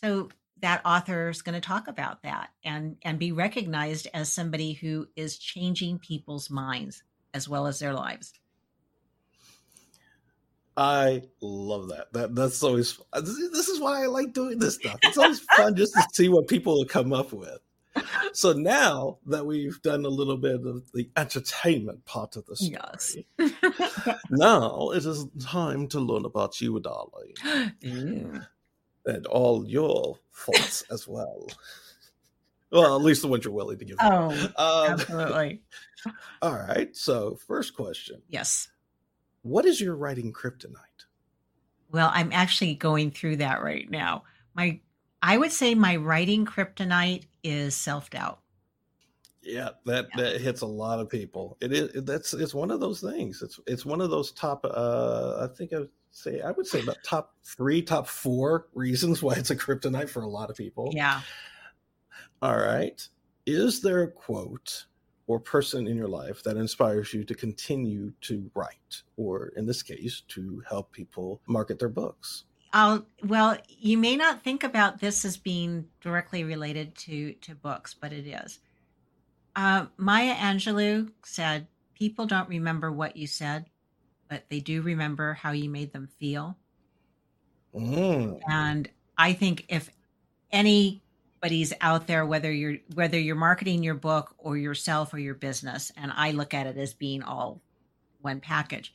So 0.00 0.28
that 0.60 0.80
author 0.84 1.28
is 1.28 1.42
going 1.42 1.54
to 1.54 1.66
talk 1.66 1.88
about 1.88 2.22
that 2.22 2.50
and 2.64 2.96
and 3.02 3.18
be 3.18 3.32
recognized 3.32 4.08
as 4.14 4.32
somebody 4.32 4.72
who 4.72 5.06
is 5.16 5.38
changing 5.38 5.98
people's 5.98 6.50
minds 6.50 7.02
as 7.34 7.48
well 7.48 7.66
as 7.66 7.78
their 7.78 7.92
lives 7.92 8.32
I 10.76 11.22
love 11.40 11.88
that. 11.88 12.12
That 12.12 12.34
that's 12.34 12.62
always 12.62 13.00
this 13.14 13.68
is 13.68 13.80
why 13.80 14.02
I 14.02 14.06
like 14.06 14.32
doing 14.34 14.58
this 14.58 14.74
stuff. 14.74 14.98
It's 15.02 15.16
always 15.16 15.40
fun 15.40 15.74
just 15.74 15.94
to 15.94 16.06
see 16.12 16.28
what 16.28 16.48
people 16.48 16.74
will 16.74 16.84
come 16.84 17.12
up 17.12 17.32
with. 17.32 17.58
So 18.34 18.52
now 18.52 19.18
that 19.24 19.46
we've 19.46 19.80
done 19.80 20.04
a 20.04 20.10
little 20.10 20.36
bit 20.36 20.66
of 20.66 20.92
the 20.92 21.08
entertainment 21.16 22.04
part 22.04 22.36
of 22.36 22.44
the 22.44 22.56
story, 22.56 22.72
yes 22.72 23.16
now 24.30 24.90
it 24.90 25.06
is 25.06 25.26
time 25.40 25.88
to 25.88 26.00
learn 26.00 26.26
about 26.26 26.60
you, 26.60 26.78
darling, 26.78 27.32
Ooh. 27.86 28.40
And 29.06 29.26
all 29.26 29.66
your 29.66 30.18
thoughts 30.34 30.82
as 30.90 31.06
well. 31.08 31.46
Well, 32.70 32.96
at 32.96 33.02
least 33.02 33.22
the 33.22 33.28
ones 33.28 33.44
you're 33.44 33.52
willing 33.54 33.78
to 33.78 33.84
give. 33.84 33.96
oh 34.00 34.30
Um, 34.56 34.90
absolutely 34.90 35.62
all 36.42 36.54
right. 36.54 36.94
So, 36.96 37.36
first 37.36 37.74
question: 37.74 38.22
yes 38.28 38.68
What 39.42 39.64
is 39.64 39.80
your 39.80 39.96
writing 39.96 40.32
kryptonite? 40.32 41.06
well 41.92 42.10
i'm 42.12 42.32
actually 42.32 42.74
going 42.74 43.10
through 43.12 43.36
that 43.36 43.62
right 43.62 43.88
now 43.90 44.24
my 44.54 44.80
i 45.22 45.38
would 45.38 45.52
say 45.52 45.72
my 45.74 45.94
writing 45.96 46.44
kryptonite 46.44 47.24
is 47.44 47.76
self-doubt 47.76 48.40
Yeah, 49.42 49.70
that 49.84 50.08
Yeah. 50.16 50.22
that 50.24 50.40
hits 50.40 50.62
a 50.62 50.66
lot 50.66 50.98
of 50.98 51.08
people. 51.08 51.56
It 51.60 51.72
is 51.72 52.02
that's 52.04 52.34
it's 52.34 52.52
one 52.54 52.72
of 52.72 52.80
those 52.80 53.00
things. 53.00 53.40
It's 53.42 53.60
it's 53.68 53.86
one 53.86 54.00
of 54.00 54.10
those 54.10 54.32
top. 54.32 54.64
uh 54.64 55.48
I 55.48 55.54
think 55.56 55.72
I 55.72 55.82
say 56.16 56.40
I 56.40 56.50
would 56.50 56.66
say 56.66 56.82
about 56.82 56.96
top 57.04 57.34
three, 57.44 57.82
top 57.82 58.06
four 58.06 58.68
reasons 58.74 59.22
why 59.22 59.34
it's 59.34 59.50
a 59.50 59.56
kryptonite 59.56 60.08
for 60.08 60.22
a 60.22 60.28
lot 60.28 60.50
of 60.50 60.56
people. 60.56 60.90
yeah 60.94 61.20
All 62.42 62.56
right. 62.56 63.06
Is 63.46 63.80
there 63.80 64.02
a 64.02 64.10
quote 64.10 64.86
or 65.26 65.40
person 65.40 65.86
in 65.86 65.96
your 65.96 66.08
life 66.08 66.42
that 66.44 66.56
inspires 66.56 67.12
you 67.12 67.24
to 67.24 67.34
continue 67.34 68.12
to 68.22 68.50
write, 68.54 69.02
or 69.16 69.48
in 69.56 69.66
this 69.66 69.82
case, 69.82 70.22
to 70.28 70.62
help 70.68 70.92
people 70.92 71.40
market 71.46 71.78
their 71.78 71.88
books? 71.88 72.44
I'll, 72.72 73.06
well, 73.24 73.56
you 73.68 73.96
may 73.96 74.16
not 74.16 74.42
think 74.42 74.64
about 74.64 75.00
this 75.00 75.24
as 75.24 75.36
being 75.36 75.86
directly 76.00 76.44
related 76.44 76.94
to 76.96 77.32
to 77.34 77.54
books, 77.54 77.94
but 77.94 78.12
it 78.12 78.26
is. 78.26 78.58
Uh, 79.54 79.86
Maya 79.96 80.34
Angelou 80.34 81.10
said, 81.24 81.68
"People 81.94 82.26
don't 82.26 82.48
remember 82.48 82.92
what 82.92 83.16
you 83.16 83.26
said, 83.26 83.66
but 84.28 84.44
they 84.48 84.60
do 84.60 84.82
remember 84.82 85.34
how 85.34 85.52
you 85.52 85.68
made 85.68 85.92
them 85.92 86.08
feel." 86.18 86.56
Mm. 87.74 88.40
And 88.48 88.88
I 89.18 89.32
think 89.32 89.66
if 89.68 89.90
anybody's 90.50 91.72
out 91.80 92.06
there, 92.06 92.24
whether 92.24 92.50
you're 92.50 92.78
whether 92.94 93.18
you're 93.18 93.36
marketing 93.36 93.82
your 93.82 93.94
book 93.94 94.34
or 94.38 94.56
yourself 94.56 95.12
or 95.12 95.18
your 95.18 95.34
business, 95.34 95.92
and 95.96 96.12
I 96.14 96.30
look 96.32 96.54
at 96.54 96.66
it 96.66 96.76
as 96.76 96.94
being 96.94 97.22
all 97.22 97.60
one 98.20 98.40
package, 98.40 98.94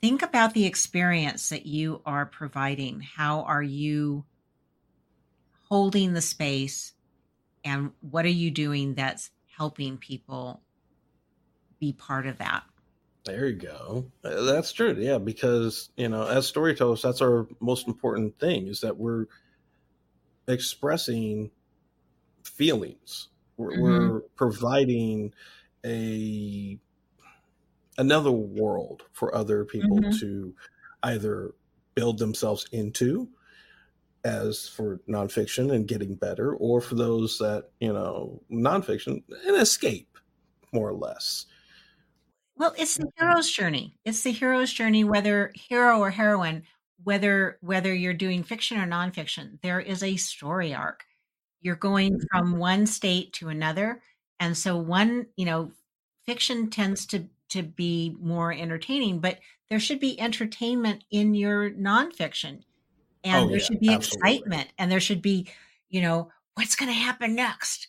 think 0.00 0.22
about 0.22 0.54
the 0.54 0.66
experience 0.66 1.48
that 1.48 1.66
you 1.66 2.02
are 2.04 2.26
providing. 2.26 3.00
How 3.00 3.42
are 3.42 3.62
you 3.62 4.24
holding 5.68 6.12
the 6.12 6.20
space, 6.20 6.92
and 7.64 7.92
what 8.00 8.24
are 8.24 8.28
you 8.28 8.50
doing 8.50 8.94
that's 8.94 9.30
helping 9.56 9.98
people 9.98 10.62
be 11.78 11.92
part 11.92 12.26
of 12.26 12.38
that? 12.38 12.64
There 13.24 13.48
you 13.48 13.56
go. 13.56 14.10
Uh, 14.24 14.42
That's 14.44 14.72
true. 14.72 14.94
Yeah, 14.98 15.18
because 15.18 15.90
you 15.96 16.08
know, 16.08 16.26
as 16.26 16.46
storytellers, 16.46 17.02
that's 17.02 17.20
our 17.20 17.46
most 17.60 17.86
important 17.86 18.38
thing 18.38 18.66
is 18.66 18.80
that 18.80 18.96
we're 18.96 19.26
expressing 20.48 21.50
feelings. 22.44 23.28
We're, 23.56 23.74
Mhm. 23.74 24.12
we're 24.12 24.20
providing 24.36 25.34
a 25.86 26.80
another 27.98 28.30
world 28.32 29.02
for 29.12 29.34
other 29.34 29.64
people 29.64 30.02
Mhm. 30.02 30.20
to 30.20 30.54
either 31.02 31.54
build 31.94 32.18
themselves 32.18 32.66
into 32.72 33.28
as 34.24 34.68
for 34.68 34.98
nonfiction 35.08 35.72
and 35.74 35.88
getting 35.88 36.14
better, 36.16 36.54
or 36.56 36.80
for 36.80 36.94
those 36.96 37.38
that, 37.38 37.70
you 37.80 37.92
know, 37.92 38.42
nonfiction, 38.50 39.22
an 39.46 39.56
escape, 39.56 40.18
more 40.72 40.88
or 40.90 40.94
less. 40.94 41.46
Well, 42.60 42.74
it's 42.76 42.98
the 42.98 43.10
hero's 43.16 43.50
journey. 43.50 43.94
It's 44.04 44.22
the 44.22 44.32
hero's 44.32 44.70
journey, 44.70 45.02
whether 45.02 45.50
hero 45.54 45.98
or 45.98 46.10
heroine, 46.10 46.64
whether 47.02 47.56
whether 47.62 47.94
you're 47.94 48.12
doing 48.12 48.42
fiction 48.42 48.76
or 48.76 48.86
nonfiction. 48.86 49.58
There 49.62 49.80
is 49.80 50.02
a 50.02 50.16
story 50.16 50.74
arc. 50.74 51.06
You're 51.62 51.74
going 51.74 52.12
mm-hmm. 52.12 52.38
from 52.38 52.58
one 52.58 52.84
state 52.84 53.32
to 53.34 53.48
another, 53.48 54.02
and 54.38 54.58
so 54.58 54.76
one, 54.76 55.28
you 55.36 55.46
know, 55.46 55.72
fiction 56.26 56.68
tends 56.68 57.06
to 57.06 57.28
to 57.48 57.62
be 57.62 58.14
more 58.20 58.52
entertaining, 58.52 59.20
but 59.20 59.38
there 59.70 59.80
should 59.80 59.98
be 59.98 60.20
entertainment 60.20 61.04
in 61.10 61.34
your 61.34 61.70
nonfiction, 61.70 62.64
and 63.24 63.46
Oh, 63.46 63.48
there 63.48 63.56
yeah, 63.56 63.64
should 63.64 63.80
be 63.80 63.88
absolutely. 63.88 64.32
excitement, 64.34 64.68
and 64.76 64.92
there 64.92 65.00
should 65.00 65.22
be, 65.22 65.48
you 65.88 66.02
know, 66.02 66.30
what's 66.56 66.76
going 66.76 66.90
to 66.90 66.94
happen 66.94 67.34
next. 67.34 67.88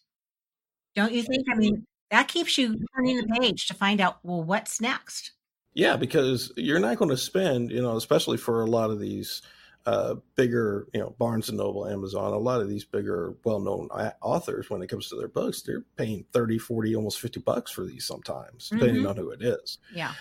Don't 0.96 1.12
you 1.12 1.24
think? 1.24 1.46
I 1.50 1.52
mm-hmm. 1.52 1.60
mean, 1.60 1.88
that 2.12 2.28
keeps 2.28 2.58
you 2.58 2.80
turning 2.96 3.18
the 3.18 3.28
page 3.40 3.68
to 3.68 3.74
find 3.74 4.00
out, 4.02 4.20
well, 4.24 4.44
what's 4.44 4.80
next? 4.82 5.32
Yeah, 5.74 5.96
because 5.96 6.52
you're 6.58 6.80
not 6.80 6.98
going 6.98 7.10
to 7.10 7.18
spend, 7.18 7.72
you 7.72 7.82
know, 7.82 7.96
especially 7.96 8.38
for 8.38 8.62
a 8.62 8.66
lot 8.68 8.90
of 8.92 9.00
these 9.00 9.42
uh, 9.86 10.16
bigger, 10.36 10.88
you 10.94 11.00
know, 11.00 11.16
Barnes 11.18 11.50
and 11.50 11.58
Noble, 11.58 11.88
Amazon, 11.88 12.34
a 12.34 12.38
lot 12.38 12.62
of 12.62 12.70
these 12.70 12.84
bigger, 12.86 13.36
well-known 13.46 13.88
authors, 14.22 14.70
when 14.70 14.82
it 14.82 14.88
comes 14.88 15.08
to 15.10 15.16
their 15.16 15.30
books, 15.30 15.62
they're 15.64 15.84
paying 15.96 16.26
30, 16.34 16.58
40, 16.60 16.96
almost 16.96 17.20
50 17.20 17.40
bucks 17.40 17.72
for 17.72 17.84
these 17.86 18.06
sometimes, 18.06 18.70
depending 18.70 19.04
Mhm. 19.04 19.10
on 19.10 19.16
who 19.18 19.32
it 19.32 19.42
is. 19.42 19.78
Yeah. 19.94 20.14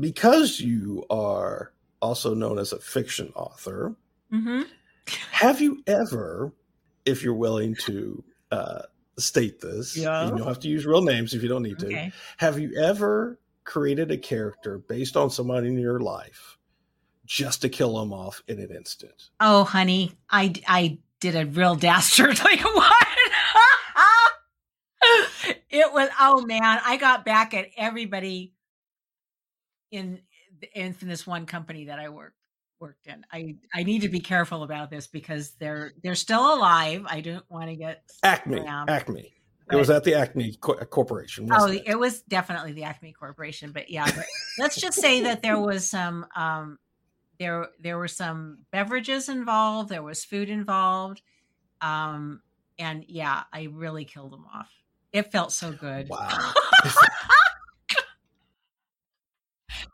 because 0.00 0.60
you 0.60 1.04
are 1.10 1.72
also 2.00 2.32
known 2.34 2.58
as 2.58 2.72
a 2.72 2.78
fiction 2.78 3.32
author, 3.34 3.96
Mm-hmm. 4.32 4.62
have 5.32 5.60
you 5.60 5.82
ever, 5.88 6.52
if 7.06 7.22
you're 7.24 7.34
willing 7.34 7.74
to 7.76 8.22
uh, 8.52 8.82
state 9.20 9.60
this, 9.60 9.96
Yeah. 9.96 10.24
you 10.24 10.30
don't 10.36 10.46
have 10.46 10.60
to 10.60 10.68
use 10.68 10.86
real 10.86 11.02
names 11.02 11.34
if 11.34 11.42
you 11.42 11.48
don't 11.48 11.62
need 11.62 11.78
to, 11.80 11.86
Okay. 11.86 12.12
have 12.38 12.58
you 12.58 12.74
ever 12.80 13.38
created 13.64 14.10
a 14.10 14.16
character 14.18 14.78
based 14.78 15.16
on 15.16 15.30
someone 15.30 15.64
in 15.66 15.78
your 15.78 16.00
life 16.00 16.56
just 17.26 17.60
to 17.62 17.68
kill 17.68 17.98
them 17.98 18.12
off 18.12 18.42
in 18.48 18.58
an 18.60 18.70
instant? 18.74 19.30
Oh, 19.40 19.64
honey, 19.64 20.12
I 20.30 20.54
I 20.66 20.98
did 21.20 21.34
a 21.36 21.44
real 21.46 21.74
dastardly 21.74 22.56
one. 22.62 22.92
it 25.70 25.92
was 25.92 26.08
oh 26.20 26.44
man, 26.46 26.80
I 26.84 26.96
got 26.96 27.24
back 27.24 27.54
at 27.54 27.68
everybody 27.76 28.52
in 29.90 30.20
in 30.74 30.94
this 31.02 31.26
one 31.26 31.46
company 31.46 31.86
that 31.86 31.98
I 31.98 32.08
worked 32.08 32.36
worked 32.80 33.06
in. 33.06 33.24
I 33.32 33.56
I 33.74 33.82
need 33.82 34.02
to 34.02 34.08
be 34.08 34.20
careful 34.20 34.62
about 34.62 34.90
this 34.90 35.06
because 35.06 35.52
they're 35.58 35.92
they're 36.02 36.14
still 36.14 36.54
alive. 36.54 37.04
I 37.06 37.20
don't 37.20 37.44
want 37.50 37.68
to 37.70 37.76
get 37.76 38.10
Acme, 38.22 38.60
slammed. 38.60 38.90
Acme. 38.90 39.32
It 39.70 39.76
was 39.76 39.90
at 39.90 40.04
the 40.04 40.14
Acme 40.14 40.56
Co- 40.60 40.76
Corporation. 40.86 41.48
Oh, 41.52 41.66
it? 41.66 41.82
it 41.86 41.98
was 41.98 42.22
definitely 42.22 42.72
the 42.72 42.84
Acme 42.84 43.12
Corporation, 43.12 43.72
but 43.72 43.90
yeah, 43.90 44.06
but 44.06 44.24
let's 44.58 44.80
just 44.80 44.98
say 44.98 45.22
that 45.22 45.42
there 45.42 45.58
was 45.58 45.88
some 45.88 46.26
um 46.34 46.78
there 47.38 47.68
there 47.80 47.98
were 47.98 48.08
some 48.08 48.58
beverages 48.70 49.28
involved, 49.28 49.90
there 49.90 50.02
was 50.02 50.24
food 50.24 50.48
involved. 50.48 51.22
Um 51.80 52.40
and 52.78 53.04
yeah, 53.08 53.42
I 53.52 53.68
really 53.70 54.04
killed 54.04 54.32
them 54.32 54.46
off. 54.52 54.70
It 55.12 55.32
felt 55.32 55.52
so 55.52 55.72
good. 55.72 56.08
Wow. 56.08 56.28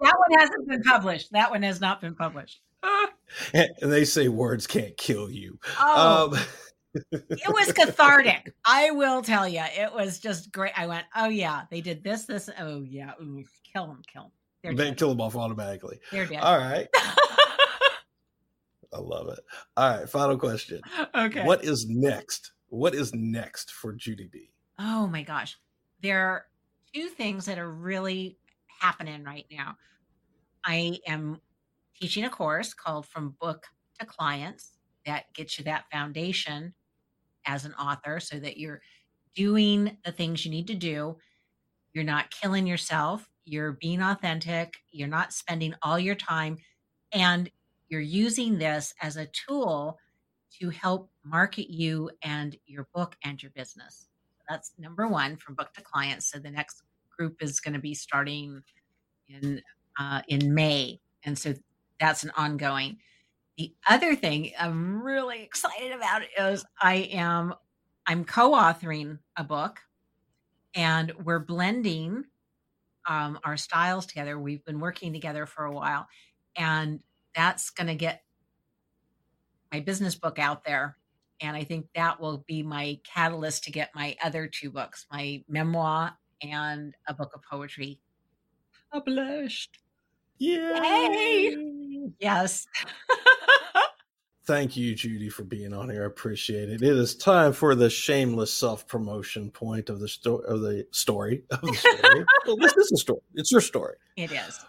that 0.01 0.15
one 0.19 0.39
hasn't 0.39 0.69
been 0.69 0.83
published. 0.83 1.33
That 1.33 1.51
one 1.51 1.63
has 1.63 1.81
not 1.81 2.01
been 2.01 2.15
published. 2.15 2.61
And 3.53 3.71
they 3.93 4.05
say 4.05 4.29
words 4.29 4.67
can't 4.67 4.97
kill 4.97 5.31
you. 5.31 5.59
Oh, 5.81 6.33
Um, 6.33 6.39
it 7.13 7.49
was 7.49 7.73
cathartic. 7.73 8.53
I 8.65 8.91
will 8.93 9.23
tell 9.23 9.49
you, 9.49 9.63
it 9.63 9.93
was 9.93 10.19
just 10.21 10.53
great. 10.53 10.73
I 10.77 10.87
went, 10.87 11.05
oh 11.17 11.29
yeah, 11.29 11.63
they 11.71 11.81
did 11.81 12.05
this, 12.05 12.25
this. 12.25 12.49
Oh 12.59 12.83
yeah, 12.83 13.13
ooh, 13.21 13.43
kill 13.73 13.87
them, 13.89 14.03
kill 14.13 14.23
them. 14.25 14.33
They're 14.63 14.75
they 14.75 14.85
dead. 14.91 14.99
kill 14.99 15.09
them 15.11 15.21
off 15.21 15.37
automatically. 15.37 15.99
They're 16.13 16.27
dead. 16.27 16.41
All 16.43 16.57
right. 16.59 16.87
I 18.93 18.99
love 18.99 19.29
it. 19.29 19.41
All 19.77 19.91
right. 19.99 20.09
Final 20.09 20.39
question. 20.39 20.81
okay. 21.15 21.45
What 21.45 21.65
is 21.65 21.87
next? 21.89 22.53
What 22.69 22.95
is 22.95 23.13
next 23.13 23.73
for 23.73 23.93
Judy 23.93 24.29
B? 24.33 24.51
Oh 24.79 25.07
my 25.09 25.23
gosh. 25.23 25.59
There 26.01 26.21
are 26.29 26.47
two 26.95 27.09
things 27.09 27.47
that 27.47 27.59
are 27.59 27.71
really 27.71 28.39
happening 28.81 29.25
right 29.25 29.47
now. 29.51 29.77
I 30.65 31.01
am 31.07 31.41
teaching 32.01 32.25
a 32.25 32.31
course 32.31 32.75
called 32.75 33.07
From 33.07 33.37
Book 33.41 33.67
to 34.01 34.07
Clients 34.07 34.79
that 35.07 35.33
gets 35.35 35.59
you 35.59 35.65
that 35.65 35.85
foundation 35.91 36.75
as 37.47 37.65
an 37.65 37.75
author 37.75 38.21
so 38.21 38.39
that 38.39 38.57
you're 38.57 38.81
doing 39.35 39.97
the 40.05 40.13
things 40.13 40.45
you 40.45 40.51
need 40.51 40.67
to 40.69 40.75
do. 40.75 41.17
You're 41.93 42.05
not 42.05 42.31
killing 42.31 42.67
yourself. 42.67 43.29
You're 43.45 43.73
being 43.73 44.01
authentic. 44.01 44.77
You're 44.91 45.09
not 45.09 45.33
spending 45.33 45.75
all 45.83 45.99
your 45.99 46.15
time. 46.15 46.59
And 47.13 47.51
you're 47.89 48.01
using 48.01 48.59
this 48.59 48.95
as 49.03 49.17
a 49.17 49.27
tool 49.27 49.99
to 50.61 50.71
help 50.71 51.11
market 51.25 51.71
you 51.71 52.11
and 52.23 52.57
your 52.67 52.89
book 52.95 53.17
and 53.25 53.43
your 53.43 53.53
business. 53.53 54.07
That's 54.49 54.73
number 54.79 55.09
one 55.09 55.37
from 55.37 55.55
book 55.55 55.73
to 55.75 55.83
clients. 55.83 56.31
So 56.31 56.39
the 56.39 56.51
next 56.51 56.83
group 57.17 57.43
is 57.43 57.61
going 57.61 57.75
to 57.75 57.81
be 57.81 57.95
starting 57.95 58.63
in 59.29 59.61
uh, 59.99 60.23
in 60.29 60.53
May, 60.53 61.01
and 61.25 61.39
so 61.39 61.55
that's 62.05 62.25
an 62.25 62.33
ongoing. 62.37 62.99
The 63.57 63.75
other 63.89 64.15
thing 64.17 64.53
I'm 64.59 65.03
really 65.03 65.43
excited 65.43 65.93
about 65.93 66.23
is 66.39 66.65
I 66.81 66.95
am 67.13 67.55
I'm 68.07 68.25
co-authoring 68.25 69.19
a 69.37 69.45
book, 69.45 69.81
and 70.75 71.13
we're 71.25 71.39
blending 71.39 72.25
um, 73.09 73.39
our 73.45 73.57
styles 73.57 74.07
together. 74.07 74.39
We've 74.39 74.65
been 74.65 74.81
working 74.81 75.13
together 75.13 75.47
for 75.47 75.65
a 75.65 75.73
while, 75.73 76.07
and 76.57 77.01
that's 77.35 77.71
going 77.71 77.89
to 77.89 77.95
get 77.95 78.23
my 79.73 79.81
business 79.81 80.15
book 80.15 80.39
out 80.39 80.65
there 80.65 80.97
and 81.41 81.57
I 81.57 81.65
think 81.65 81.87
that 81.95 82.21
will 82.21 82.45
be 82.47 82.63
my 82.63 82.99
catalyst 83.05 83.65
to 83.65 83.73
get 83.73 83.91
my 83.95 84.17
other 84.25 84.47
two 84.47 84.71
books, 84.71 85.07
my 85.11 85.43
memoir 85.49 86.13
and 86.43 86.95
a 87.09 87.15
book 87.15 87.33
of 87.35 87.43
poetry 87.43 88.01
published. 88.93 89.79
Yay! 90.39 91.74
Yes. 92.19 92.67
Thank 94.47 94.77
you, 94.77 94.95
Judy, 94.95 95.31
for 95.31 95.43
being 95.43 95.73
on 95.73 95.89
here. 95.89 96.03
I 96.03 96.07
appreciate 96.07 96.69
it. 96.69 96.83
It 96.83 96.97
is 96.97 97.15
time 97.15 97.55
for 97.55 97.75
the 97.75 97.89
shameless 97.89 98.53
self 98.53 98.87
promotion 98.87 99.51
point 99.51 99.89
of 99.89 100.01
the 100.01 100.09
story 100.09 100.45
of 100.47 100.61
the 100.61 100.87
story 100.91 101.45
of 101.51 101.63
the 101.63 101.73
story. 101.75 102.27
well, 102.47 102.57
this 102.59 102.77
is 102.77 102.93
a 102.93 102.97
story. 102.99 103.21
It's 103.35 103.51
your 103.51 103.63
story. 103.63 103.97
it 104.17 104.31
is. 104.33 104.61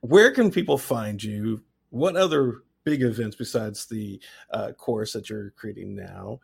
Where 0.00 0.30
can 0.30 0.50
people 0.50 0.76
find 0.76 1.22
you? 1.22 1.62
What 1.88 2.16
other 2.16 2.62
big 2.84 3.02
events 3.02 3.34
besides 3.34 3.86
the 3.86 4.20
uh, 4.50 4.72
course 4.72 5.14
that 5.14 5.30
you're 5.30 5.50
creating 5.52 5.96
now, 5.96 6.40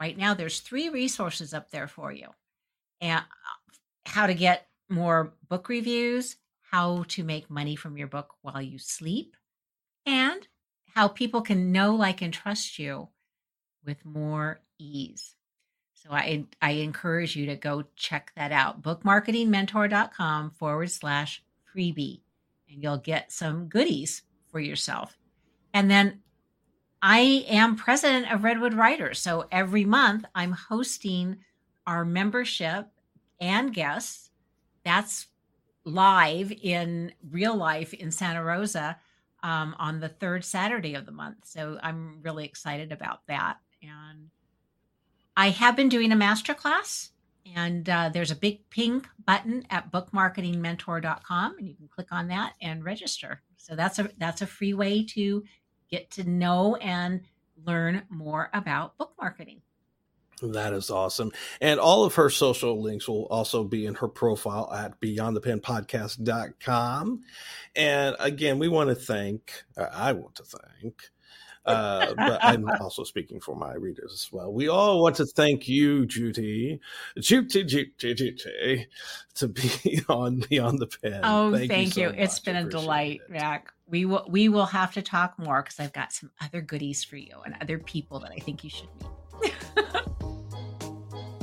right 0.00 0.16
now 0.16 0.34
there's 0.34 0.60
three 0.60 0.88
resources 0.88 1.54
up 1.54 1.70
there 1.70 1.88
for 1.88 2.12
you. 2.12 2.28
And 3.00 3.20
uh, 3.20 3.24
how 4.06 4.26
to 4.26 4.34
get 4.34 4.66
more 4.88 5.34
book 5.48 5.68
reviews, 5.68 6.36
how 6.72 7.04
to 7.08 7.22
make 7.22 7.50
money 7.50 7.76
from 7.76 7.96
your 7.96 8.08
book 8.08 8.34
while 8.40 8.62
you 8.62 8.78
sleep, 8.78 9.36
and 10.06 10.48
how 10.94 11.06
people 11.06 11.42
can 11.42 11.70
know, 11.70 11.94
like, 11.94 12.22
and 12.22 12.32
trust 12.32 12.78
you 12.78 13.08
with 13.84 14.04
more 14.04 14.60
ease. 14.78 15.34
So 15.94 16.10
I 16.10 16.46
I 16.60 16.72
encourage 16.72 17.36
you 17.36 17.46
to 17.46 17.56
go 17.56 17.84
check 17.94 18.32
that 18.34 18.50
out. 18.50 18.82
Bookmarketingmentor.com 18.82 20.50
forward 20.50 20.90
slash 20.90 21.42
freebie. 21.74 22.22
And 22.68 22.82
you'll 22.82 22.98
get 22.98 23.30
some 23.30 23.68
goodies 23.68 24.22
for 24.48 24.58
yourself. 24.58 25.16
And 25.72 25.90
then 25.90 26.22
I 27.00 27.44
am 27.48 27.76
president 27.76 28.32
of 28.32 28.44
Redwood 28.44 28.74
Writers. 28.74 29.18
So 29.18 29.46
every 29.52 29.84
month 29.84 30.24
I'm 30.34 30.52
hosting 30.52 31.38
our 31.86 32.04
membership 32.04 32.88
and 33.40 33.72
guests. 33.72 34.30
That's 34.84 35.26
live 35.84 36.52
in 36.52 37.12
real 37.30 37.56
life 37.56 37.92
in 37.92 38.10
Santa 38.10 38.42
Rosa 38.42 38.98
um, 39.42 39.74
on 39.78 40.00
the 40.00 40.08
third 40.08 40.44
Saturday 40.44 40.94
of 40.94 41.06
the 41.06 41.12
month. 41.12 41.38
So 41.44 41.78
I'm 41.82 42.20
really 42.22 42.44
excited 42.44 42.92
about 42.92 43.26
that. 43.26 43.58
And 43.82 44.30
I 45.36 45.50
have 45.50 45.76
been 45.76 45.88
doing 45.88 46.12
a 46.12 46.16
masterclass, 46.16 47.10
and 47.56 47.88
uh, 47.88 48.10
there's 48.12 48.30
a 48.30 48.36
big 48.36 48.68
pink 48.70 49.08
button 49.26 49.66
at 49.70 49.90
bookmarketingmentor.com, 49.90 51.58
and 51.58 51.66
you 51.66 51.74
can 51.74 51.88
click 51.88 52.08
on 52.12 52.28
that 52.28 52.54
and 52.60 52.84
register. 52.84 53.42
So 53.56 53.74
that's 53.74 53.98
a 53.98 54.10
that's 54.18 54.42
a 54.42 54.46
free 54.46 54.74
way 54.74 55.04
to 55.06 55.42
get 55.90 56.10
to 56.12 56.28
know 56.28 56.76
and 56.76 57.22
learn 57.64 58.02
more 58.08 58.50
about 58.52 58.96
book 58.98 59.14
marketing. 59.20 59.62
That 60.42 60.72
is 60.72 60.90
awesome. 60.90 61.30
And 61.60 61.78
all 61.78 62.02
of 62.04 62.14
her 62.16 62.28
social 62.30 62.82
links 62.82 63.06
will 63.08 63.26
also 63.26 63.62
be 63.64 63.86
in 63.86 63.94
her 63.94 64.08
profile 64.08 64.72
at 64.72 65.00
beyondthepenpodcast.com. 65.00 67.20
And 67.76 68.16
again, 68.18 68.58
we 68.58 68.68
want 68.68 68.88
to 68.90 68.94
thank, 68.94 69.62
uh, 69.76 69.86
I 69.92 70.12
want 70.12 70.34
to 70.36 70.44
thank, 70.44 71.02
uh, 71.64 72.12
but 72.14 72.40
I'm 72.42 72.68
also 72.80 73.04
speaking 73.04 73.38
for 73.40 73.54
my 73.54 73.74
readers 73.74 74.12
as 74.12 74.28
well. 74.32 74.52
We 74.52 74.68
all 74.68 75.00
want 75.02 75.16
to 75.16 75.26
thank 75.26 75.68
you, 75.68 76.06
Judy, 76.06 76.80
Judy, 77.18 77.64
Judy, 77.64 77.92
Judy, 77.96 78.86
to 79.36 79.48
be 79.48 80.00
on 80.08 80.42
Beyond 80.50 80.80
the 80.80 80.88
Pen. 80.88 81.20
Oh, 81.22 81.56
thank, 81.56 81.96
you. 81.96 82.08
so 82.08 82.14
It's 82.16 82.40
much. 82.40 82.44
been 82.44 82.56
a 82.56 82.68
delight, 82.68 83.20
it. 83.28 83.30
Mac. 83.30 83.72
We 83.88 84.06
will 84.06 84.24
we 84.28 84.48
will 84.48 84.66
have 84.66 84.94
to 84.94 85.02
talk 85.02 85.38
more 85.38 85.62
because 85.62 85.78
I've 85.78 85.92
got 85.92 86.12
some 86.14 86.30
other 86.40 86.62
goodies 86.62 87.04
for 87.04 87.16
you 87.16 87.36
and 87.44 87.54
other 87.60 87.78
people 87.78 88.18
that 88.20 88.32
I 88.32 88.38
think 88.38 88.64
you 88.64 88.70
should 88.70 88.88
meet. 89.42 89.54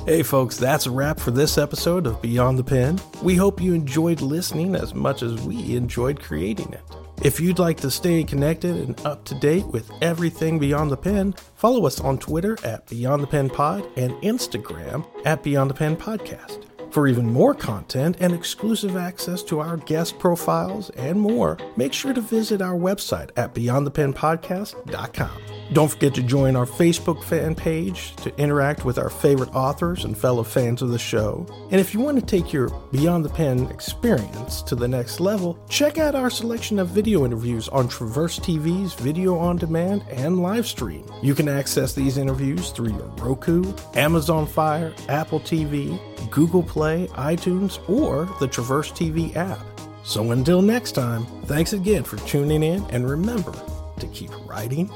Hey, 0.10 0.24
folks, 0.24 0.58
that's 0.58 0.88
a 0.88 0.92
wrap 0.92 1.20
for 1.20 1.30
this 1.30 1.60
episode 1.60 2.08
of 2.08 2.20
Beyond 2.20 2.58
the 2.58 2.64
Pen. 2.64 3.00
We 3.22 3.36
hope 3.36 3.62
you 3.62 3.76
enjoyed 3.76 4.22
listening 4.22 4.74
as 4.74 4.96
much 4.96 5.22
as 5.22 5.40
we 5.42 5.76
enjoyed 5.76 6.20
creating 6.20 6.74
it. 6.74 6.82
If 7.22 7.40
you'd 7.40 7.60
like 7.60 7.78
to 7.82 7.92
stay 7.92 8.24
connected 8.24 8.76
and 8.76 9.00
up 9.06 9.24
to 9.26 9.36
date 9.36 9.68
with 9.68 9.92
everything 10.02 10.58
Beyond 10.58 10.90
the 10.90 10.98
Pen, 10.98 11.36
follow 11.54 11.86
us 11.86 12.00
on 12.00 12.18
Twitter 12.18 12.58
at 12.64 12.88
Beyond 12.88 13.22
the 13.22 13.28
Pen 13.28 13.52
Pod 13.52 13.88
and 13.98 14.14
Instagram 14.24 15.06
at 15.26 15.44
Beyond 15.44 15.70
the 15.70 15.76
Pen 15.76 15.96
Podcast. 15.96 16.69
For 16.92 17.08
even 17.08 17.32
more 17.32 17.54
content 17.54 18.18
and 18.20 18.34
exclusive 18.34 18.98
access 18.98 19.44
to 19.44 19.60
our 19.60 19.78
guest 19.78 20.18
profiles 20.18 20.90
and 20.92 21.20
more, 21.20 21.58
make 21.78 21.94
sure 21.94 22.14
to 22.14 22.22
visit 22.22 22.62
our 22.62 22.74
website 22.74 23.30
at 23.38 23.54
beyondthepenpodcast.com. 23.54 25.42
Don't 25.72 25.90
forget 25.92 26.16
to 26.16 26.24
join 26.24 26.56
our 26.56 26.66
Facebook 26.66 27.24
fan 27.24 27.54
page 27.54 28.16
to 28.18 28.36
interact 28.42 28.86
with 28.86 28.98
our 28.98 29.12
favorite 29.12 29.54
authors 29.54 30.04
and 30.04 30.18
fellow 30.18 30.42
fans 30.42 30.82
of 30.82 30.90
the 30.90 30.98
show. 30.98 31.46
And 31.70 31.80
if 31.80 31.94
you 31.94 32.00
want 32.00 32.20
to 32.20 32.26
take 32.26 32.52
your 32.52 32.70
Beyond 32.92 33.24
the 33.24 33.30
Pen 33.30 33.68
experience 33.68 34.64
to 34.64 34.74
the 34.74 34.88
next 34.88 35.20
level, 35.20 35.64
check 35.70 36.00
out 36.00 36.16
our 36.16 36.32
selection 36.32 36.80
of 36.80 36.88
video 36.88 37.24
interviews 37.24 37.70
on 37.70 37.88
Traverse 37.88 38.40
TV's 38.40 38.96
video 38.96 39.38
on 39.38 39.58
demand 39.58 40.04
and 40.10 40.42
live 40.42 40.66
stream. 40.66 41.06
You 41.22 41.36
can 41.36 41.48
access 41.48 41.94
these 41.94 42.18
interviews 42.18 42.72
through 42.72 42.94
your 42.94 43.08
Roku, 43.18 43.72
Amazon 43.94 44.48
Fire, 44.48 44.92
Apple 45.08 45.40
TV, 45.40 46.00
Google 46.30 46.64
Play, 46.64 47.08
iTunes, 47.14 47.80
or 47.90 48.26
the 48.40 48.48
Traverse 48.48 48.92
TV 48.92 49.36
app. 49.36 49.60
So 50.04 50.32
until 50.32 50.62
next 50.62 50.94
time, 50.94 51.26
thanks 51.46 51.74
again 51.74 52.04
for 52.04 52.18
tuning 52.28 52.64
in 52.64 52.84
and 52.92 53.10
remember 53.10 53.54
to 54.00 54.08
keep 54.08 54.32
writing 54.48 54.90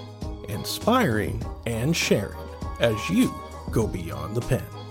inspiring, 0.50 1.42
and 1.66 1.96
sharing 1.96 2.38
as 2.80 3.10
you 3.10 3.34
go 3.72 3.88
beyond 3.88 4.36
the 4.36 4.42
pen. 4.42 4.83